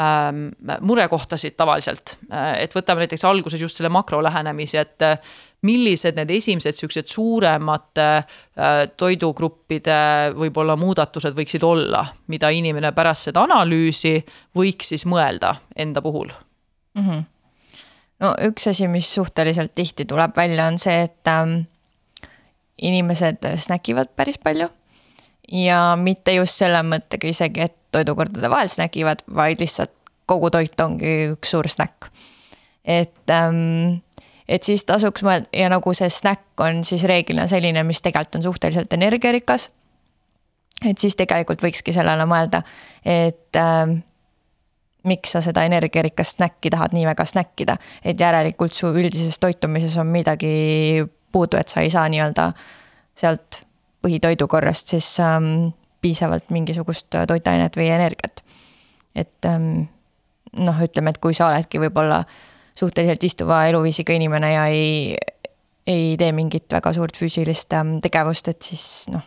ähm, 0.00 0.48
murekohtasid 0.80 1.56
tavaliselt. 1.56 2.16
Äh, 2.32 2.62
et 2.64 2.74
võtame 2.74 3.04
näiteks 3.04 3.24
alguses 3.24 3.60
just 3.60 3.78
selle 3.78 3.90
makrolähenemise, 3.94 4.80
et 4.80 5.02
äh, 5.02 5.34
millised 5.64 6.18
need 6.18 6.32
esimesed 6.34 6.78
siuksed 6.78 7.10
suuremate 7.10 8.08
äh, 8.14 8.72
toidugruppide 8.96 9.98
võib-olla 10.36 10.76
muudatused 10.80 11.36
võiksid 11.36 11.64
olla, 11.66 12.04
mida 12.32 12.50
inimene 12.54 12.92
pärast 12.96 13.30
seda 13.30 13.44
analüüsi 13.46 14.18
võiks 14.56 14.92
siis 14.92 15.06
mõelda 15.08 15.54
enda 15.76 16.02
puhul 16.04 16.28
mm? 16.30 17.06
-hmm. 17.06 17.22
No 18.24 18.32
üks 18.48 18.70
asi, 18.72 18.88
mis 18.88 19.10
suhteliselt 19.14 19.74
tihti 19.76 20.08
tuleb 20.08 20.36
välja, 20.36 20.68
on 20.70 20.80
see, 20.80 21.04
et 21.06 21.30
ähm, 21.30 21.64
inimesed 22.80 23.44
snäkivad 23.66 24.14
päris 24.16 24.40
palju 24.42 24.70
ja 25.52 25.80
mitte 26.00 26.34
just 26.38 26.58
selle 26.60 26.80
mõttega 26.86 27.28
isegi, 27.28 27.68
et 27.68 27.76
toidukordade 27.94 28.50
vahel 28.50 28.70
snäkivad, 28.72 29.22
vaid 29.34 29.60
lihtsalt 29.60 29.92
kogu 30.26 30.50
toit 30.50 30.80
ongi 30.80 31.34
üks 31.34 31.52
suur 31.52 31.68
snäkk. 31.68 32.08
et 32.84 33.30
ähm,, 33.30 34.00
et 34.48 34.62
siis 34.62 34.84
tasuks 34.84 35.24
mõelda 35.24 35.48
ja 35.52 35.68
nagu 35.72 35.94
see 35.94 36.08
snäkk 36.10 36.60
on 36.60 36.82
siis 36.84 37.04
reeglina 37.08 37.46
selline, 37.48 37.84
mis 37.84 38.02
tegelikult 38.02 38.40
on 38.40 38.48
suhteliselt 38.48 38.92
energiarikas. 38.92 39.70
et 40.88 40.98
siis 40.98 41.16
tegelikult 41.16 41.62
võikski 41.62 41.92
sellele 41.92 42.26
mõelda, 42.28 42.62
et 43.04 43.56
ähm, 43.56 44.00
miks 45.04 45.34
sa 45.36 45.42
seda 45.44 45.64
energiarikast 45.68 46.38
snäkki 46.38 46.72
tahad 46.72 46.94
nii 46.96 47.04
väga 47.06 47.26
snäkkida, 47.28 47.76
et 48.04 48.20
järelikult 48.20 48.72
su 48.72 48.88
üldises 48.88 49.38
toitumises 49.40 49.96
on 50.00 50.10
midagi 50.12 51.04
puudu, 51.32 51.58
et 51.60 51.68
sa 51.68 51.84
ei 51.84 51.90
saa 51.92 52.06
nii-öelda 52.08 52.50
sealt 53.18 53.62
põhitoidukorrast 54.04 54.94
siis 54.94 55.08
ähm, 55.20 55.74
piisavalt 56.04 56.50
mingisugust 56.54 57.08
toitainet 57.28 57.76
või 57.76 57.90
energiat. 57.92 58.44
et 59.14 59.46
ähm, 59.46 59.86
noh, 60.56 60.80
ütleme, 60.82 61.10
et 61.10 61.20
kui 61.22 61.34
sa 61.34 61.48
oledki 61.48 61.78
võib-olla 61.82 62.24
suhteliselt 62.74 63.22
istuva 63.24 63.64
eluviisiga 63.68 64.12
inimene 64.12 64.52
ja 64.52 64.66
ei, 64.66 65.16
ei 65.86 66.16
tee 66.18 66.32
mingit 66.32 66.66
väga 66.72 66.92
suurt 66.92 67.16
füüsilist 67.16 67.72
ähm, 67.78 67.98
tegevust, 68.02 68.48
et 68.48 68.62
siis 68.62 69.06
noh, 69.12 69.22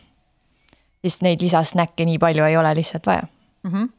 siis 1.01 1.21
neid 1.23 1.41
lisasnäkke 1.41 2.05
nii 2.07 2.19
palju 2.19 2.49
ei 2.49 2.57
ole 2.57 2.73
lihtsalt 2.81 3.07
vaja 3.07 3.27
mm. 3.27 3.71
-hmm 3.71 3.93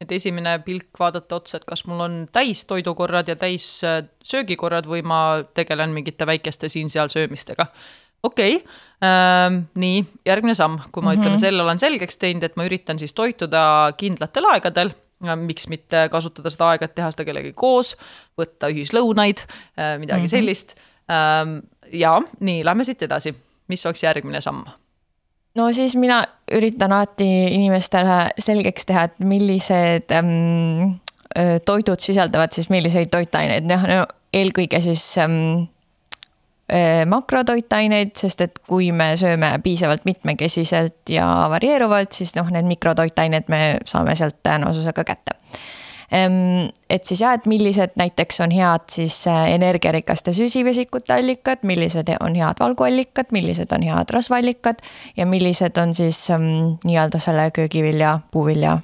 et 0.00 0.12
esimene 0.12 0.58
pilk 0.64 0.98
vaadata 1.00 1.40
otsa, 1.40 1.58
et 1.58 1.64
kas 1.68 1.84
mul 1.86 2.00
on 2.00 2.18
täis 2.32 2.64
toidukorrad 2.64 3.28
ja 3.28 3.36
täis 3.36 3.84
äh, 3.84 4.04
söögikorrad 4.24 4.86
või 4.86 5.02
ma 5.02 5.42
tegelen 5.54 5.90
mingite 5.94 6.26
väikeste 6.26 6.68
siin-seal 6.68 7.10
söömistega 7.12 7.66
okei 8.22 8.56
okay. 8.56 8.78
ähm,, 9.04 9.60
nii 9.74 10.04
järgmine 10.26 10.54
samm, 10.54 10.78
kui 10.92 11.02
ma 11.02 11.10
mm 11.10 11.16
-hmm. 11.16 11.20
ütleme, 11.20 11.38
selle 11.38 11.62
olen 11.62 11.78
selgeks 11.78 12.18
teinud, 12.18 12.42
et 12.42 12.56
ma 12.56 12.66
üritan 12.66 12.98
siis 12.98 13.14
toituda 13.14 13.92
kindlatel 13.96 14.50
aegadel 14.52 14.94
miks 15.18 15.68
mitte 15.68 16.08
kasutada 16.10 16.50
seda 16.50 16.72
aega, 16.72 16.86
et 16.86 16.94
teha 16.94 17.10
seda 17.10 17.24
kellegagi 17.26 17.54
koos, 17.58 17.96
võtta 18.38 18.70
ühislõunaid, 18.70 19.42
äh, 19.78 19.98
midagi 19.98 20.20
mm 20.20 20.26
-hmm. 20.26 20.30
sellist. 20.30 20.74
Ähm, 21.10 21.58
ja 21.92 22.20
nii, 22.40 22.64
lähme 22.64 22.84
siit 22.84 23.02
edasi, 23.02 23.34
mis 23.68 23.86
oleks 23.86 24.02
järgmine 24.02 24.40
samm? 24.40 24.64
No 25.56 25.70
siis 25.72 25.96
mina 25.96 26.22
üritan 26.52 26.92
alati 26.92 27.28
inimestele 27.54 28.20
selgeks 28.40 28.88
teha, 28.88 29.08
et 29.08 29.18
millised 29.20 30.12
ähm, 30.14 30.98
toidud 31.64 32.00
sisaldavad 32.00 32.52
siis 32.56 32.70
milliseid 32.72 33.10
toitaineid, 33.12 33.66
noh 33.68 33.88
no 33.88 34.04
eelkõige 34.34 34.80
siis 34.84 35.04
ähm, 35.22 35.68
Äh, 36.72 37.06
makrotoitaineid, 37.08 38.10
sest 38.20 38.42
et 38.44 38.58
kui 38.68 38.90
me 38.92 39.14
sööme 39.16 39.48
piisavalt 39.64 40.02
mitmekesiselt 40.04 41.08
ja 41.08 41.24
varieeruvalt, 41.48 42.12
siis 42.12 42.34
noh, 42.36 42.50
need 42.52 42.68
mikrotoitained 42.68 43.48
me 43.48 43.60
saame 43.88 44.12
sealt 44.18 44.36
tõenäosusega 44.44 45.04
kätte. 45.08 45.38
Et 46.10 47.04
siis 47.04 47.20
jah, 47.20 47.34
et 47.36 47.44
millised 47.44 47.92
näiteks 48.00 48.40
on 48.40 48.52
head 48.56 48.86
siis 48.88 49.26
äh, 49.28 49.50
energiarikaste 49.52 50.32
süsivesikute 50.32 51.12
allikad, 51.12 51.60
millised 51.68 52.08
on 52.20 52.36
head 52.38 52.62
valguallikad, 52.62 53.28
millised 53.36 53.74
on 53.76 53.84
head 53.84 54.14
rasvaallikad 54.14 54.80
ja 55.16 55.26
millised 55.28 55.76
on 55.76 55.92
siis 55.94 56.30
ähm, 56.30 56.78
nii-öelda 56.88 57.20
selle 57.20 57.50
köögivilja, 57.52 58.20
puuvilja, 58.30 58.78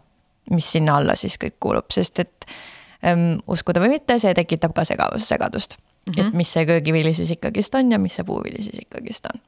mis 0.50 0.68
sinna 0.72 0.98
alla 1.00 1.16
siis 1.16 1.38
kõik 1.40 1.56
kuulub, 1.64 1.88
sest 1.96 2.20
et 2.20 2.46
ähm, 3.00 3.40
uskuda 3.48 3.80
või 3.80 3.94
mitte, 3.96 4.18
see 4.20 4.34
tekitab 4.36 4.76
ka 4.76 4.84
segavust, 4.84 5.28
segadust 5.32 5.78
mm, 5.78 6.12
-hmm. 6.12 6.28
et 6.28 6.34
mis 6.34 6.52
see 6.52 6.66
köögivili 6.66 7.14
siis 7.14 7.30
ikkagist 7.30 7.74
on 7.74 7.92
ja 7.92 7.98
mis 7.98 8.20
see 8.20 8.24
puuvili 8.24 8.62
siis 8.62 8.84
ikkagist 8.84 9.32
on. 9.32 9.40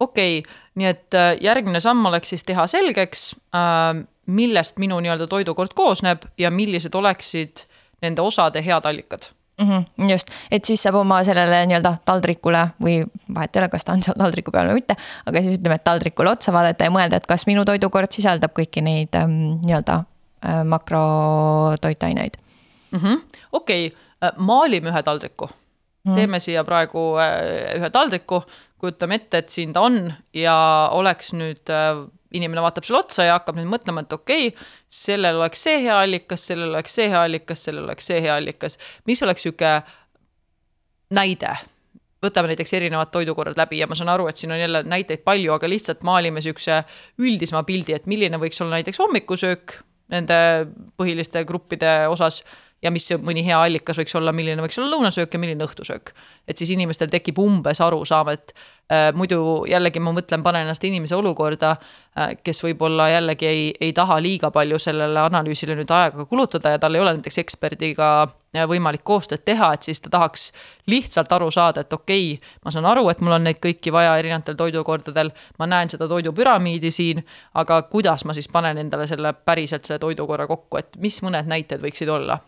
okei 0.00 0.38
okay,, 0.38 0.54
nii 0.74 0.86
et 0.86 1.14
äh, 1.14 1.36
järgmine 1.40 1.80
samm 1.80 2.06
oleks 2.06 2.28
siis 2.28 2.44
teha 2.44 2.66
selgeks, 2.66 3.34
äh, 3.54 4.06
millest 4.30 4.78
minu 4.82 5.00
nii-öelda 5.02 5.26
toidukord 5.30 5.74
koosneb 5.76 6.24
ja 6.38 6.50
millised 6.54 6.94
oleksid 6.94 7.66
nende 8.02 8.22
osade 8.22 8.62
head 8.64 8.86
allikad 8.88 9.30
mm. 9.60 9.68
-hmm, 9.68 10.10
just, 10.10 10.30
et 10.50 10.64
siis 10.64 10.82
saab 10.82 11.00
oma 11.02 11.22
sellele 11.24 11.62
nii-öelda 11.66 11.94
taldrikule 12.04 12.66
või 12.82 13.00
vahet 13.34 13.56
ei 13.56 13.62
ole, 13.62 13.68
kas 13.68 13.84
ta 13.84 13.96
on 13.96 14.02
seal 14.02 14.18
taldriku 14.18 14.54
peal 14.54 14.70
või 14.70 14.80
mitte, 14.80 14.96
aga 15.26 15.42
siis 15.44 15.58
ütleme, 15.58 15.80
et 15.80 15.84
taldrikule 15.84 16.30
otsa 16.30 16.52
vaadata 16.52 16.88
ja 16.88 16.94
mõelda, 16.94 17.20
et 17.20 17.26
kas 17.30 17.46
minu 17.50 17.64
toidukord 17.68 18.12
sisaldab 18.12 18.54
kõiki 18.56 18.84
neid 18.84 19.16
ähm, 19.18 19.38
nii-öelda 19.64 20.02
äh, 20.02 20.62
makrotoitaineid 20.64 22.38
mm 22.90 22.98
-hmm.. 22.98 23.24
okei 23.52 23.86
okay., 23.86 23.98
äh, 24.24 24.36
maalime 24.36 24.90
ühe 24.94 25.02
taldriku 25.02 25.50
mm. 26.04 26.14
teeme 26.14 26.40
siia 26.40 26.64
praegu 26.64 27.04
äh, 27.20 27.76
ühe 27.78 27.90
taldriku, 27.92 28.42
kujutame 28.80 29.20
ette, 29.20 29.42
et 29.42 29.52
siin 29.52 29.74
ta 29.76 29.84
on 29.86 30.12
ja 30.34 30.56
oleks 30.96 31.34
nüüd, 31.36 31.62
äh, 31.72 32.04
inimene 32.36 32.62
vaatab 32.62 32.86
sulle 32.86 33.00
otsa 33.02 33.26
ja 33.26 33.38
hakkab 33.38 33.58
nüüd 33.58 33.70
mõtlema, 33.70 34.04
et 34.04 34.12
okei 34.14 34.48
okay,, 34.50 34.68
sellel 34.88 35.40
oleks 35.40 35.66
see 35.66 35.80
hea 35.86 35.98
allikas, 36.04 36.46
sellel 36.50 36.74
oleks 36.74 36.96
see 36.98 37.10
hea 37.10 37.24
allikas, 37.26 37.66
sellel 37.66 37.88
oleks 37.88 38.10
see 38.10 38.22
hea 38.22 38.36
allikas. 38.36 38.78
mis 39.10 39.22
oleks 39.26 39.46
sihuke 39.46 39.74
näide? 41.16 41.54
võtame 42.20 42.50
näiteks 42.50 42.74
erinevad 42.76 43.08
toidukorrad 43.14 43.56
läbi 43.56 43.78
ja 43.80 43.86
ma 43.88 43.96
saan 43.96 44.10
aru, 44.12 44.26
et 44.28 44.36
siin 44.36 44.52
on 44.52 44.60
jälle 44.60 44.82
näiteid 44.84 45.22
palju, 45.24 45.54
aga 45.54 45.68
lihtsalt 45.72 46.02
maalime 46.04 46.42
sihukese 46.44 46.82
üldisema 47.18 47.62
pildi, 47.64 47.94
et 47.96 48.08
milline 48.10 48.36
võiks 48.42 48.60
olla 48.60 48.76
näiteks 48.76 49.00
hommikusöök 49.00 49.78
nende 50.12 50.36
põhiliste 51.00 51.44
gruppide 51.48 51.94
osas 52.12 52.42
ja 52.82 52.90
mis 52.90 53.06
mõni 53.20 53.44
hea 53.44 53.58
allikas 53.60 53.98
võiks 54.00 54.14
olla, 54.16 54.32
milline 54.32 54.62
võiks 54.64 54.78
olla 54.80 54.90
lõunasöök 54.94 55.34
ja 55.34 55.40
milline 55.40 55.64
õhtusöök. 55.64 56.12
et 56.48 56.56
siis 56.56 56.70
inimestel 56.70 57.10
tekib 57.12 57.38
umbes 57.38 57.80
arusaam, 57.80 58.28
et 58.32 58.54
äh, 58.90 59.10
muidu 59.14 59.64
jällegi 59.68 60.00
ma 60.00 60.12
mõtlen, 60.16 60.42
panen 60.42 60.64
ennast 60.64 60.84
inimese 60.84 61.16
olukorda 61.16 61.70
äh,, 61.76 62.34
kes 62.42 62.62
võib-olla 62.64 63.08
jällegi 63.10 63.46
ei, 63.46 63.64
ei 63.80 63.92
taha 63.92 64.16
liiga 64.22 64.50
palju 64.50 64.78
sellele 64.78 65.20
analüüsile 65.20 65.76
nüüd 65.76 65.90
aega 65.90 66.24
kulutada 66.24 66.74
ja 66.74 66.78
tal 66.78 66.94
ei 66.94 67.02
ole 67.04 67.12
näiteks 67.18 67.38
eksperdiga 67.44 68.08
äh, 68.24 68.64
võimalik 68.68 69.04
koostööd 69.04 69.44
teha, 69.44 69.72
et 69.74 69.82
siis 69.82 70.00
ta 70.00 70.10
tahaks 70.10 70.50
lihtsalt 70.88 71.32
aru 71.32 71.50
saada, 71.50 71.84
et 71.84 71.92
okei 71.92 72.32
okay,, 72.34 72.54
ma 72.64 72.72
saan 72.72 72.88
aru, 72.88 73.08
et 73.12 73.20
mul 73.20 73.36
on 73.36 73.44
neid 73.44 73.60
kõiki 73.60 73.92
vaja 73.92 74.16
erinevatel 74.18 74.56
toidukordadel, 74.56 75.34
ma 75.58 75.68
näen 75.68 75.92
seda 75.92 76.08
toidupüramiidi 76.08 76.90
siin, 76.90 77.20
aga 77.54 77.82
kuidas 77.92 78.24
ma 78.24 78.34
siis 78.34 78.48
panen 78.48 78.80
endale 78.80 79.06
selle 79.06 79.34
päriselt 79.44 79.84
selle 79.84 80.00
toidukorra 80.00 80.48
kokku, 80.48 80.80
et 80.80 80.96
mis 80.98 81.20
mõned 81.22 81.46
näited 81.50 81.84
võiksid 81.84 82.08
olla. 82.08 82.40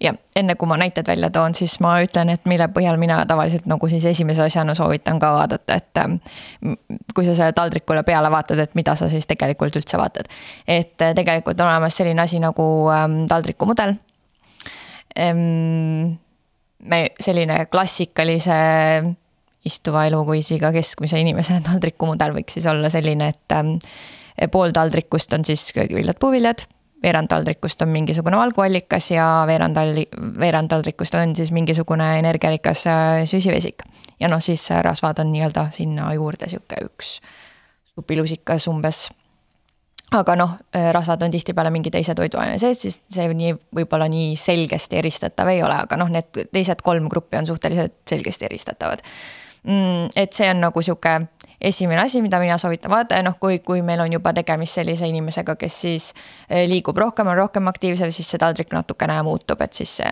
Ja 0.00 0.12
enne 0.36 0.54
kui 0.58 0.68
ma 0.68 0.76
näited 0.80 1.06
välja 1.08 1.30
toon, 1.30 1.54
siis 1.54 1.78
ma 1.84 1.96
ütlen, 2.04 2.30
et 2.32 2.44
mille 2.48 2.68
põhjal 2.72 2.98
mina 3.00 3.18
tavaliselt 3.28 3.66
nagu 3.70 3.88
siis 3.88 4.04
esimese 4.08 4.42
asjana 4.46 4.74
soovitan 4.74 5.20
ka 5.22 5.32
vaadata, 5.36 5.76
et. 5.76 6.02
Ähm, 6.02 6.18
kui 7.14 7.24
sa 7.26 7.34
selle 7.34 7.52
taldrikule 7.56 8.02
peale 8.06 8.30
vaatad, 8.32 8.60
et 8.60 8.74
mida 8.78 8.96
sa 8.98 9.08
siis 9.12 9.26
tegelikult 9.26 9.76
üldse 9.78 9.98
vaatad. 9.98 10.28
et 10.66 11.02
äh, 11.02 11.14
tegelikult 11.14 11.60
on 11.60 11.68
olemas 11.68 11.96
selline 11.96 12.22
asi 12.22 12.40
nagu 12.42 12.66
ähm, 12.92 13.24
taldrikumudel 13.28 13.94
ehm,. 15.16 16.16
me 16.82 17.00
selline 17.20 17.66
klassikalise 17.72 18.58
istuva 19.66 20.04
eluviisiga 20.06 20.72
keskmise 20.72 21.20
inimese 21.20 21.60
taldrikumudel 21.64 22.36
võiks 22.36 22.58
siis 22.58 22.66
olla 22.70 22.90
selline, 22.92 23.32
et 23.32 23.56
ähm, 23.56 23.76
pool 24.52 24.74
taldrikust 24.76 25.32
on 25.32 25.44
siis 25.44 25.70
köögiviljad, 25.72 26.20
puuviljad 26.20 26.66
veerand 27.02 27.28
taldrikust 27.28 27.82
on 27.82 27.92
mingisugune 27.92 28.38
valguallikas 28.40 29.10
ja 29.10 29.26
veerand 29.46 29.76
alli-, 29.76 30.08
veerand 30.40 30.72
taldrikust 30.72 31.14
on 31.14 31.36
siis 31.36 31.52
mingisugune 31.52 32.18
energiarikas 32.18 32.86
äh, 32.86 33.24
süsivesik. 33.24 33.84
ja 34.20 34.28
noh, 34.28 34.40
siis 34.40 34.68
rasvad 34.82 35.18
on 35.20 35.32
nii-öelda 35.32 35.68
sinna 35.70 36.12
juurde 36.14 36.48
sihuke 36.48 36.80
üks 36.88 37.18
supilusikas 37.96 38.68
umbes. 38.68 39.08
aga 40.12 40.36
noh, 40.38 40.52
rasvad 40.92 41.22
on 41.26 41.32
tihtipeale 41.34 41.70
mingi 41.74 41.90
teise 41.90 42.14
toiduaine 42.14 42.58
sees, 42.62 42.78
siis 42.80 43.00
see 43.10 43.26
nii 43.34 43.56
võib-olla 43.74 44.06
nii 44.08 44.36
selgesti 44.38 45.00
eristatav 45.00 45.50
ei 45.50 45.64
ole, 45.66 45.80
aga 45.82 45.98
noh, 45.98 46.12
need 46.12 46.46
teised 46.52 46.84
kolm 46.86 47.08
gruppi 47.10 47.40
on 47.40 47.48
suhteliselt 47.48 47.98
selgesti 48.08 48.46
eristatavad 48.46 49.02
mm,. 49.66 50.12
et 50.16 50.32
see 50.32 50.48
on 50.50 50.62
nagu 50.62 50.82
sihuke 50.82 51.16
esimene 51.60 52.00
asi, 52.00 52.22
mida 52.22 52.38
mina 52.42 52.58
soovitan 52.58 52.90
vaadata 52.90 53.20
ja 53.20 53.24
noh, 53.26 53.36
kui, 53.40 53.58
kui 53.64 53.82
meil 53.82 54.00
on 54.04 54.12
juba 54.12 54.32
tegemist 54.36 54.78
sellise 54.78 55.08
inimesega, 55.08 55.56
kes 55.60 55.78
siis 55.86 56.08
eh, 56.48 56.66
liigub 56.68 56.98
rohkem, 56.98 57.28
on 57.32 57.38
rohkem 57.38 57.68
aktiivsem, 57.70 58.12
siis 58.14 58.30
see 58.30 58.40
taldrik 58.42 58.72
natukene 58.74 59.18
muutub, 59.26 59.62
et 59.64 59.78
siis 59.78 59.96
see 60.00 60.10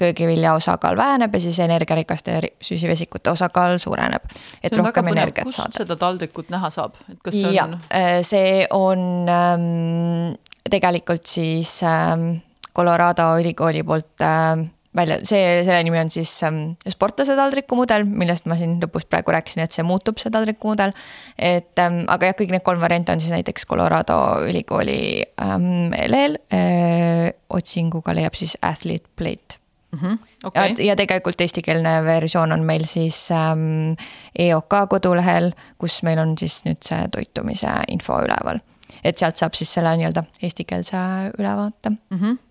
köögivilja 0.00 0.54
osakaal 0.56 0.96
väheneb 0.96 1.34
ja 1.34 1.42
siis 1.42 1.60
energiarikaste 1.64 2.40
süsivesikute 2.60 3.30
osakaal 3.30 3.78
suureneb. 3.82 4.24
et 4.62 4.76
rohkem 4.76 5.12
energiat 5.12 5.50
saada. 5.50 5.70
kust 5.70 5.82
seda 5.84 5.96
taldrikut 6.00 6.50
näha 6.54 6.70
saab, 6.70 6.96
et 7.10 7.20
kas 7.22 7.36
see 7.36 7.54
on? 7.62 7.78
Eh, 7.90 8.20
see 8.26 8.66
on 8.70 9.28
ähm, 9.32 10.34
tegelikult 10.70 11.26
siis 11.26 11.82
ähm, 11.82 12.38
Colorado 12.76 13.36
ülikooli 13.40 13.82
poolt 13.82 14.20
ähm, 14.20 14.68
välja, 14.96 15.18
see, 15.28 15.42
selle 15.66 15.82
nimi 15.86 16.00
on 16.00 16.10
siis 16.12 16.30
ähm, 16.46 16.62
sportlase 16.88 17.36
taldrikumudel, 17.38 18.06
millest 18.08 18.48
ma 18.50 18.56
siin 18.58 18.78
lõpus 18.82 19.06
praegu 19.10 19.34
rääkisin, 19.34 19.64
et 19.64 19.76
see 19.76 19.84
muutub, 19.86 20.20
see 20.22 20.32
taldrikumudel. 20.34 20.94
et 21.38 21.82
ähm, 21.82 22.02
aga 22.12 22.32
jah, 22.32 22.38
kõik 22.40 22.54
need 22.54 22.64
kolm 22.66 22.82
varianti 22.82 23.14
on 23.14 23.22
siis 23.22 23.34
näiteks 23.34 23.68
Colorado 23.68 24.18
ülikooli 24.46 25.00
ähm, 25.42 25.92
lehel 26.08 26.40
äh,. 26.52 27.30
otsinguga 27.50 28.14
leiab 28.16 28.34
siis 28.34 28.56
athlete 28.62 29.08
plate 29.16 29.60
mm. 29.92 29.98
-hmm. 29.98 30.18
Okay. 30.44 30.74
ja, 30.78 30.84
ja 30.84 30.96
tegelikult 30.96 31.40
eestikeelne 31.40 32.04
versioon 32.04 32.52
on 32.52 32.64
meil 32.64 32.84
siis 32.84 33.30
ähm, 33.30 33.94
EOK 34.38 34.74
kodulehel, 34.88 35.52
kus 35.78 36.02
meil 36.02 36.18
on 36.18 36.38
siis 36.38 36.62
nüüd 36.64 36.82
see 36.82 37.08
toitumise 37.12 37.72
info 37.88 38.18
üleval. 38.22 38.60
et 39.04 39.18
sealt 39.18 39.36
saab 39.36 39.54
siis 39.54 39.72
selle 39.74 39.96
nii-öelda 39.96 40.24
eestikeelse 40.42 40.98
ülevaate 41.38 41.90
mm. 41.90 42.18
-hmm 42.18 42.45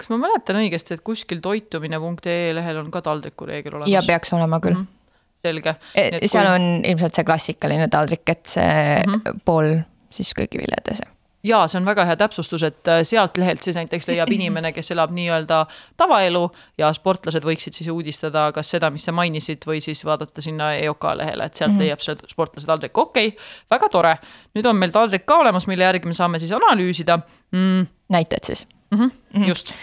kas 0.00 0.10
ma 0.12 0.20
mäletan 0.24 0.60
õigesti, 0.62 0.96
et 0.96 1.04
kuskil 1.04 1.42
toitumine.ee 1.44 2.54
lehel 2.56 2.80
on 2.80 2.90
ka 2.94 3.04
taldrikureegel 3.04 3.78
olemas? 3.78 3.92
ja 3.92 4.02
peaks 4.06 4.34
olema 4.36 4.60
küll 4.64 4.78
mm. 4.78 4.88
-hmm. 4.88 5.38
selge. 5.44 5.76
E, 5.94 6.26
seal 6.26 6.48
kui... 6.48 6.56
on 6.56 6.90
ilmselt 6.92 7.20
see 7.20 7.28
klassikaline 7.28 7.88
taldrik, 7.92 8.26
et 8.28 8.44
see 8.56 8.74
mm 9.06 9.14
-hmm. 9.14 9.40
pool 9.44 9.78
siis 10.10 10.34
köögiviljades 10.34 11.04
jaa, 11.44 11.68
see 11.68 11.78
on 11.80 11.86
väga 11.88 12.04
hea 12.04 12.16
täpsustus, 12.20 12.62
et 12.66 12.88
äh, 12.88 13.00
sealt 13.06 13.36
lehelt 13.40 13.62
siis 13.64 13.76
näiteks 13.76 14.08
leiab 14.10 14.30
inimene, 14.32 14.72
kes 14.76 14.90
elab 14.94 15.12
nii-öelda 15.16 15.62
tavaelu 16.00 16.42
ja 16.78 16.90
sportlased 16.96 17.44
võiksid 17.46 17.76
siis 17.76 17.88
uudistada 17.92 18.50
kas 18.52 18.72
seda, 18.76 18.90
mis 18.92 19.06
sa 19.08 19.14
mainisid, 19.16 19.64
või 19.66 19.80
siis 19.84 20.04
vaadata 20.04 20.44
sinna 20.44 20.72
EOK 20.82 21.06
lehele, 21.22 21.44
et 21.44 21.54
sealt 21.54 21.72
mm 21.72 21.78
-hmm. 21.78 21.84
leiab 21.84 22.04
selle 22.04 22.28
sportlase 22.28 22.66
taldriku, 22.66 23.06
okei 23.08 23.28
okay,, 23.28 23.46
väga 23.70 23.88
tore. 23.88 24.16
nüüd 24.54 24.66
on 24.66 24.76
meil 24.76 24.92
taldrik 24.92 25.26
ka 25.26 25.38
olemas, 25.44 25.66
mille 25.66 25.84
järgi 25.84 26.06
me 26.06 26.14
saame 26.14 26.38
siis 26.38 26.52
analüüsida 26.52 27.18
mm.. 27.52 27.86
näited 28.08 28.44
siis 28.44 28.66
mm. 28.90 28.98
-hmm, 28.98 29.48
just 29.48 29.74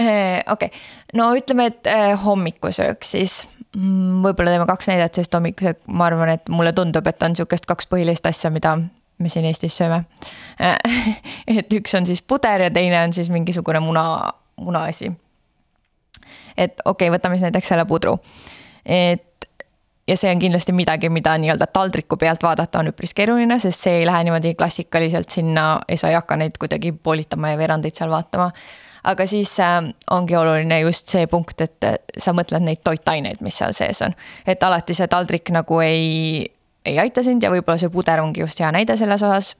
äh, 0.00 0.42
okei 0.52 0.70
no 1.14 1.34
ütleme, 1.36 1.66
et 1.66 1.86
äh, 1.86 2.24
hommikusöök 2.24 3.04
siis 3.04 3.48
mm, 3.76 4.22
võib-olla 4.24 4.54
teeme 4.54 4.66
kaks 4.66 4.88
näidet, 4.88 5.14
sest 5.14 5.34
hommikusöök, 5.34 5.82
ma 5.86 6.06
arvan, 6.10 6.34
et 6.36 6.48
mulle 6.48 6.72
tundub, 6.72 7.06
et 7.06 7.22
on 7.22 7.36
sihukest 7.36 7.66
kaks 7.66 7.88
põhilist 7.92 8.26
asja, 8.28 8.50
mida 8.50 8.76
me 9.18 9.28
siin 9.32 9.44
Eestis 9.48 9.76
sööme 9.76 10.04
et 11.58 11.72
üks 11.72 11.94
on 11.96 12.06
siis 12.06 12.22
puder 12.22 12.68
ja 12.68 12.70
teine 12.70 13.02
on 13.02 13.12
siis 13.12 13.30
mingisugune 13.32 13.80
muna, 13.80 14.32
munaasi. 14.60 15.12
et 16.56 16.80
okei 16.84 17.08
okay,, 17.08 17.16
võtame 17.18 17.38
siis 17.38 17.48
näiteks 17.48 17.68
selle 17.68 17.84
pudru. 17.84 18.18
et 18.84 19.24
ja 20.08 20.16
see 20.16 20.30
on 20.30 20.38
kindlasti 20.38 20.72
midagi, 20.72 21.08
mida 21.10 21.34
nii-öelda 21.38 21.66
taldriku 21.72 22.16
pealt 22.16 22.42
vaadata 22.42 22.78
on 22.78 22.90
üpris 22.92 23.14
keeruline, 23.16 23.58
sest 23.62 23.86
see 23.86 24.00
ei 24.00 24.06
lähe 24.06 24.24
niimoodi 24.26 24.54
klassikaliselt 24.54 25.30
sinna, 25.30 25.68
sa 25.94 26.10
ei 26.10 26.18
hakka 26.18 26.38
neid 26.40 26.58
kuidagi 26.62 26.92
poolitama 26.92 27.54
ja 27.54 27.58
veerandeid 27.58 27.98
seal 27.98 28.10
vaatama. 28.10 28.50
aga 29.06 29.26
siis 29.26 29.60
äh, 29.60 29.82
ongi 30.10 30.36
oluline 30.36 30.80
just 30.80 31.08
see 31.08 31.26
punkt, 31.26 31.60
et 31.60 31.84
äh, 31.84 31.98
sa 32.18 32.32
mõtled 32.32 32.62
neid 32.62 32.82
toitaineid, 32.84 33.40
mis 33.40 33.58
seal 33.58 33.72
sees 33.72 34.02
on. 34.02 34.14
et 34.46 34.62
alati 34.62 34.94
see 34.94 35.08
taldrik 35.08 35.50
nagu 35.50 35.80
ei, 35.80 36.46
ei 36.84 36.98
aita 36.98 37.22
sind 37.22 37.42
ja 37.42 37.50
võib-olla 37.50 37.78
see 37.78 37.90
puder 37.90 38.20
ongi 38.20 38.40
just 38.40 38.60
hea 38.60 38.72
näide 38.72 38.96
selles 38.96 39.22
osas. 39.22 39.56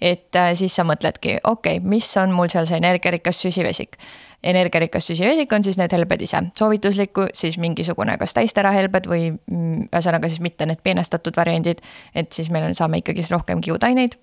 et 0.00 0.36
äh, 0.36 0.54
siis 0.54 0.74
sa 0.74 0.84
mõtledki, 0.84 1.38
okei 1.44 1.78
okay,, 1.78 1.88
mis 1.88 2.16
on 2.16 2.34
mul 2.34 2.50
seal 2.50 2.66
see 2.66 2.82
energiarikas 2.82 3.42
süsivesik 3.46 3.98
energiarikas 4.44 5.08
süsivesik 5.08 5.52
on 5.52 5.64
siis 5.64 5.78
need 5.80 5.92
helbed 5.92 6.22
ise, 6.24 6.42
soovituslikku 6.58 7.28
siis 7.36 7.56
mingisugune 7.60 8.16
kas 8.20 8.36
täisterahelbed 8.36 9.08
või 9.10 9.30
mm, 9.32 9.88
ühesõnaga 9.88 10.30
siis 10.30 10.42
mitte 10.44 10.68
need 10.68 10.82
peenestatud 10.84 11.36
variandid, 11.36 11.80
et 12.14 12.32
siis 12.32 12.50
meil 12.52 12.68
on, 12.68 12.76
saame 12.76 13.00
ikkagi 13.00 13.24
rohkem 13.32 13.64
kiudaineid, 13.64 14.18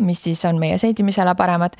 mis 0.00 0.24
siis 0.24 0.44
on 0.48 0.58
meie 0.60 0.78
seedimisele 0.80 1.36
paremad. 1.38 1.78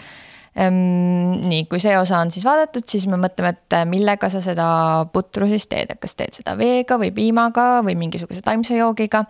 Ehm,. 0.55 1.41
nii, 1.49 1.65
kui 1.67 1.81
see 1.83 1.97
osa 1.99 2.21
on 2.23 2.31
siis 2.31 2.45
vaadatud, 2.47 2.87
siis 2.87 3.09
me 3.11 3.19
mõtleme, 3.19 3.57
et 3.57 3.77
millega 3.91 4.29
sa 4.31 4.39
seda 4.45 4.69
putru 5.13 5.49
siis 5.51 5.67
teed, 5.67 5.91
et 5.91 5.99
kas 6.01 6.15
teed 6.15 6.37
seda 6.37 6.55
veega 6.59 7.01
või 7.01 7.11
piimaga 7.15 7.81
või 7.83 7.97
mingisuguse 7.99 8.45
taimse 8.45 8.77
joogiga. 8.79 9.25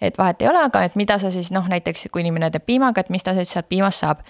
et 0.00 0.18
vahet 0.18 0.42
ei 0.42 0.48
ole, 0.48 0.60
aga 0.62 0.84
et 0.84 0.94
mida 0.94 1.16
sa 1.18 1.30
siis 1.34 1.48
noh, 1.50 1.64
näiteks 1.66 2.06
kui 2.12 2.20
inimene 2.22 2.50
teeb 2.54 2.66
piimaga, 2.66 3.00
et 3.00 3.10
mis 3.10 3.24
ta 3.24 3.34
siis 3.34 3.50
sealt 3.50 3.66
piimast 3.68 4.04
saab 4.04 4.20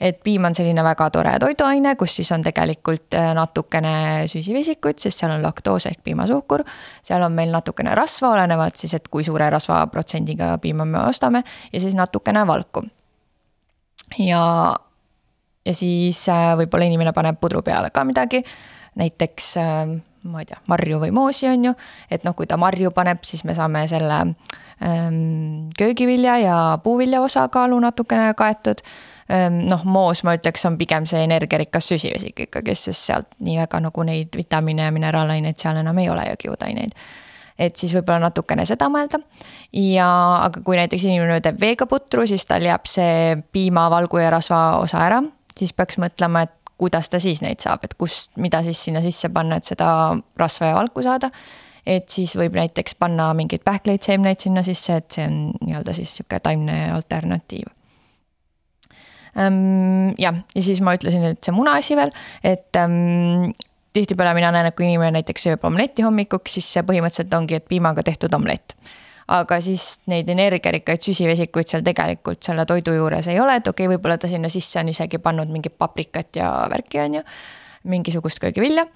et 0.00 0.18
piim 0.22 0.44
on 0.46 0.54
selline 0.54 0.82
väga 0.84 1.08
tore 1.14 1.34
toiduaine, 1.42 1.94
kus 1.98 2.14
siis 2.20 2.30
on 2.34 2.44
tegelikult 2.46 3.16
äh, 3.18 3.30
natukene 3.36 4.26
süsivesikut, 4.30 5.00
sest 5.02 5.22
seal 5.22 5.34
on 5.34 5.42
laktoos 5.42 5.88
ehk 5.90 6.02
piimasuhkur. 6.06 6.64
seal 7.02 7.22
on 7.26 7.34
meil 7.34 7.52
natukene 7.54 7.94
rasva, 7.98 8.32
olenevalt 8.36 8.78
siis, 8.78 8.94
et 8.94 9.08
kui 9.08 9.26
suure 9.26 9.50
rasvaprotsendiga 9.50 10.54
piima 10.62 10.86
me 10.88 11.02
ostame 11.08 11.42
ja 11.72 11.80
siis 11.80 11.96
natukene 11.98 12.46
valku. 12.46 12.84
ja, 14.18 14.42
ja 15.66 15.74
siis 15.74 16.28
äh, 16.28 16.52
võib-olla 16.62 16.86
inimene 16.86 17.12
paneb 17.12 17.40
pudru 17.40 17.62
peale 17.62 17.90
ka 17.90 18.04
midagi, 18.06 18.44
näiteks 18.98 19.56
äh, 19.58 19.98
ma 20.28 20.42
ei 20.42 20.48
tea, 20.48 20.60
marju 20.70 21.02
või 21.02 21.12
moosi 21.14 21.48
on 21.50 21.70
ju, 21.70 21.74
et 22.10 22.24
noh, 22.26 22.34
kui 22.38 22.46
ta 22.46 22.58
marju 22.60 22.90
paneb, 22.94 23.22
siis 23.26 23.44
me 23.48 23.54
saame 23.56 23.84
selle 23.90 24.18
ähm, 24.82 25.68
köögivilja 25.78 26.38
ja 26.42 26.56
puuvilja 26.82 27.22
osakaalu 27.24 27.78
natukene 27.82 28.32
kaetud 28.38 28.82
noh, 29.28 29.82
moos 29.84 30.22
ma 30.24 30.32
ütleks, 30.38 30.64
on 30.64 30.78
pigem 30.80 31.06
see 31.06 31.20
energiarikas 31.26 31.90
süsivesik 31.92 32.46
ikkagi, 32.46 32.74
sest 32.74 33.10
sealt 33.10 33.32
nii 33.44 33.58
väga 33.60 33.80
nagu 33.84 34.04
neid 34.08 34.36
vitamiine 34.36 34.86
ja 34.88 34.94
mineraalaineid 34.94 35.58
seal 35.60 35.80
enam 35.82 35.98
ei 36.00 36.08
ole 36.08 36.24
ja 36.30 36.36
kiudaineid 36.40 36.96
et 37.58 37.76
siis 37.76 37.92
võib-olla 37.96 38.28
natukene 38.28 38.64
seda 38.68 38.88
mõelda. 38.92 39.20
ja, 39.74 40.08
aga 40.46 40.62
kui 40.64 40.78
näiteks 40.78 41.04
inimene 41.08 41.40
teeb 41.44 41.58
veega 41.60 41.88
putru, 41.90 42.26
siis 42.26 42.46
tal 42.46 42.64
jääb 42.64 42.86
see 42.86 43.36
piima, 43.52 43.88
valgu 43.90 44.22
ja 44.22 44.30
rasva 44.30 44.78
osa 44.78 45.02
ära, 45.04 45.22
siis 45.58 45.74
peaks 45.74 45.98
mõtlema, 45.98 46.46
et 46.46 46.54
kuidas 46.78 47.10
ta 47.10 47.18
siis 47.22 47.42
neid 47.42 47.62
saab, 47.62 47.84
et 47.84 47.96
kust, 47.98 48.30
mida 48.38 48.62
siis 48.62 48.78
sinna 48.86 49.02
sisse 49.02 49.30
panna, 49.34 49.58
et 49.58 49.66
seda 49.66 49.88
rasva 50.38 50.70
ja 50.70 50.76
valku 50.78 51.02
saada. 51.02 51.32
et 51.88 52.10
siis 52.12 52.34
võib 52.36 52.52
näiteks 52.52 52.98
panna 53.00 53.30
mingeid 53.34 53.62
pähkleid, 53.64 54.02
seemneid 54.04 54.42
sinna 54.44 54.62
sisse, 54.62 54.98
et 55.00 55.10
see 55.10 55.24
on 55.24 55.38
nii-öelda 55.64 55.94
siis 55.96 56.10
sihuke 56.18 56.36
taimne 56.44 56.90
alternatiiv. 56.92 57.70
Jah, 59.36 60.42
ja 60.54 60.62
siis 60.62 60.80
ma 60.84 60.94
ütlesin, 60.98 61.24
et 61.32 61.44
see 61.44 61.54
munaasi 61.54 61.96
veel, 61.98 62.12
et 62.46 62.78
ähm, 62.80 63.50
tihtipeale 63.96 64.34
mina 64.36 64.52
näen, 64.54 64.70
et 64.70 64.76
kui 64.76 64.86
inimene 64.88 65.18
näiteks 65.18 65.48
sööb 65.48 65.66
omletti 65.68 66.04
hommikuks, 66.06 66.58
siis 66.58 66.70
see 66.76 66.86
põhimõtteliselt 66.86 67.36
ongi, 67.38 67.58
et 67.58 67.68
piimaga 67.68 68.04
tehtud 68.06 68.34
omlett. 68.38 68.76
aga 69.28 69.58
siis 69.60 69.98
neid 70.08 70.28
energiarikkaid 70.32 71.02
süsivesikuid 71.04 71.68
seal 71.68 71.82
tegelikult 71.84 72.46
selle 72.46 72.64
toidu 72.64 72.94
juures 72.96 73.26
ei 73.28 73.40
ole, 73.40 73.58
et 73.60 73.66
okei 73.68 73.84
okay,, 73.84 73.96
võib-olla 73.96 74.16
ta 74.16 74.28
sinna 74.28 74.48
sisse 74.48 74.80
on 74.80 74.88
isegi 74.88 75.18
pannud 75.20 75.50
mingit 75.52 75.74
paprikat 75.76 76.38
ja 76.40 76.48
värki, 76.72 77.00
on 77.02 77.18
ju 77.18 77.22
mingisugust 77.88 78.40
köögivilja, 78.40 78.86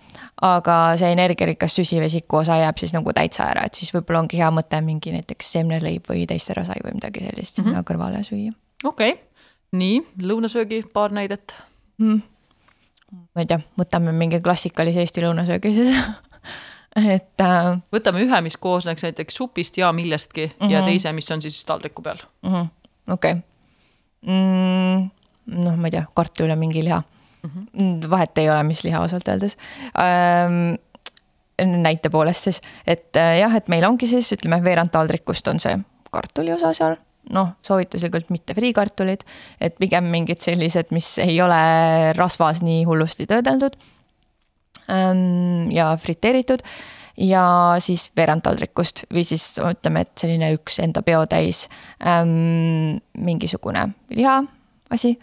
aga 0.43 0.76
see 1.01 1.12
energiarikas 1.12 1.76
süsivesiku 1.76 2.41
osa 2.41 2.57
jääb 2.62 2.80
siis 2.80 2.95
nagu 2.97 3.12
täitsa 3.12 3.51
ära, 3.53 3.66
et 3.68 3.76
siis 3.76 3.93
võib-olla 3.93 4.24
ongi 4.24 4.41
hea 4.41 4.49
mõte 4.55 4.80
mingi 4.85 5.12
näiteks 5.12 5.53
seemneleib 5.57 6.09
või 6.09 6.24
teistera-sai 6.30 6.80
või 6.85 6.97
midagi 6.97 7.26
sellist 7.26 7.59
mm 7.59 7.64
-hmm. 7.64 7.68
sinna 7.68 7.85
kõrvale 7.91 8.24
süüa. 8.24 8.57
okei 8.85 9.12
okay 9.12 9.32
nii, 9.77 10.03
lõunasöögi 10.23 10.83
paar 10.93 11.14
näidet 11.14 11.55
mm.. 11.99 12.20
ma 13.35 13.45
ei 13.45 13.49
tea, 13.49 13.61
võtame 13.79 14.12
mingi 14.16 14.41
klassikalise 14.45 15.05
Eesti 15.05 15.25
lõunasöögi 15.25 15.73
siis 15.77 15.97
et 17.16 17.45
äh.... 17.45 17.70
võtame 17.95 18.25
ühe, 18.27 18.43
mis 18.45 18.59
koosneks 18.61 19.07
näiteks 19.07 19.41
supist 19.41 19.79
ja 19.81 19.93
millestki 19.97 20.47
mm 20.47 20.53
-hmm. 20.59 20.70
ja 20.70 20.83
mhm. 20.83 20.91
teise, 20.91 21.12
mis 21.12 21.31
on 21.31 21.43
siis 21.43 21.64
taldriku 21.64 22.03
peal 22.03 22.20
-hmm.. 22.20 22.68
okei 23.12 23.35
mm,. 23.35 25.11
noh, 25.47 25.77
ma 25.77 25.89
ei 25.89 25.97
tea, 25.97 26.05
kartul 26.14 26.53
ja 26.53 26.57
mingi 26.57 26.85
liha 26.85 27.03
mm. 27.43 27.51
-hmm. 27.51 28.11
vahet 28.11 28.39
ei 28.39 28.51
ole, 28.51 28.62
mis 28.62 28.85
liha 28.85 29.01
ausalt 29.01 29.29
öeldes 29.29 29.57
ähm, 29.97 30.75
näite 31.83 32.11
poolest 32.11 32.43
siis, 32.43 32.61
et 32.87 33.16
äh, 33.16 33.39
jah, 33.39 33.57
et 33.57 33.68
meil 33.68 33.85
ongi 33.85 34.07
siis 34.07 34.33
ütleme, 34.33 34.64
veerand 34.64 34.91
taldrikust 34.91 35.49
on 35.49 35.61
see 35.61 35.79
kartuli 36.11 36.53
osa 36.53 36.73
seal 36.73 36.97
noh, 37.31 37.53
soovituslikult 37.62 38.33
mitte 38.35 38.57
friikartulid, 38.57 39.23
et 39.62 39.77
pigem 39.79 40.09
mingid 40.12 40.43
sellised, 40.43 40.91
mis 40.95 41.14
ei 41.23 41.39
ole 41.45 41.61
rasvas 42.18 42.62
nii 42.64 42.83
hullusti 42.89 43.29
töödeldud 43.31 43.77
ähm, 44.91 45.70
ja 45.73 45.93
friteeritud 46.01 46.64
ja 47.23 47.45
siis 47.85 48.09
veerand 48.16 48.45
taldrikust 48.47 49.05
või 49.12 49.25
siis 49.29 49.53
ütleme, 49.61 50.07
et 50.07 50.12
selline 50.18 50.53
üks 50.57 50.81
enda 50.83 51.05
peotäis 51.07 51.66
ähm, 52.01 52.99
mingisugune 53.18 53.91
liha 54.16 54.41
asi 54.93 55.14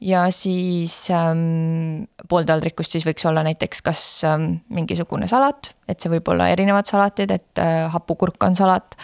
ja 0.00 0.24
siis 0.34 0.94
ähm, 1.14 2.04
pool 2.28 2.46
taldrikust 2.48 2.94
siis 2.94 3.06
võiks 3.06 3.24
olla 3.28 3.44
näiteks 3.46 3.82
kas 3.84 4.00
ähm, 4.28 4.46
mingisugune 4.74 5.28
salat, 5.30 5.72
et 5.88 6.00
see 6.00 6.12
võib 6.12 6.28
olla 6.32 6.48
erinevad 6.52 6.88
salatid, 6.88 7.32
et 7.34 7.62
äh, 7.62 7.84
hapukurk 7.92 8.42
on 8.46 8.56
salat 8.58 8.96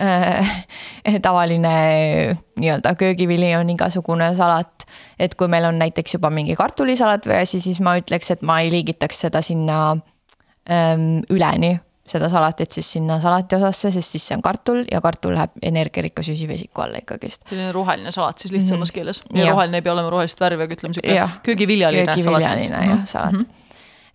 äh,. 0.00 0.54
tavaline 1.26 1.74
nii-öelda 2.58 2.94
köögivili 2.98 3.52
on 3.56 3.70
igasugune 3.70 4.32
salat. 4.36 4.86
et 5.18 5.34
kui 5.34 5.48
meil 5.48 5.68
on 5.68 5.78
näiteks 5.78 6.14
juba 6.18 6.30
mingi 6.30 6.56
kartulisalat 6.56 7.26
või 7.26 7.42
asi, 7.42 7.60
siis 7.60 7.80
ma 7.84 7.98
ütleks, 8.00 8.32
et 8.32 8.42
ma 8.42 8.60
ei 8.62 8.72
liigitaks 8.72 9.26
seda 9.26 9.42
sinna 9.44 9.80
ähm, 10.70 11.20
üleni 11.30 11.76
seda 12.10 12.28
salatit 12.32 12.72
siis 12.72 12.92
sinna 12.96 13.18
salati 13.22 13.56
osasse, 13.58 13.92
sest 13.94 14.16
siis 14.16 14.26
see 14.28 14.36
on 14.38 14.44
kartul 14.44 14.84
ja 14.90 15.00
kartul 15.04 15.34
läheb 15.36 15.56
energiarikka 15.62 16.24
süsivesiku 16.26 16.84
alla 16.84 17.02
ikkagist. 17.02 17.46
selline 17.48 17.72
roheline 17.72 18.12
salat 18.14 18.38
siis 18.38 18.52
lihtsamas 18.52 18.88
mm 18.88 18.90
-hmm. 18.90 18.94
keeles 18.94 19.22
ja, 19.32 19.44
ja 19.44 19.50
roheline 19.52 19.80
ei 19.80 19.82
pea 19.82 19.92
olema 19.92 20.10
rohelist 20.10 20.40
värvi, 20.40 20.62
aga 20.62 20.78
ütleme 20.78 20.94
sihuke 20.94 21.28
köögiviljaline 21.42 22.04
salat 22.04 22.14
siis. 22.14 22.26
köögiviljaline 22.26 22.86
jah, 22.90 23.04
salat 23.06 23.32
mm. 23.32 23.46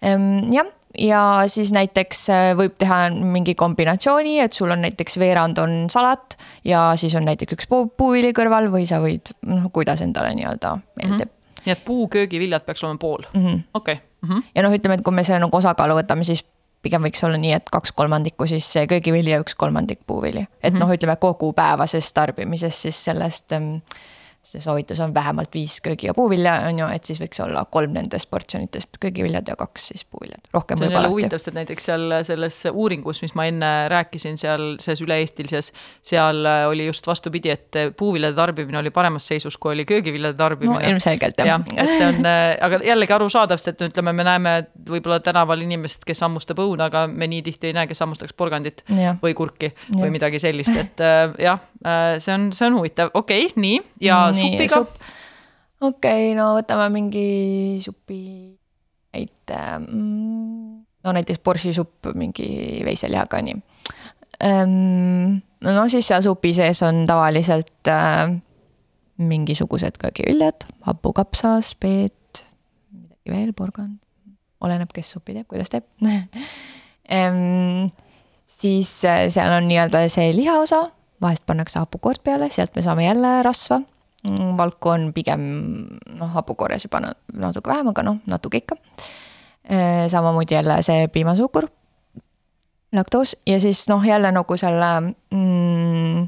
-hmm. 0.01 0.53
jah, 0.55 0.71
ja 0.97 1.43
siis 1.47 1.71
näiteks 1.73 2.29
äh, 2.29 2.53
võib 2.57 2.75
teha 2.77 3.09
mingi 3.09 3.55
kombinatsiooni, 3.55 4.39
et 4.39 4.53
sul 4.53 4.71
on 4.71 4.83
näiteks 4.85 5.17
veerand 5.19 5.57
on 5.57 5.77
salat 5.89 6.37
ja 6.65 6.91
siis 6.95 7.15
on 7.15 7.25
näiteks 7.25 7.57
üks 7.57 7.69
puuvili 7.97 8.33
kõrval 8.33 8.69
või 8.73 8.85
sa 8.89 9.01
võid, 9.03 9.33
noh, 9.49 9.69
kuidas 9.73 10.01
endale 10.01 10.33
nii-öelda 10.37 10.77
meeldib 11.01 11.27
mm. 11.27 11.33
-hmm. 11.33 11.61
nii 11.65 11.71
et 11.77 11.85
puuköögiviljad 11.85 12.65
peaks 12.65 12.83
olema 12.83 12.97
pool 12.97 13.25
-hmm., 13.33 13.61
okei. 13.73 13.95
-hmm. 14.25 14.43
ja 14.55 14.63
noh, 14.63 14.73
ütleme, 14.73 14.99
et 14.99 15.05
kui 15.05 15.13
me 15.13 15.23
selle 15.23 15.39
nagu 15.39 15.57
osakaalu 15.57 15.97
võtame, 16.01 16.23
siis 16.23 16.45
pigem 16.83 17.05
võiks 17.07 17.23
olla 17.25 17.39
nii, 17.39 17.53
et 17.55 17.69
kaks 17.71 17.93
kolmandikku 17.95 18.47
siis 18.49 18.67
köögivili 18.89 19.33
ja 19.33 19.41
üks 19.43 19.55
kolmandik 19.59 20.01
puuvili. 20.07 20.47
et 20.61 20.73
mm 20.73 20.77
-hmm. 20.77 20.83
noh, 20.83 20.93
ütleme 20.93 21.15
kogu 21.19 21.53
päevasest 21.53 22.13
tarbimisest 22.13 22.87
siis 22.87 23.05
sellest 23.05 23.53
ähm, 23.53 23.75
see 24.43 24.59
soovitus 24.61 24.99
on 24.99 25.13
vähemalt 25.13 25.53
viis 25.53 25.77
köögi- 25.81 26.09
ja 26.09 26.13
puuvilja, 26.13 26.53
on 26.67 26.79
ju, 26.79 26.87
et 26.91 27.07
siis 27.07 27.19
võiks 27.21 27.39
olla 27.43 27.63
kolm 27.71 27.93
nendest 27.95 28.27
portsjonitest 28.29 28.99
köögiviljad 28.99 29.47
ja 29.47 29.55
kaks 29.55 29.87
siis 29.93 30.03
puuviljad, 30.05 30.43
rohkem 30.53 30.81
on 30.83 30.91
jälle 30.91 31.07
huvitav, 31.07 31.39
sest 31.39 31.55
näiteks 31.55 31.87
seal 31.87 32.15
selles 32.27 32.57
uuringus, 32.71 33.21
mis 33.23 33.35
ma 33.39 33.45
enne 33.47 33.71
rääkisin, 33.93 34.35
seal 34.37 34.75
selles 34.83 35.03
üle-eestilises, 35.05 35.71
seal 36.03 36.43
oli 36.67 36.89
just 36.89 37.07
vastupidi, 37.07 37.53
et 37.55 37.79
puuviljade 37.97 38.35
tarbimine 38.35 38.81
oli 38.81 38.91
paremas 38.91 39.27
seisus, 39.31 39.57
kui 39.57 39.71
oli 39.77 39.85
köögiviljade 39.87 40.37
tarbimine. 40.37 40.81
no 40.81 40.91
ilmselgelt 40.91 41.39
jah 41.39 41.47
ja,. 41.53 41.59
et 41.77 41.93
see 41.95 42.09
on, 42.09 42.27
aga 42.67 42.81
jällegi 42.83 43.15
arusaadav, 43.15 43.63
sest 43.63 43.71
et 43.71 43.85
ütleme, 43.87 44.11
me 44.11 44.27
näeme 44.27 44.55
võib-olla 44.89 45.21
tänaval 45.23 45.63
inimest, 45.63 46.03
kes 46.03 46.19
hammustab 46.25 46.59
õuna, 46.59 46.91
aga 46.91 47.05
me 47.07 47.31
nii 47.31 47.45
tihti 47.47 47.71
ei 47.71 47.77
näe, 47.79 47.87
kes 47.87 48.03
hammustaks 48.03 48.35
porgandit 48.35 48.83
ja. 48.91 49.15
või 49.23 49.37
kurki 49.39 49.71
ja. 49.71 50.03
või 50.03 50.11
midagi 50.19 50.43
sellist, 50.43 50.75
et 50.75 51.07
jah, 51.39 51.63
see 52.19 52.35
on, 52.35 52.51
see 52.51 52.67
on 52.67 52.81
huvitav, 52.81 53.15
okei 53.15 53.47
okay,, 53.47 53.63
nii 53.63 53.81
ja 54.03 54.19
nii, 54.35 54.53
supiga 54.57 54.81
sup.? 54.81 54.97
okei 55.83 56.31
okay,, 56.31 56.35
no 56.37 56.53
võtame 56.57 56.89
mingi 56.93 57.27
supi 57.83 58.21
näite 59.13 59.59
mm,. 59.79 60.83
no 61.03 61.15
näiteks 61.17 61.41
borsisupp 61.43 62.13
mingi 62.17 62.81
veiselihaga, 62.85 63.41
nii 63.45 63.57
ähm,. 64.43 65.41
no 65.63 65.85
siis 65.91 66.07
seal 66.09 66.23
supi 66.25 66.53
sees 66.57 66.81
on 66.85 67.03
tavaliselt 67.09 67.91
äh, 67.91 68.33
mingisugused 69.23 69.99
köögiviljad, 70.01 70.65
hapukapsas, 70.87 71.75
peet, 71.79 72.43
midagi 72.91 73.35
veel, 73.35 73.53
porgand, 73.53 73.99
oleneb, 74.63 74.89
kes 74.95 75.13
supi 75.15 75.37
teeb, 75.37 75.47
kuidas 75.51 75.69
teeb 75.73 75.85
ähm, 77.11 77.91
siis 78.61 78.95
äh, 79.05 79.27
seal 79.33 79.53
on 79.59 79.69
nii-öelda 79.69 80.07
see 80.11 80.31
lihaosa, 80.35 80.87
vahest 81.23 81.45
pannakse 81.47 81.79
hapukoort 81.79 82.23
peale, 82.23 82.49
sealt 82.51 82.75
me 82.75 82.85
saame 82.85 83.05
jälle 83.05 83.41
rasva 83.45 83.83
Mm, 84.23 84.57
valku 84.57 84.89
on 84.89 85.09
pigem 85.13 85.41
noh, 86.15 86.29
hapukorjas 86.31 86.85
juba 86.85 87.01
natuke 87.03 87.67
vähem, 87.67 87.89
aga 87.91 88.05
noh, 88.07 88.21
natuke 88.31 88.61
ikka. 88.61 88.77
Äh, 89.63 90.05
samamoodi 90.11 90.55
jälle 90.55 90.77
see 90.83 91.07
piimasuhkur, 91.11 91.67
laktoos 92.95 93.35
ja 93.47 93.59
siis 93.59 93.87
noh, 93.89 94.03
jälle 94.05 94.31
nagu 94.31 94.57
selle 94.57 94.91
mm, 95.31 96.25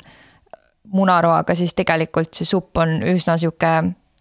munaroaga, 0.91 1.55
siis 1.55 1.75
tegelikult 1.75 2.33
see 2.35 2.47
supp 2.47 2.83
on 2.83 2.99
üsna 3.03 3.37
sihuke 3.39 3.71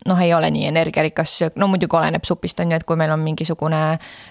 noh, 0.07 0.23
ei 0.23 0.35
ole 0.35 0.51
nii 0.55 0.67
energiarikas 0.71 1.35
söök, 1.39 1.59
no 1.59 1.67
muidugi 1.71 1.97
oleneb 1.97 2.25
supist 2.27 2.61
on 2.61 2.71
ju, 2.71 2.79
et 2.79 2.87
kui 2.87 2.99
meil 3.01 3.11
on 3.11 3.23
mingisugune 3.27 3.83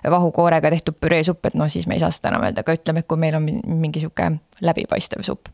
vahukoorega 0.10 0.72
tehtud 0.72 1.00
püreesupp, 1.02 1.46
et 1.50 1.56
noh, 1.60 1.68
siis 1.72 1.88
me 1.88 1.98
ei 1.98 2.04
saa 2.04 2.12
seda 2.16 2.32
enam 2.32 2.48
öelda, 2.48 2.64
aga 2.64 2.76
ütleme, 2.80 3.04
et 3.04 3.12
kui 3.12 3.20
meil 3.20 3.36
on 3.40 3.48
mingi 3.48 4.04
sihuke 4.04 4.30
läbipaistev 4.62 5.24
supp 5.28 5.52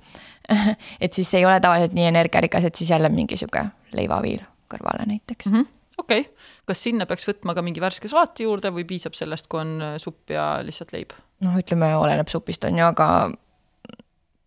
et 1.03 1.13
siis 1.13 1.33
ei 1.37 1.45
ole 1.45 1.59
tavaliselt 1.59 1.93
nii 1.97 2.07
energiarikas, 2.11 2.69
et 2.69 2.75
siis 2.75 2.89
jälle 2.89 3.09
mingi 3.13 3.37
sihuke 3.37 3.65
leivaviil 3.97 4.41
kõrvale 4.69 5.05
näiteks 5.09 5.51
mm. 5.51 5.55
-hmm 5.55 5.75
okei 5.99 6.21
okay., 6.21 6.33
kas 6.69 6.83
sinna 6.83 7.05
peaks 7.09 7.27
võtma 7.27 7.55
ka 7.55 7.63
mingi 7.65 7.81
värske 7.83 8.07
salaati 8.07 8.45
juurde 8.47 8.71
või 8.71 8.85
piisab 8.87 9.17
sellest, 9.17 9.49
kui 9.51 9.61
on 9.61 9.75
äh, 9.83 9.95
supp 10.01 10.31
ja 10.31 10.59
lihtsalt 10.63 10.93
leib? 10.95 11.15
noh, 11.43 11.55
ütleme, 11.59 11.91
oleneb 11.95 12.31
supist, 12.31 12.63
on 12.67 12.77
ju, 12.79 12.85
aga 12.85 13.07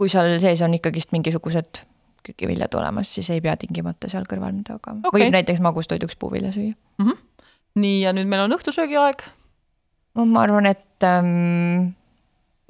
kui 0.00 0.12
seal 0.12 0.38
sees 0.42 0.62
on 0.64 0.74
ikkagist 0.74 1.12
mingisugused 1.14 1.84
köögiviljad 2.22 2.74
olemas, 2.78 3.11
siis 3.14 3.30
ei 3.34 3.42
pea 3.42 3.57
tingimata 3.59 4.11
seal 4.11 4.26
kõrval 4.30 4.55
midagi 4.55 4.78
okay., 4.78 5.11
võib 5.11 5.34
näiteks 5.34 5.62
magustoiduks 5.64 6.18
puuvilja 6.18 6.53
süüa 6.55 6.72
mm. 6.72 7.07
-hmm. 7.07 7.48
nii, 7.84 7.98
ja 8.07 8.12
nüüd 8.16 8.30
meil 8.30 8.46
on 8.46 8.57
õhtusöögi 8.59 8.98
aeg. 9.00 9.26
ma 10.14 10.42
arvan, 10.42 10.66
et 10.66 11.09
ähm, 11.09 11.92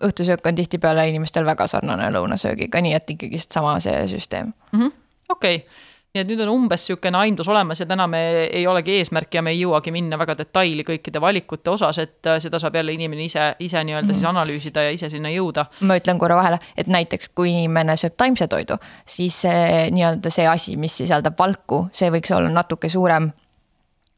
õhtusöök 0.02 0.46
on 0.46 0.58
tihtipeale 0.58 1.08
inimestel 1.08 1.46
väga 1.48 1.66
sarnane 1.70 2.10
lõunasöögiga, 2.14 2.82
nii 2.82 2.94
et 2.98 3.16
ikkagist 3.16 3.52
sama 3.52 3.78
see 3.80 4.06
süsteem 4.10 4.52
-hmm.. 4.72 4.92
okei 5.28 5.64
nii 6.12 6.20
et 6.20 6.28
nüüd 6.28 6.42
on 6.44 6.50
umbes 6.52 6.82
niisugune 6.84 7.16
aimdus 7.16 7.48
olemas 7.48 7.80
ja 7.80 7.86
täna 7.88 8.04
me 8.10 8.20
ei 8.44 8.66
olegi 8.68 8.98
eesmärk 8.98 9.32
ja 9.32 9.42
me 9.42 9.54
ei 9.54 9.62
jõuagi 9.62 9.92
minna 9.94 10.18
väga 10.20 10.34
detaili 10.42 10.84
kõikide 10.84 11.20
valikute 11.24 11.72
osas, 11.72 11.98
et 12.02 12.28
äh, 12.28 12.36
seda 12.42 12.60
saab 12.60 12.76
jälle 12.76 12.92
inimene 12.92 13.24
ise, 13.24 13.46
ise 13.58 13.80
nii-öelda 13.80 14.04
mm 14.04 14.10
-hmm. 14.10 14.18
siis 14.18 14.26
mhm. 14.26 14.36
analüüsida 14.36 14.82
ja 14.82 14.90
ise 14.90 15.08
sinna 15.08 15.32
jõuda. 15.32 15.64
ma 15.80 15.96
ütlen 15.96 16.18
korra 16.18 16.36
vahele, 16.36 16.58
et 16.76 16.86
näiteks 16.86 17.30
kui 17.34 17.50
inimene 17.50 17.96
sööb 17.96 18.16
taimse 18.16 18.48
toidu, 18.48 18.76
siis 19.06 19.40
see 19.40 19.90
nii-öelda 19.90 20.30
see 20.30 20.46
asi, 20.46 20.76
mis 20.76 20.96
sisaldab 20.96 21.38
valku, 21.38 21.86
see 21.92 22.10
võiks 22.10 22.36
olla 22.36 22.48
natuke 22.48 22.88
suurem 22.88 23.32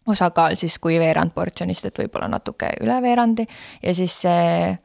osakaal 0.07 0.57
siis 0.57 0.79
kui 0.79 0.99
veerand 0.99 1.31
portsjonist, 1.35 1.85
et 1.85 1.99
võib-olla 1.99 2.29
natuke 2.29 2.73
üle 2.81 3.03
veerandi 3.03 3.47
ja 3.83 3.95
siis 3.95 4.21
see 4.27 4.79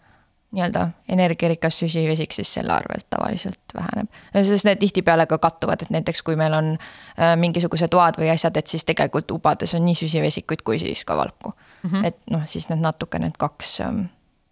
nii-öelda 0.52 0.88
energiarikas 1.10 1.80
süsivesik 1.80 2.34
siis 2.34 2.54
selle 2.54 2.74
arvelt 2.74 3.06
tavaliselt 3.10 3.76
väheneb. 3.76 4.08
sest 4.34 4.66
need 4.66 4.80
tihtipeale 4.82 5.26
ka 5.30 5.38
kattuvad, 5.38 5.82
et 5.82 5.90
näiteks 5.94 6.24
kui 6.26 6.36
meil 6.36 6.54
on 6.54 6.72
äh, 6.74 7.36
mingisugused 7.38 7.92
toad 7.94 8.18
või 8.18 8.32
asjad, 8.34 8.58
et 8.58 8.68
siis 8.68 8.86
tegelikult 8.86 9.32
ubades 9.32 9.76
on 9.78 9.86
nii 9.86 9.96
süsivesikuid 9.96 10.66
kui 10.66 10.80
siis 10.80 11.06
ka 11.06 11.18
valku 11.18 11.54
mm. 11.54 11.90
-hmm. 11.90 12.06
et 12.06 12.18
noh, 12.30 12.46
siis 12.46 12.70
need 12.70 12.82
natuke 12.82 13.20
need 13.20 13.38
kaks 13.38 13.80
ähm, 13.82 13.96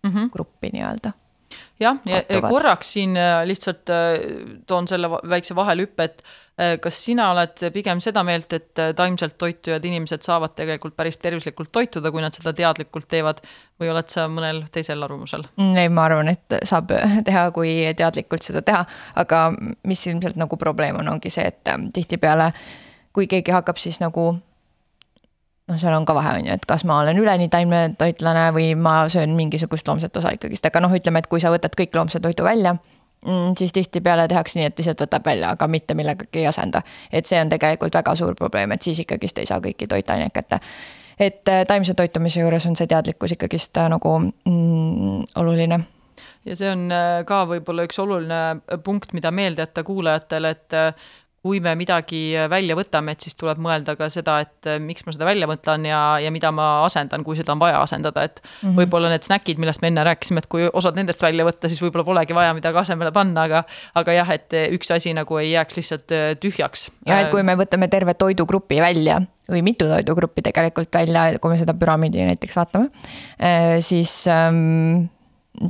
mm 0.03 0.11
-hmm. 0.11 0.29
gruppi 0.33 0.69
nii-öelda 0.73 1.11
jah, 1.79 1.99
ja 2.05 2.41
korraks 2.41 2.91
siin 2.95 3.17
äh, 3.17 3.41
lihtsalt 3.47 3.89
äh, 3.93 4.17
toon 4.67 4.87
selle 4.87 5.09
väikse 5.09 5.55
vahelüppe, 5.55 6.07
et 6.07 6.23
äh, 6.59 6.73
kas 6.81 6.99
sina 7.05 7.29
oled 7.33 7.61
pigem 7.73 8.01
seda 8.03 8.23
meelt, 8.27 8.53
et 8.53 8.81
taimselt 8.97 9.37
toitujad 9.37 9.85
inimesed 9.85 10.25
saavad 10.25 10.55
tegelikult 10.57 10.97
päris 10.97 11.19
tervislikult 11.21 11.71
toituda, 11.71 12.11
kui 12.11 12.23
nad 12.23 12.35
seda 12.37 12.53
teadlikult 12.57 13.07
teevad 13.11 13.43
või 13.81 13.91
oled 13.93 14.09
sa 14.13 14.27
mõnel 14.31 14.65
teisel 14.73 15.03
arvamusel? 15.03 15.47
ei, 15.57 15.89
ma 15.89 16.07
arvan, 16.09 16.33
et 16.33 16.59
saab 16.67 16.91
teha, 17.27 17.47
kui 17.55 17.77
teadlikult 17.97 18.47
seda 18.47 18.63
teha, 18.65 18.83
aga 19.15 19.47
mis 19.87 20.03
ilmselt 20.09 20.39
nagu 20.39 20.59
probleem 20.59 20.99
on, 21.01 21.15
ongi 21.17 21.33
see, 21.33 21.47
et 21.47 21.77
tihtipeale 21.93 22.51
kui 23.17 23.25
keegi 23.25 23.53
hakkab 23.55 23.79
siis 23.81 23.97
nagu 23.97 24.35
noh, 25.67 25.79
seal 25.79 25.95
on 25.95 26.05
ka 26.07 26.15
vahe, 26.15 26.35
on 26.39 26.47
ju, 26.47 26.57
et 26.57 26.67
kas 26.69 26.85
ma 26.87 27.01
olen 27.03 27.19
üleni 27.21 27.49
taimetoitlane 27.51 28.49
või 28.55 28.69
ma 28.79 28.99
söön 29.11 29.35
mingisugust 29.37 29.87
loomset 29.87 30.15
osa 30.17 30.31
ikkagist, 30.35 30.65
aga 30.69 30.81
noh, 30.83 30.93
ütleme, 30.95 31.23
et 31.23 31.27
kui 31.31 31.43
sa 31.43 31.51
võtad 31.53 31.75
kõik 31.77 31.95
loomse 31.97 32.21
toidu 32.23 32.45
välja, 32.47 32.75
mm, 33.25 33.57
siis 33.59 33.75
tihtipeale 33.75 34.27
tehakse 34.31 34.59
nii, 34.59 34.69
et 34.71 34.79
lihtsalt 34.79 35.03
võtab 35.05 35.27
välja, 35.27 35.51
aga 35.57 35.67
mitte 35.71 35.97
millegagi 35.97 36.43
ei 36.43 36.47
asenda. 36.47 36.81
et 37.11 37.25
see 37.25 37.41
on 37.41 37.49
tegelikult 37.49 37.99
väga 37.99 38.15
suur 38.15 38.35
probleem, 38.35 38.71
et 38.71 38.81
siis 38.81 39.03
ikkagist 39.03 39.37
ei 39.37 39.49
saa 39.49 39.59
kõiki 39.59 39.87
toitaineid 39.87 40.31
kätte. 40.33 40.59
et 41.19 41.49
äh, 41.49 41.65
taimse 41.67 41.93
toitumise 41.93 42.39
juures 42.39 42.65
on 42.65 42.75
see 42.75 42.87
teadlikkus 42.87 43.31
ikkagist 43.31 43.77
äh, 43.77 43.89
nagu 43.89 44.19
mm, 44.19 45.23
oluline 45.35 45.79
ja 46.45 46.55
see 46.55 46.71
on 46.71 46.91
äh, 46.91 47.23
ka 47.25 47.43
võib-olla 47.45 47.83
üks 47.83 47.99
oluline 47.99 48.79
punkt, 48.83 49.13
mida 49.13 49.31
meelde 49.31 49.65
jätta 49.65 49.83
kuulajatele, 49.83 50.49
et 50.49 50.73
kui 51.47 51.61
me 51.63 51.73
midagi 51.79 52.21
välja 52.51 52.75
võtame, 52.77 53.13
et 53.15 53.23
siis 53.23 53.37
tuleb 53.39 53.59
mõelda 53.63 53.95
ka 53.99 54.09
seda, 54.11 54.39
et 54.43 54.67
eh, 54.67 54.79
miks 54.83 55.05
ma 55.07 55.13
seda 55.15 55.27
välja 55.27 55.47
võtan 55.49 55.85
ja, 55.87 56.01
ja 56.21 56.31
mida 56.33 56.51
ma 56.55 56.67
asendan, 56.85 57.23
kui 57.27 57.37
seda 57.39 57.53
on 57.55 57.61
vaja 57.61 57.79
asendada, 57.83 58.25
et 58.27 58.41
mm 58.41 58.49
-hmm. 58.49 58.75
võib-olla 58.81 59.11
need 59.13 59.27
snäkid, 59.27 59.61
millest 59.61 59.83
me 59.83 59.91
enne 59.91 60.03
rääkisime, 60.07 60.43
et 60.43 60.49
kui 60.51 60.67
osad 60.67 60.99
nendest 60.99 61.23
välja 61.23 61.47
võtta, 61.47 61.71
siis 61.71 61.81
võib-olla 61.83 62.05
polegi 62.07 62.35
vaja 62.35 62.53
midagi 62.57 62.81
asemele 62.83 63.13
panna, 63.15 63.47
aga 63.47 63.63
aga 63.95 64.17
jah, 64.19 64.33
et 64.35 64.57
üks 64.75 64.91
asi 64.93 65.13
nagu 65.15 65.39
ei 65.39 65.53
jääks 65.53 65.79
lihtsalt 65.79 66.11
eh, 66.11 66.35
tühjaks. 66.35 66.89
ja 67.07 67.21
et 67.21 67.31
kui 67.31 67.43
me 67.43 67.55
võtame 67.55 67.87
terve 67.87 68.13
toidugrupi 68.13 68.81
välja 68.83 69.21
või 69.47 69.63
mitu 69.63 69.87
toidugruppi 69.87 70.43
tegelikult 70.43 70.91
välja, 70.93 71.29
kui 71.39 71.51
me 71.53 71.57
seda 71.57 71.73
püramiidi 71.73 72.25
näiteks 72.27 72.55
vaatame, 72.59 72.89
eh, 73.39 73.79
siis 73.79 74.25
ähm, 74.27 75.07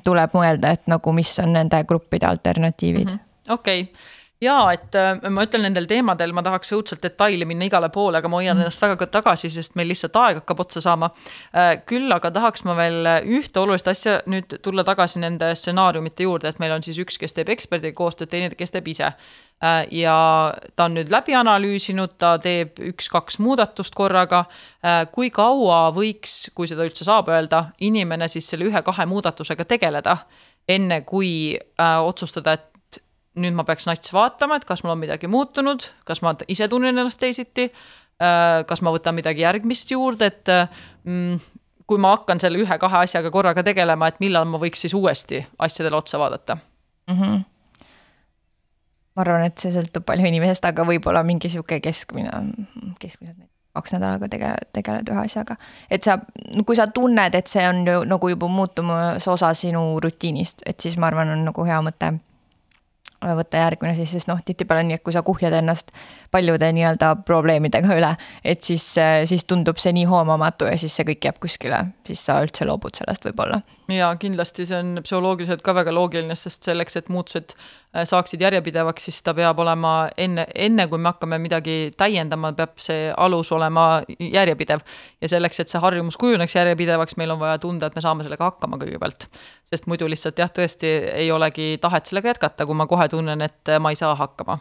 tuleb 0.04 0.34
mõelda, 0.34 0.74
et 0.74 0.88
nagu 0.90 1.14
mis 1.14 1.40
on 1.40 1.54
nende 1.54 1.84
gruppide 1.88 2.26
alternatiivid 2.26 3.12
mm. 3.12 3.18
-hmm. 3.18 3.54
okei 3.54 3.82
okay 3.82 4.16
jaa, 4.42 4.72
et 4.76 4.96
äh, 4.96 5.16
ma 5.34 5.46
ütlen 5.48 5.64
nendel 5.66 5.88
teemadel, 5.90 6.34
ma 6.36 6.44
tahaks 6.46 6.72
õudselt 6.76 7.02
detaili 7.04 7.46
minna 7.48 7.68
igale 7.68 7.90
poole, 7.94 8.20
aga 8.20 8.30
ma 8.30 8.40
hoian 8.42 8.58
mm. 8.58 8.68
ennast 8.68 8.84
väga 8.84 9.08
tagasi, 9.14 9.50
sest 9.54 9.78
meil 9.80 9.90
lihtsalt 9.92 10.18
aeg 10.22 10.42
hakkab 10.42 10.62
otsa 10.66 10.84
saama. 10.84 11.10
Äh, 11.56 11.72
küll 11.90 12.12
aga 12.14 12.32
tahaks 12.36 12.66
ma 12.68 12.76
veel 12.78 13.10
ühte 13.38 13.62
olulist 13.64 13.90
asja 13.90 14.20
nüüd 14.30 14.60
tulla 14.66 14.86
tagasi 14.88 15.22
nende 15.24 15.50
stsenaariumite 15.58 16.28
juurde, 16.28 16.52
et 16.52 16.62
meil 16.64 16.76
on 16.76 16.86
siis 16.86 17.00
üks, 17.02 17.18
kes 17.22 17.34
teeb 17.38 17.50
eksperdiga 17.54 17.98
koostööd, 17.98 18.30
teine, 18.34 18.52
kes 18.58 18.76
teeb 18.76 18.90
ise. 18.94 19.14
Äh, 19.64 19.80
ja 20.04 20.18
ta 20.76 20.86
on 20.86 21.00
nüüd 21.00 21.10
läbi 21.14 21.34
analüüsinud, 21.38 22.18
ta 22.22 22.36
teeb 22.42 22.78
üks-kaks 22.94 23.42
muudatust 23.44 23.96
korraga. 23.98 24.46
kui 25.12 25.28
kaua 25.34 25.90
võiks, 25.92 26.48
kui 26.56 26.68
seda 26.70 26.86
üldse 26.86 27.04
saab 27.04 27.28
öelda, 27.34 27.74
inimene 27.84 28.28
siis 28.32 28.48
selle 28.48 28.70
ühe-kahe 28.70 29.06
muudatusega 29.10 29.66
tegeleda 29.68 30.14
enne 30.68 31.02
kui 31.08 31.32
äh, 31.56 32.00
otsustada, 32.04 32.58
et 32.58 32.77
nüüd 33.38 33.56
ma 33.58 33.66
peaks 33.68 33.88
nats 33.90 34.14
vaatama, 34.14 34.58
et 34.58 34.66
kas 34.68 34.84
mul 34.84 34.96
on 34.96 35.02
midagi 35.02 35.30
muutunud, 35.32 35.86
kas 36.08 36.24
ma 36.26 36.34
ise 36.50 36.68
tunnen 36.72 36.96
ennast 36.96 37.20
teisiti, 37.22 37.70
äh, 38.22 38.64
kas 38.70 38.84
ma 38.86 38.94
võtan 38.96 39.18
midagi 39.18 39.46
järgmist 39.46 39.94
juurde, 39.94 40.32
et 40.32 40.54
mm, 41.08 41.38
kui 41.88 42.02
ma 42.02 42.16
hakkan 42.16 42.42
selle 42.44 42.60
ühe-kahe 42.64 43.04
asjaga 43.06 43.32
korraga 43.34 43.64
tegelema, 43.66 44.10
et 44.12 44.20
millal 44.24 44.48
ma 44.50 44.60
võiks 44.62 44.84
siis 44.84 44.96
uuesti 44.98 45.44
asjadele 45.64 46.00
otsa 46.00 46.20
vaadata 46.20 46.58
mm? 46.58 47.20
-hmm. 47.20 47.44
ma 49.16 49.26
arvan, 49.26 49.46
et 49.48 49.58
see 49.58 49.72
sõltub 49.76 50.06
palju 50.08 50.28
inimesest, 50.28 50.66
aga 50.66 50.86
võib-olla 50.88 51.24
mingi 51.24 51.50
sihuke 51.50 51.80
keskmine, 51.80 52.34
keskmiselt 53.00 53.48
kaks 53.78 53.94
nädalaga 53.94 54.30
tegeled, 54.32 54.70
tegeled 54.74 55.10
ühe 55.14 55.24
asjaga. 55.24 55.56
et 55.90 56.04
sa, 56.04 56.18
kui 56.66 56.76
sa 56.76 56.88
tunned, 56.88 57.36
et 57.36 57.48
see 57.48 57.66
on 57.70 57.84
ju 57.88 58.04
nagu 58.10 58.30
juba 58.34 58.50
muutumas 58.50 59.28
osa 59.28 59.54
sinu 59.54 60.00
rutiinist, 60.04 60.64
et 60.66 60.80
siis 60.82 60.98
ma 60.98 61.12
arvan, 61.12 61.30
on 61.36 61.46
nagu 61.46 61.66
hea 61.68 61.78
mõte 61.86 62.14
võtta 63.22 63.64
järgmine 63.64 63.96
siis, 63.98 64.12
sest 64.14 64.30
noh, 64.30 64.40
tihtipeale 64.46 64.84
on 64.84 64.92
nii, 64.92 65.00
et 65.00 65.04
kui 65.06 65.16
sa 65.16 65.24
kuhjad 65.26 65.56
ennast 65.58 65.92
paljude 66.32 66.70
nii-öelda 66.76 67.14
probleemidega 67.28 67.98
üle, 67.98 68.12
et 68.44 68.64
siis, 68.64 68.86
siis 69.30 69.48
tundub 69.50 69.82
see 69.82 69.96
nii 69.98 70.06
hoomamatu 70.10 70.70
ja 70.70 70.78
siis 70.78 70.96
see 70.98 71.08
kõik 71.08 71.30
jääb 71.30 71.42
kuskile, 71.44 71.82
siis 72.08 72.22
sa 72.28 72.40
üldse 72.46 72.68
loobud 72.70 73.00
sellest 73.00 73.26
võib-olla. 73.30 73.62
ja 73.94 74.14
kindlasti 74.20 74.68
see 74.70 74.78
on 74.78 75.02
psühholoogiliselt 75.04 75.66
ka 75.66 75.76
väga 75.78 75.96
loogiline, 75.96 76.36
sest 76.36 76.70
selleks, 76.70 77.00
et 77.02 77.10
muutused 77.10 77.58
Äh, 77.87 77.87
saaksid 78.06 78.42
järjepidevaks, 78.42 79.08
siis 79.08 79.22
ta 79.24 79.34
peab 79.38 79.60
olema 79.60 79.94
enne, 80.18 80.46
enne 80.56 80.88
kui 80.92 81.00
me 81.02 81.12
hakkame 81.12 81.40
midagi 81.42 81.78
täiendama, 81.98 82.52
peab 82.58 82.76
see 82.82 83.08
alus 83.18 83.52
olema 83.56 83.88
järjepidev. 84.20 84.84
ja 85.22 85.30
selleks, 85.30 85.60
et 85.60 85.70
see 85.74 85.82
harjumus 85.82 86.18
kujuneks 86.18 86.56
järjepidevaks, 86.56 87.18
meil 87.18 87.32
on 87.32 87.40
vaja 87.40 87.58
tunda, 87.64 87.88
et 87.88 87.96
me 87.96 88.04
saame 88.04 88.28
sellega 88.28 88.52
hakkama 88.52 88.78
kõigepealt. 88.82 89.28
sest 89.66 89.88
muidu 89.88 90.08
lihtsalt 90.10 90.40
jah, 90.40 90.52
tõesti 90.52 90.92
ei 91.14 91.32
olegi 91.32 91.78
tahet 91.82 92.06
sellega 92.06 92.34
jätkata, 92.34 92.66
kui 92.66 92.76
ma 92.76 92.88
kohe 92.88 93.10
tunnen, 93.10 93.42
et 93.42 93.74
ma 93.80 93.92
ei 93.92 94.00
saa 94.00 94.14
hakkama 94.16 94.60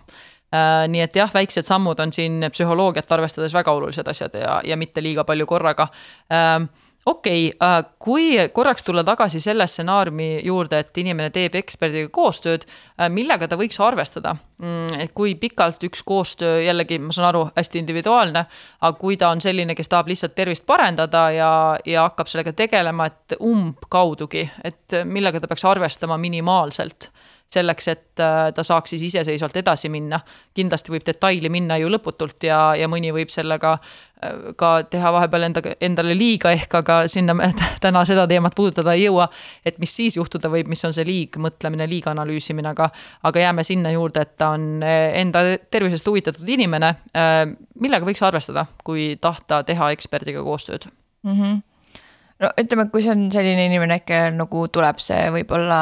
äh, 0.54 0.86
nii 0.88 1.04
et 1.04 1.16
jah, 1.16 1.30
väiksed 1.34 1.66
sammud 1.66 2.00
on 2.00 2.12
siin 2.12 2.48
psühholoogiat 2.50 3.12
arvestades 3.12 3.54
väga 3.54 3.72
olulised 3.72 4.08
asjad 4.08 4.34
ja, 4.40 4.60
ja 4.64 4.76
mitte 4.76 5.02
liiga 5.02 5.24
palju 5.24 5.46
korraga 5.46 5.88
äh, 6.32 6.66
okei 7.06 7.50
okay,, 7.54 7.68
äh, 7.68 7.84
kui 7.98 8.34
korraks 8.52 8.84
tulla 8.84 9.04
tagasi 9.04 9.40
selle 9.40 9.66
stsenaariumi 9.66 10.40
juurde, 10.44 10.78
et 10.82 10.98
inimene 10.98 11.30
teeb 11.30 11.54
eksperdiga 11.60 12.10
koostööd, 12.12 12.66
äh, 13.00 13.10
millega 13.12 13.48
ta 13.48 13.58
võiks 13.58 13.78
arvestada? 13.82 14.34
Mm, 14.62 15.12
kui 15.14 15.34
pikalt 15.40 15.82
üks 15.86 16.02
koostöö, 16.06 16.58
jällegi 16.64 16.98
ma 16.98 17.14
saan 17.14 17.28
aru, 17.30 17.44
hästi 17.56 17.82
individuaalne, 17.82 18.46
aga 18.80 18.98
kui 18.98 19.18
ta 19.20 19.30
on 19.30 19.40
selline, 19.44 19.76
kes 19.78 19.92
tahab 19.92 20.10
lihtsalt 20.10 20.34
tervist 20.34 20.66
parendada 20.66 21.28
ja, 21.34 21.52
ja 21.86 22.08
hakkab 22.08 22.30
sellega 22.32 22.52
tegelema, 22.56 23.06
et 23.06 23.38
umbkaudugi, 23.40 24.48
et 24.64 25.00
millega 25.04 25.40
ta 25.40 25.50
peaks 25.50 25.66
arvestama 25.68 26.18
minimaalselt 26.18 27.10
selleks, 27.52 27.88
et 27.88 28.20
äh, 28.20 28.52
ta 28.54 28.64
saaks 28.66 28.90
siis 28.94 29.06
iseseisvalt 29.10 29.56
edasi 29.56 29.88
minna. 29.92 30.20
kindlasti 30.54 30.92
võib 30.92 31.04
detaili 31.06 31.48
minna 31.52 31.76
ju 31.78 31.90
lõputult 31.92 32.42
ja, 32.48 32.74
ja 32.74 32.88
mõni 32.88 33.12
võib 33.14 33.30
sellega 33.30 33.76
ka 34.56 34.70
teha 34.88 35.10
vahepeal 35.12 35.44
enda, 35.50 35.62
endale 35.84 36.14
liiga, 36.16 36.50
ehk 36.56 36.72
aga 36.78 36.98
sinna 37.10 37.34
me 37.36 37.50
täna 37.84 38.00
seda 38.08 38.24
teemat 38.30 38.54
puudutada 38.56 38.94
ei 38.96 39.04
jõua. 39.04 39.28
et 39.64 39.78
mis 39.78 39.92
siis 39.96 40.16
juhtuda 40.16 40.48
võib, 40.52 40.70
mis 40.72 40.84
on 40.88 40.94
see 40.96 41.04
liigmõtlemine, 41.04 41.88
liiganalüüsimine, 41.90 42.72
aga, 42.72 42.88
aga 43.28 43.44
jääme 43.44 43.64
sinna 43.64 43.92
juurde, 43.92 44.24
et 44.24 44.36
ta 44.40 44.54
on 44.56 44.82
äh, 44.82 45.12
enda 45.20 45.44
tervisest 45.70 46.06
huvitatud 46.06 46.48
inimene. 46.48 46.94
millega 47.80 48.06
võiks 48.06 48.22
arvestada, 48.24 48.66
kui 48.84 49.16
tahta 49.20 49.62
teha 49.66 49.90
eksperdiga 49.92 50.42
koostööd 50.42 50.88
mm? 51.22 51.32
-hmm. 51.32 51.62
no 52.40 52.50
ütleme, 52.60 52.88
kui 52.90 53.02
see 53.02 53.12
on 53.12 53.28
selline 53.32 53.66
inimene, 53.66 54.00
kellel 54.00 54.36
nagu 54.36 54.68
tuleb 54.68 54.98
see 55.02 55.28
võib-olla 55.30 55.80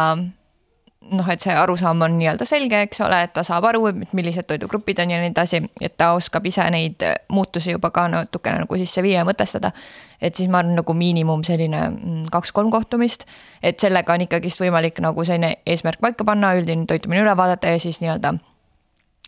noh, 1.11 1.29
et 1.31 1.43
see 1.43 1.55
arusaam 1.57 2.03
on 2.07 2.17
nii-öelda 2.19 2.47
selge, 2.49 2.79
eks 2.87 3.01
ole, 3.05 3.19
et 3.27 3.33
ta 3.37 3.45
saab 3.47 3.67
aru, 3.69 3.85
et 3.91 4.15
millised 4.17 4.47
toidugrupid 4.49 5.03
on 5.05 5.13
ja 5.13 5.21
nii 5.21 5.33
edasi, 5.33 5.61
et 5.85 5.97
ta 6.01 6.13
oskab 6.17 6.47
ise 6.49 6.65
neid 6.73 7.05
muutusi 7.33 7.75
juba 7.75 7.91
ka 7.95 8.07
natukene 8.13 8.65
nagu 8.65 8.79
sisse 8.81 9.05
viia 9.05 9.23
ja 9.23 9.29
mõtestada. 9.29 9.73
et 10.25 10.35
siis 10.35 10.49
ma 10.49 10.63
arvan, 10.63 10.77
nagu 10.79 10.95
miinimum 10.97 11.43
selline 11.45 11.81
mm, 11.91 12.27
kaks-kolm 12.33 12.71
kohtumist, 12.73 13.27
et 13.63 13.81
sellega 13.81 14.15
on 14.15 14.25
ikkagist 14.25 14.61
võimalik 14.63 15.01
nagu 15.05 15.25
selline 15.25 15.59
eesmärk 15.67 16.01
paika 16.01 16.25
panna, 16.25 16.55
üldine 16.57 16.87
toitumine 16.87 17.25
üle 17.27 17.37
vaadata 17.37 17.75
ja 17.75 17.79
siis 17.79 18.01
nii-öelda. 18.01 18.35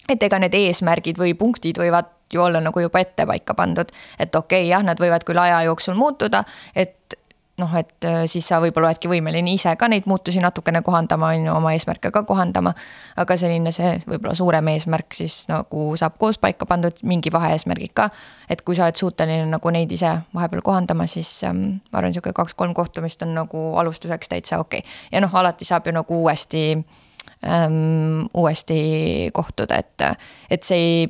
et 0.08 0.22
ega 0.22 0.38
need 0.38 0.54
eesmärgid 0.54 1.18
või 1.18 1.34
punktid 1.34 1.78
võivad 1.78 2.12
ju 2.32 2.42
olla 2.42 2.60
nagu 2.60 2.80
juba 2.80 3.00
ette 3.00 3.26
paika 3.26 3.54
pandud, 3.54 3.92
et 4.18 4.34
okei 4.34 4.62
okay,, 4.62 4.70
jah, 4.70 4.82
nad 4.82 5.00
võivad 5.00 5.24
küll 5.26 5.38
aja 5.38 5.62
jooksul 5.68 5.94
muutuda, 5.94 6.44
et 6.74 7.18
noh, 7.56 7.72
et 7.78 8.04
äh, 8.04 8.24
siis 8.28 8.46
sa 8.48 8.58
võib-olla 8.60 8.90
oledki 8.90 9.08
võimeline 9.08 9.54
ise 9.56 9.72
ka 9.80 9.88
neid 9.88 10.06
muutusi 10.08 10.40
natukene 10.44 10.82
kohandama, 10.84 11.30
on 11.32 11.46
ju, 11.46 11.52
oma 11.54 11.72
eesmärke 11.76 12.10
ka 12.12 12.22
kohandama. 12.28 12.74
aga 13.16 13.36
selline 13.40 13.72
see 13.72 13.94
võib-olla 14.04 14.34
suurem 14.36 14.68
eesmärk 14.74 15.16
siis 15.16 15.44
nagu 15.48 15.88
saab 15.96 16.18
koos 16.20 16.38
paika 16.42 16.68
pandud, 16.68 17.00
mingi 17.02 17.32
vaheeesmärgid 17.32 17.94
ka. 17.96 18.10
et 18.48 18.62
kui 18.62 18.76
sa 18.76 18.88
oled 18.88 19.00
suuteline 19.00 19.48
nagu 19.48 19.72
neid 19.72 19.92
ise 19.92 20.12
vahepeal 20.34 20.62
kohandama, 20.66 21.06
siis 21.08 21.30
ähm, 21.48 21.80
ma 21.92 22.02
arvan, 22.02 22.14
sihuke 22.16 22.34
kaks-kolm 22.36 22.74
kohtumist 22.76 23.24
on 23.24 23.34
nagu 23.34 23.64
alustuseks 23.80 24.28
täitsa 24.28 24.60
okei 24.60 24.84
okay.. 24.84 24.92
ja 25.12 25.24
noh, 25.24 25.32
alati 25.32 25.64
saab 25.64 25.88
ju 25.88 25.96
nagu 25.96 26.20
uuesti 26.20 26.66
ähm,, 26.76 28.28
uuesti 28.34 29.30
kohtuda, 29.32 29.80
et, 29.80 30.06
et 30.50 30.62
see 30.62 30.76
ei, 30.76 31.08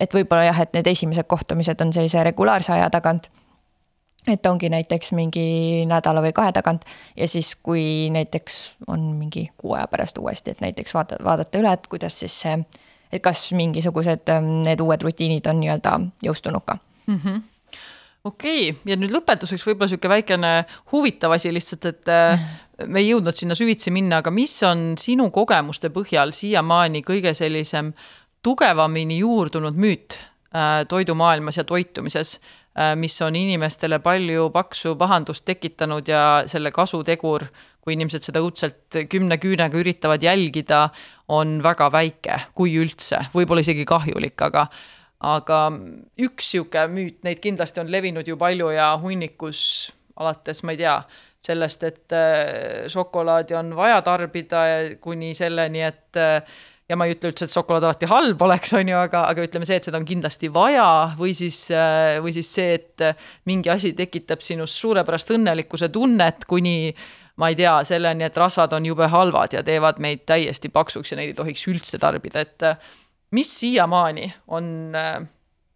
et 0.00 0.14
võib-olla 0.14 0.46
jah, 0.52 0.62
et 0.62 0.72
need 0.78 0.86
esimesed 0.94 1.26
kohtumised 1.26 1.82
on 1.82 1.92
sellise 1.92 2.22
regulaarse 2.30 2.72
aja 2.78 2.90
tagant 2.94 3.26
et 4.28 4.46
ongi 4.46 4.68
näiteks 4.68 5.12
mingi 5.16 5.86
nädala 5.88 6.22
või 6.24 6.32
kahe 6.36 6.52
tagant 6.52 6.84
ja 7.16 7.28
siis, 7.28 7.54
kui 7.56 8.10
näiteks 8.12 8.60
on 8.92 9.12
mingi 9.18 9.48
kuu 9.56 9.74
aja 9.78 9.86
pärast 9.90 10.18
uuesti, 10.18 10.50
et 10.54 10.60
näiteks 10.60 10.94
vaata, 10.94 11.20
vaadata 11.24 11.62
üle, 11.62 11.72
et 11.72 11.86
kuidas 11.90 12.18
siis 12.20 12.36
see, 12.42 12.58
et 13.12 13.22
kas 13.22 13.46
mingisugused 13.56 14.28
ähm, 14.34 14.60
need 14.66 14.82
uued 14.84 15.02
rutiinid 15.02 15.48
on 15.50 15.62
nii-öelda 15.62 15.96
jõustunud 16.26 16.66
ka 16.66 16.78
mm. 17.06 17.20
-hmm 17.24 17.40
okei 18.24 18.70
okay., 18.70 18.92
ja 18.92 18.96
nüüd 19.00 19.12
lõpetuseks 19.14 19.64
võib-olla 19.66 19.88
sihuke 19.88 20.08
väikene 20.12 20.52
huvitav 20.92 21.32
asi 21.32 21.52
lihtsalt, 21.54 21.86
et 21.88 22.10
äh, 22.12 22.42
me 22.86 23.00
ei 23.00 23.10
jõudnud 23.10 23.36
sinna 23.36 23.56
süvitsi 23.56 23.90
minna, 23.90 24.20
aga 24.20 24.30
mis 24.30 24.58
on 24.66 24.94
sinu 25.00 25.30
kogemuste 25.30 25.88
põhjal 25.94 26.34
siiamaani 26.36 27.02
kõige 27.06 27.32
sellisem 27.34 27.94
tugevamini 28.42 29.20
juurdunud 29.22 29.76
müüt 29.76 30.18
äh, 30.54 30.84
toidumaailmas 30.88 31.56
ja 31.56 31.64
toitumises 31.64 32.38
mis 32.96 33.16
on 33.22 33.36
inimestele 33.36 33.98
palju 34.00 34.50
paksu 34.54 34.94
pahandust 34.96 35.44
tekitanud 35.44 36.08
ja 36.08 36.22
selle 36.48 36.70
kasutegur, 36.72 37.44
kui 37.80 37.96
inimesed 37.96 38.24
seda 38.24 38.40
õudselt 38.44 39.00
kümne 39.10 39.36
küünega 39.40 39.78
üritavad 39.80 40.22
jälgida, 40.22 40.88
on 41.28 41.58
väga 41.64 41.90
väike, 41.92 42.38
kui 42.54 42.74
üldse, 42.80 43.20
võib-olla 43.34 43.64
isegi 43.64 43.84
kahjulik, 43.88 44.36
aga 44.48 44.68
aga 45.20 45.56
üks 46.20 46.46
niisugune 46.54 46.86
müüt, 46.94 47.18
neid 47.26 47.40
kindlasti 47.44 47.82
on 47.82 47.90
levinud 47.92 48.28
ju 48.28 48.38
palju 48.40 48.70
ja 48.72 48.94
hunnikus 49.00 49.90
alates, 50.16 50.62
ma 50.64 50.72
ei 50.72 50.80
tea, 50.80 50.94
sellest, 51.40 51.84
et 51.88 52.12
äh, 52.16 52.88
šokolaadi 52.92 53.56
on 53.56 53.72
vaja 53.76 54.00
tarbida 54.04 54.64
kuni 55.00 55.32
selleni, 55.36 55.84
et 55.86 56.20
äh, 56.20 56.58
ja 56.90 56.98
ma 56.98 57.06
ei 57.06 57.14
ütle 57.14 57.30
üldse, 57.30 57.46
et 57.46 57.54
šokolaad 57.54 57.86
alati 57.86 58.08
halb 58.10 58.42
oleks, 58.42 58.72
on 58.74 58.90
ju, 58.90 58.98
aga, 58.98 59.22
aga 59.30 59.46
ütleme 59.46 59.68
see, 59.68 59.78
et 59.78 59.86
seda 59.86 60.00
on 60.00 60.06
kindlasti 60.08 60.50
vaja 60.52 60.86
või 61.18 61.34
siis, 61.38 61.62
äh, 61.74 62.18
või 62.24 62.34
siis 62.34 62.50
see, 62.56 62.76
et 62.80 63.04
äh, 63.06 63.26
mingi 63.48 63.70
asi 63.70 63.92
tekitab 63.96 64.42
sinus 64.44 64.74
suurepärast 64.80 65.30
õnnelikkuse 65.36 65.90
tunnet, 65.94 66.44
kuni 66.50 66.92
ma 67.40 67.52
ei 67.52 67.58
tea, 67.58 67.76
selleni, 67.88 68.26
et 68.26 68.38
rasvad 68.38 68.74
on 68.76 68.88
jube 68.90 69.06
halvad 69.10 69.54
ja 69.56 69.62
teevad 69.66 70.02
meid 70.02 70.26
täiesti 70.28 70.72
paksuks 70.74 71.14
ja 71.14 71.20
neid 71.20 71.32
ei 71.32 71.38
tohiks 71.38 71.66
üldse 71.70 72.00
tarbida, 72.02 72.42
et 72.42 72.66
äh, 72.66 72.90
mis 73.36 73.52
siiamaani 73.60 74.32
on 74.50 74.72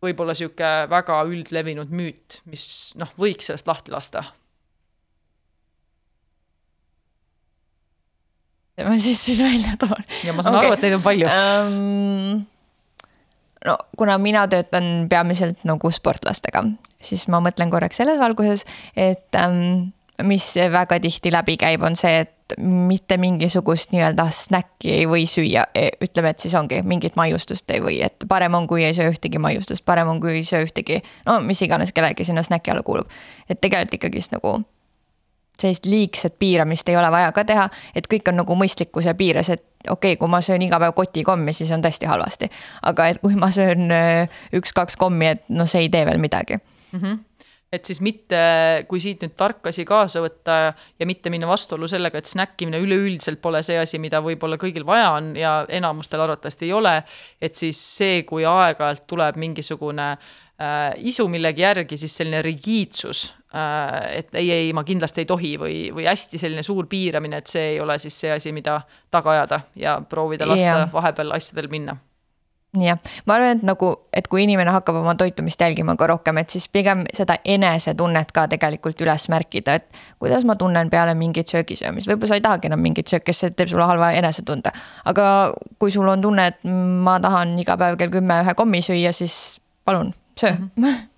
võib-olla 0.05 0.35
niisugune 0.35 0.89
väga 0.91 1.21
üldlevinud 1.31 1.93
müüt, 1.95 2.41
mis 2.51 2.67
noh, 3.01 3.15
võiks 3.21 3.49
sellest 3.49 3.71
lahti 3.71 3.95
lasta 3.95 4.27
ma 8.83 8.99
siis 8.99 9.25
siin 9.25 9.43
välja 9.45 9.77
toon. 9.79 10.05
ja 10.25 10.33
ma 10.33 10.43
saan 10.43 10.59
okay. 10.59 10.71
aru, 10.71 10.79
et 10.79 10.87
neid 10.87 10.99
on 10.99 11.05
palju 11.05 11.31
um,. 11.31 12.45
no 13.67 13.77
kuna 13.97 14.19
mina 14.19 14.47
töötan 14.51 15.09
peamiselt 15.11 15.63
nagu 15.69 15.91
sportlastega, 15.95 16.65
siis 17.03 17.29
ma 17.33 17.43
mõtlen 17.45 17.71
korraks 17.73 18.03
selles 18.03 18.19
valguses, 18.21 18.67
et 18.97 19.39
um, 19.41 19.93
mis 20.23 20.55
väga 20.71 21.01
tihti 21.03 21.33
läbi 21.33 21.57
käib, 21.59 21.83
on 21.87 21.97
see, 21.99 22.25
et 22.25 22.57
mitte 22.61 23.17
mingisugust 23.19 23.95
nii-öelda 23.95 24.27
snäkki 24.31 24.93
ei 24.99 25.07
või 25.09 25.25
süüa. 25.27 25.65
E, 25.75 25.89
ütleme, 26.05 26.35
et 26.35 26.45
siis 26.45 26.55
ongi 26.59 26.83
mingit 26.87 27.17
maiustust 27.17 27.71
ei 27.73 27.81
või, 27.83 27.99
et 28.05 28.27
parem 28.29 28.55
on, 28.55 28.69
kui 28.71 28.85
ei 28.85 28.95
söö 28.95 29.11
ühtegi 29.15 29.41
maiustust, 29.43 29.85
parem 29.87 30.13
on, 30.13 30.21
kui 30.23 30.37
ei 30.37 30.45
söö 30.47 30.67
ühtegi, 30.67 31.01
no 31.27 31.39
mis 31.43 31.63
iganes 31.65 31.95
kellelgi 31.97 32.27
sinna 32.29 32.45
snäki 32.47 32.75
alla 32.75 32.85
kuulub. 32.87 33.11
et 33.49 33.61
tegelikult 33.61 33.99
ikkagist 33.99 34.37
nagu 34.37 34.59
sellist 35.61 35.87
liigset 35.87 36.39
piiramist 36.39 36.89
ei 36.89 36.97
ole 36.97 37.11
vaja 37.11 37.33
ka 37.33 37.45
teha, 37.45 37.69
et 37.95 38.09
kõik 38.11 38.29
on 38.31 38.41
nagu 38.43 38.57
mõistlikkuse 38.59 39.15
piires, 39.19 39.51
et 39.55 39.63
okei 39.91 40.15
okay,, 40.15 40.21
kui 40.21 40.31
ma 40.31 40.41
söön 40.45 40.63
iga 40.67 40.81
päev 40.83 40.97
kotikommi, 40.97 41.53
siis 41.53 41.73
on 41.77 41.85
tõesti 41.85 42.09
halvasti. 42.11 42.51
aga 42.83 43.09
et 43.13 43.21
kui 43.23 43.37
ma 43.39 43.51
söön 43.55 43.93
äh, 43.93 44.41
üks-kaks 44.57 44.99
kommi, 44.99 45.35
et 45.35 45.45
noh, 45.49 45.69
see 45.71 45.87
ei 45.87 45.93
tee 45.93 46.07
veel 46.07 46.19
midagi 46.19 46.59
mm. 46.59 47.01
-hmm 47.01 47.23
et 47.75 47.85
siis 47.85 48.01
mitte, 48.05 48.39
kui 48.89 49.01
siit 49.03 49.23
nüüd 49.25 49.35
tark 49.35 49.67
asi 49.67 49.85
kaasa 49.89 50.23
võtta 50.23 50.75
ja 51.01 51.07
mitte 51.09 51.31
minna 51.33 51.49
vastuollu 51.51 51.89
sellega, 51.91 52.21
et 52.21 52.31
snäkkimine 52.31 52.79
üleüldiselt 52.79 53.41
pole 53.43 53.63
see 53.67 53.79
asi, 53.81 53.99
mida 53.99 54.21
võib-olla 54.23 54.59
kõigil 54.61 54.87
vaja 54.87 55.11
on 55.17 55.33
ja 55.37 55.55
enamustel 55.69 56.23
arvatavasti 56.23 56.69
ei 56.69 56.73
ole, 56.73 56.95
et 57.43 57.59
siis 57.59 57.81
see, 57.97 58.23
kui 58.29 58.47
aeg-ajalt 58.47 59.09
tuleb 59.11 59.41
mingisugune 59.43 60.11
äh, 60.13 60.95
isu 61.11 61.27
millegi 61.29 61.67
järgi, 61.67 61.99
siis 61.99 62.17
selline 62.21 62.45
rigiidsus 62.47 63.27
et 64.11 64.35
ei, 64.35 64.51
ei, 64.51 64.73
ma 64.73 64.85
kindlasti 64.85 65.23
ei 65.23 65.29
tohi 65.31 65.53
või, 65.61 65.77
või 65.95 66.09
hästi 66.09 66.41
selline 66.41 66.65
suur 66.67 66.89
piiramine, 66.91 67.43
et 67.43 67.51
see 67.51 67.75
ei 67.75 67.79
ole 67.81 67.99
siis 68.03 68.17
see 68.25 68.33
asi, 68.35 68.53
mida 68.53 68.81
taga 69.15 69.31
ajada 69.37 69.61
ja 69.79 70.01
proovida 70.09 70.49
lasta 70.49 70.65
yeah. 70.65 70.91
vahepeal 70.93 71.37
asjadel 71.37 71.71
minna 71.71 71.97
jah, 72.83 72.99
ma 73.27 73.37
arvan, 73.37 73.59
et 73.59 73.63
nagu, 73.67 73.91
et 74.15 74.27
kui 74.31 74.43
inimene 74.45 74.73
hakkab 74.75 74.99
oma 74.99 75.15
toitumist 75.19 75.61
jälgima 75.61 75.95
ka 76.01 76.09
rohkem, 76.11 76.41
et 76.43 76.51
siis 76.51 76.67
pigem 76.73 77.05
seda 77.15 77.37
enesetunnet 77.45 78.33
ka 78.35 78.47
tegelikult 78.51 79.01
üles 79.05 79.29
märkida, 79.31 79.79
et 79.79 80.03
kuidas 80.23 80.47
ma 80.49 80.59
tunnen 80.59 80.91
peale 80.91 81.15
mingit 81.19 81.51
söögisöömist, 81.55 82.11
võib-olla 82.11 82.33
sa 82.33 82.41
ei 82.41 82.45
tahagi 82.45 82.71
enam 82.71 82.83
mingit 82.83 83.11
sööki, 83.11 83.33
sest 83.33 83.47
see 83.47 83.57
teeb 83.59 83.71
sulle 83.71 83.87
halva 83.89 84.11
enesetunde. 84.19 84.75
aga 85.05 85.27
kui 85.79 85.95
sul 85.95 86.11
on 86.11 86.23
tunne, 86.25 86.51
et 86.51 86.63
ma 86.67 87.21
tahan 87.23 87.57
iga 87.63 87.79
päev 87.79 87.99
kell 88.01 88.15
kümme 88.19 88.43
ühe 88.43 88.59
kommi 88.59 88.83
süüa, 88.83 89.15
siis 89.15 89.61
palun, 89.85 90.15
söö 90.41 90.57
mm. 90.59 90.71
-hmm 90.77 91.03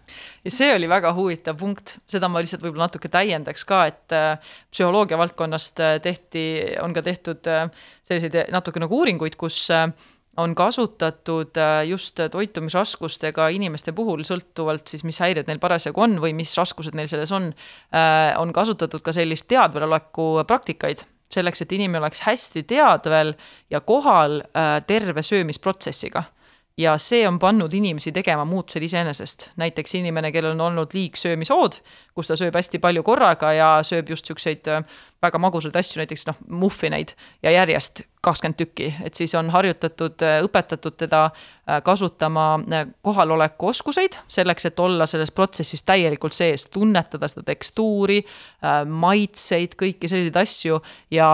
ja 0.47 0.53
see 0.55 0.73
oli 0.77 0.89
väga 0.91 1.11
huvitav 1.17 1.59
punkt, 1.59 1.97
seda 2.11 2.29
ma 2.31 2.41
lihtsalt 2.43 2.63
võib-olla 2.63 2.87
natuke 2.87 3.11
täiendaks 3.11 3.65
ka, 3.67 3.81
et 3.91 4.15
äh, 4.15 4.53
psühholoogia 4.75 5.19
valdkonnast 5.19 5.83
äh, 5.83 5.97
tehti, 6.03 6.45
on 6.83 6.95
ka 6.95 7.03
tehtud 7.07 7.49
äh, 7.51 7.67
selliseid 8.07 8.53
natuke 8.55 8.83
nagu 8.83 9.01
uuringuid, 9.01 9.35
kus 9.41 9.67
on 10.37 10.53
kasutatud 10.53 11.57
just 11.89 12.21
toitumisraskustega 12.31 13.49
inimeste 13.57 13.95
puhul, 13.97 14.21
sõltuvalt 14.29 14.93
siis, 14.93 15.03
mis 15.09 15.19
häired 15.25 15.49
neil 15.49 15.63
parasjagu 15.63 16.03
on 16.05 16.19
või 16.21 16.35
mis 16.37 16.53
raskused 16.59 16.95
neil 16.95 17.09
selles 17.09 17.33
on, 17.33 17.49
on 18.37 18.53
kasutatud 18.53 19.01
ka 19.01 19.15
sellist 19.17 19.49
teadveloleku 19.49 20.45
praktikaid, 20.45 21.07
selleks, 21.33 21.65
et 21.65 21.73
inimene 21.73 22.05
oleks 22.05 22.21
hästi 22.27 22.67
teadvel 22.69 23.33
ja 23.73 23.81
kohal 23.81 24.43
terve 24.87 25.25
söömisprotsessiga 25.25 26.27
ja 26.79 26.99
see 27.01 27.25
on 27.29 27.39
pannud 27.39 27.73
inimesi 27.73 28.13
tegema 28.13 28.45
muutused 28.45 28.83
iseenesest. 28.83 29.51
näiteks 29.57 29.95
inimene, 29.95 30.33
kellel 30.33 30.51
on 30.51 30.61
olnud 30.61 30.93
liigsöömishood, 30.93 31.79
kus 32.15 32.29
ta 32.29 32.37
sööb 32.37 32.55
hästi 32.55 32.79
palju 32.79 33.03
korraga 33.03 33.53
ja 33.57 33.69
sööb 33.83 34.11
just 34.13 34.27
niisuguseid 34.27 34.69
äh, 34.69 34.85
väga 35.23 35.41
magusaid 35.41 35.77
asju, 35.77 36.03
näiteks 36.03 36.27
noh, 36.29 36.37
muffineid 36.49 37.15
ja 37.43 37.55
järjest 37.55 38.05
kakskümmend 38.27 38.59
tükki, 38.59 38.91
et 39.05 39.15
siis 39.15 39.35
on 39.39 39.49
harjutatud, 39.55 40.21
äh, 40.27 40.43
õpetatud 40.45 40.99
teda 41.01 41.25
äh, 41.31 41.81
kasutama 41.83 42.47
kohaloleku 43.03 43.73
oskuseid 43.73 44.21
selleks, 44.29 44.69
et 44.69 44.81
olla 44.81 45.07
selles 45.09 45.33
protsessis 45.33 45.83
täielikult 45.83 46.37
sees, 46.37 46.69
tunnetada 46.73 47.29
seda 47.29 47.47
tekstuuri, 47.47 48.21
maitseid, 48.87 49.79
kõiki 49.81 50.09
selliseid 50.11 50.37
asju 50.43 50.81
ja 51.15 51.31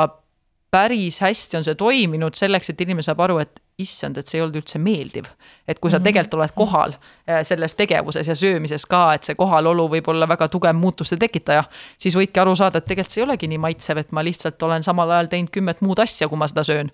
päris 0.70 1.18
hästi 1.20 1.58
on 1.58 1.66
see 1.66 1.74
toiminud 1.78 2.38
selleks, 2.38 2.70
et 2.70 2.80
inimene 2.80 3.04
saab 3.06 3.20
aru, 3.26 3.40
et 3.42 3.61
issand, 3.78 4.18
et 4.18 4.28
see 4.28 4.38
ei 4.38 4.44
olnud 4.44 4.58
üldse 4.60 4.78
meeldiv. 4.78 5.26
et 5.68 5.78
kui 5.78 5.90
sa 5.90 5.96
mhm. 5.98 6.04
tegelikult 6.04 6.34
oled 6.34 6.54
kohal 6.56 6.94
äh, 6.94 7.40
selles 7.46 7.74
tegevuses 7.78 8.28
ja 8.28 8.34
söömises 8.36 8.86
ka, 8.86 9.02
et 9.14 9.24
see 9.24 9.38
kohalolu 9.38 9.88
võib 9.96 10.08
olla 10.12 10.28
väga 10.28 10.48
tugev 10.52 10.76
muutuste 10.76 11.16
tekitaja, 11.16 11.64
siis 11.98 12.16
võidki 12.18 12.42
aru 12.42 12.56
saada, 12.58 12.78
et 12.78 12.88
tegelikult 12.90 13.14
see 13.14 13.22
ei 13.22 13.26
olegi 13.28 13.48
nii 13.48 13.62
maitsev, 13.62 14.02
et 14.02 14.12
ma 14.12 14.24
lihtsalt 14.26 14.62
olen 14.62 14.82
samal 14.82 15.10
ajal 15.10 15.30
teinud 15.32 15.52
kümmet 15.54 15.80
muud 15.80 16.02
asja, 16.02 16.28
kui 16.28 16.38
ma 16.38 16.50
seda 16.50 16.66
söön 16.66 16.92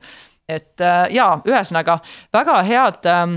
et 0.48 0.80
äh, 0.80 1.10
jaa, 1.12 1.36
ühesõnaga 1.44 1.98
väga 2.32 2.56
head 2.64 3.06
äh,, 3.08 3.34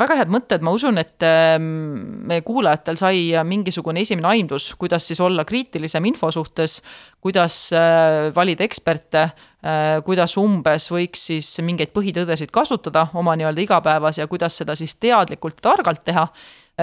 väga 0.00 0.16
head 0.18 0.32
mõtted, 0.34 0.64
ma 0.66 0.72
usun, 0.74 0.98
et 0.98 1.22
äh, 1.22 1.54
meie 1.58 2.42
kuulajatel 2.46 2.98
sai 2.98 3.20
mingisugune 3.46 4.02
esimene 4.02 4.32
aimdus, 4.32 4.72
kuidas 4.80 5.06
siis 5.06 5.22
olla 5.22 5.46
kriitilisem 5.48 6.10
info 6.10 6.32
suhtes, 6.34 6.80
kuidas 7.22 7.60
äh, 7.76 8.28
valida 8.34 8.66
eksperte 8.66 9.24
äh,, 9.28 9.98
kuidas 10.06 10.34
umbes 10.40 10.90
võiks 10.90 11.28
siis 11.30 11.54
mingeid 11.62 11.94
põhitõdesid 11.94 12.50
kasutada 12.54 13.06
oma 13.14 13.38
nii-öelda 13.38 13.62
igapäevas 13.62 14.18
ja 14.18 14.26
kuidas 14.26 14.58
seda 14.58 14.74
siis 14.78 14.98
teadlikult 14.98 15.62
ja 15.62 15.70
targalt 15.70 16.04
teha. 16.04 16.26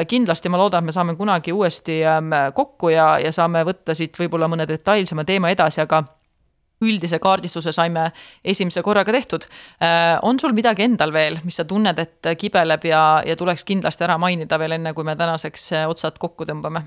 Kindlasti 0.08 0.50
ma 0.52 0.58
loodan, 0.60 0.84
et 0.84 0.90
me 0.90 0.92
saame 0.92 1.14
kunagi 1.16 1.54
uuesti 1.56 2.02
ähm, 2.04 2.34
kokku 2.52 2.90
ja, 2.92 3.14
ja 3.24 3.32
saame 3.32 3.62
võtta 3.64 3.94
siit 3.96 4.18
võib-olla 4.20 4.50
mõne 4.52 4.66
detailsema 4.68 5.24
teema 5.24 5.54
edasi, 5.56 5.80
aga 5.86 6.02
üldise 6.82 7.20
kaardistuse 7.24 7.72
saime 7.72 8.10
esimese 8.44 8.82
korraga 8.84 9.12
tehtud. 9.16 9.48
Äh, 9.82 10.20
on 10.22 10.40
sul 10.40 10.54
midagi 10.54 10.84
endal 10.84 11.14
veel, 11.14 11.40
mis 11.44 11.56
sa 11.60 11.66
tunned, 11.68 12.00
et 12.00 12.32
kibeleb 12.38 12.88
ja, 12.90 13.02
ja 13.26 13.36
tuleks 13.40 13.64
kindlasti 13.68 14.06
ära 14.08 14.18
mainida 14.22 14.60
veel 14.60 14.78
enne, 14.78 14.94
kui 14.94 15.08
me 15.08 15.16
tänaseks 15.16 15.72
äh, 15.74 15.90
otsad 15.90 16.20
kokku 16.22 16.48
tõmbame? 16.50 16.86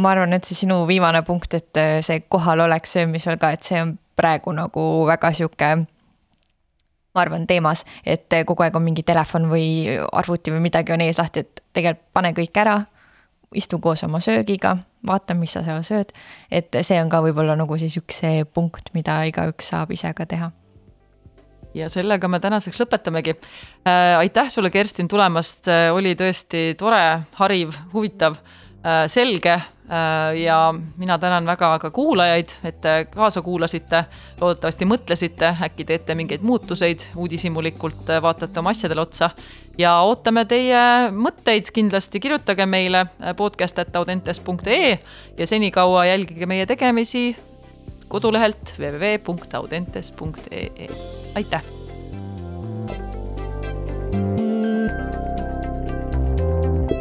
ma 0.00 0.12
arvan, 0.14 0.32
et 0.32 0.46
see 0.46 0.54
sinu 0.54 0.84
viimane 0.86 1.20
punkt, 1.26 1.54
et 1.58 1.76
äh, 1.76 1.96
see 2.06 2.22
kohalolek 2.30 2.86
söömisel 2.86 3.40
ka, 3.42 3.50
et 3.56 3.66
see 3.66 3.80
on 3.82 3.96
praegu 4.16 4.52
nagu 4.54 4.84
väga 5.08 5.32
sihuke 5.34 5.70
ma 7.10 7.24
arvan, 7.24 7.46
teemas, 7.50 7.82
et 8.06 8.30
kogu 8.46 8.62
aeg 8.62 8.76
on 8.78 8.84
mingi 8.86 9.02
telefon 9.02 9.48
või 9.50 9.90
arvuti 9.98 10.54
või 10.54 10.62
midagi 10.68 10.94
on 10.94 11.02
ees 11.02 11.18
lahti, 11.18 11.42
et 11.42 11.62
tegelikult 11.74 12.06
pane 12.14 12.30
kõik 12.36 12.60
ära 12.62 12.76
istu 13.58 13.80
koos 13.82 14.04
oma 14.06 14.20
söögiga, 14.22 14.76
vaata, 15.06 15.34
mis 15.34 15.52
sa 15.56 15.64
seal 15.64 15.82
sööd. 15.86 16.12
et 16.50 16.76
see 16.82 17.00
on 17.00 17.10
ka 17.10 17.22
võib-olla 17.24 17.56
nagu 17.56 17.78
siis 17.78 17.96
üks 18.00 18.22
see 18.22 18.44
punkt, 18.44 18.92
mida 18.94 19.22
igaüks 19.28 19.72
saab 19.72 19.92
ise 19.92 20.12
ka 20.14 20.26
teha. 20.26 20.50
Ja 21.74 21.88
sellega 21.88 22.28
me 22.28 22.40
tänaseks 22.40 22.80
lõpetamegi. 22.80 23.36
Äh,. 23.86 24.18
aitäh 24.18 24.50
sulle, 24.50 24.70
Kerstin, 24.70 25.08
tulemast. 25.08 25.68
Äh,, 25.68 25.90
oli 25.94 26.16
tõesti 26.18 26.74
tore, 26.78 27.22
hariv, 27.38 27.76
huvitav 27.92 28.40
äh,, 28.40 29.06
selge. 29.08 29.60
Ja 30.38 30.56
mina 30.70 31.16
tänan 31.18 31.48
väga 31.50 31.72
ka 31.82 31.88
kuulajaid, 31.90 32.52
et 32.62 32.76
te 32.78 32.92
kaasa 33.10 33.40
kuulasite, 33.42 34.04
loodetavasti 34.38 34.86
mõtlesite, 34.86 35.48
äkki 35.66 35.82
teete 35.88 36.14
mingeid 36.14 36.44
muutuseid, 36.46 37.08
uudishimulikult 37.18 38.12
vaatate 38.22 38.62
oma 38.62 38.70
asjadele 38.70 39.02
otsa 39.02 39.32
ja 39.80 39.94
ootame 40.04 40.44
teie 40.48 41.10
mõtteid 41.14 41.70
kindlasti, 41.74 42.20
kirjutage 42.22 42.66
meile 42.68 43.00
äh, 43.06 43.10
podcast.audentes.ee 43.36 44.98
ja 45.38 45.46
senikaua 45.46 46.06
jälgige 46.10 46.46
meie 46.50 46.66
tegemisi 46.68 47.36
kodulehelt 48.10 48.74
www.audentes.ee, 48.78 50.88
aitäh! 51.34 51.62
thank 54.12 54.40
you 56.90 56.99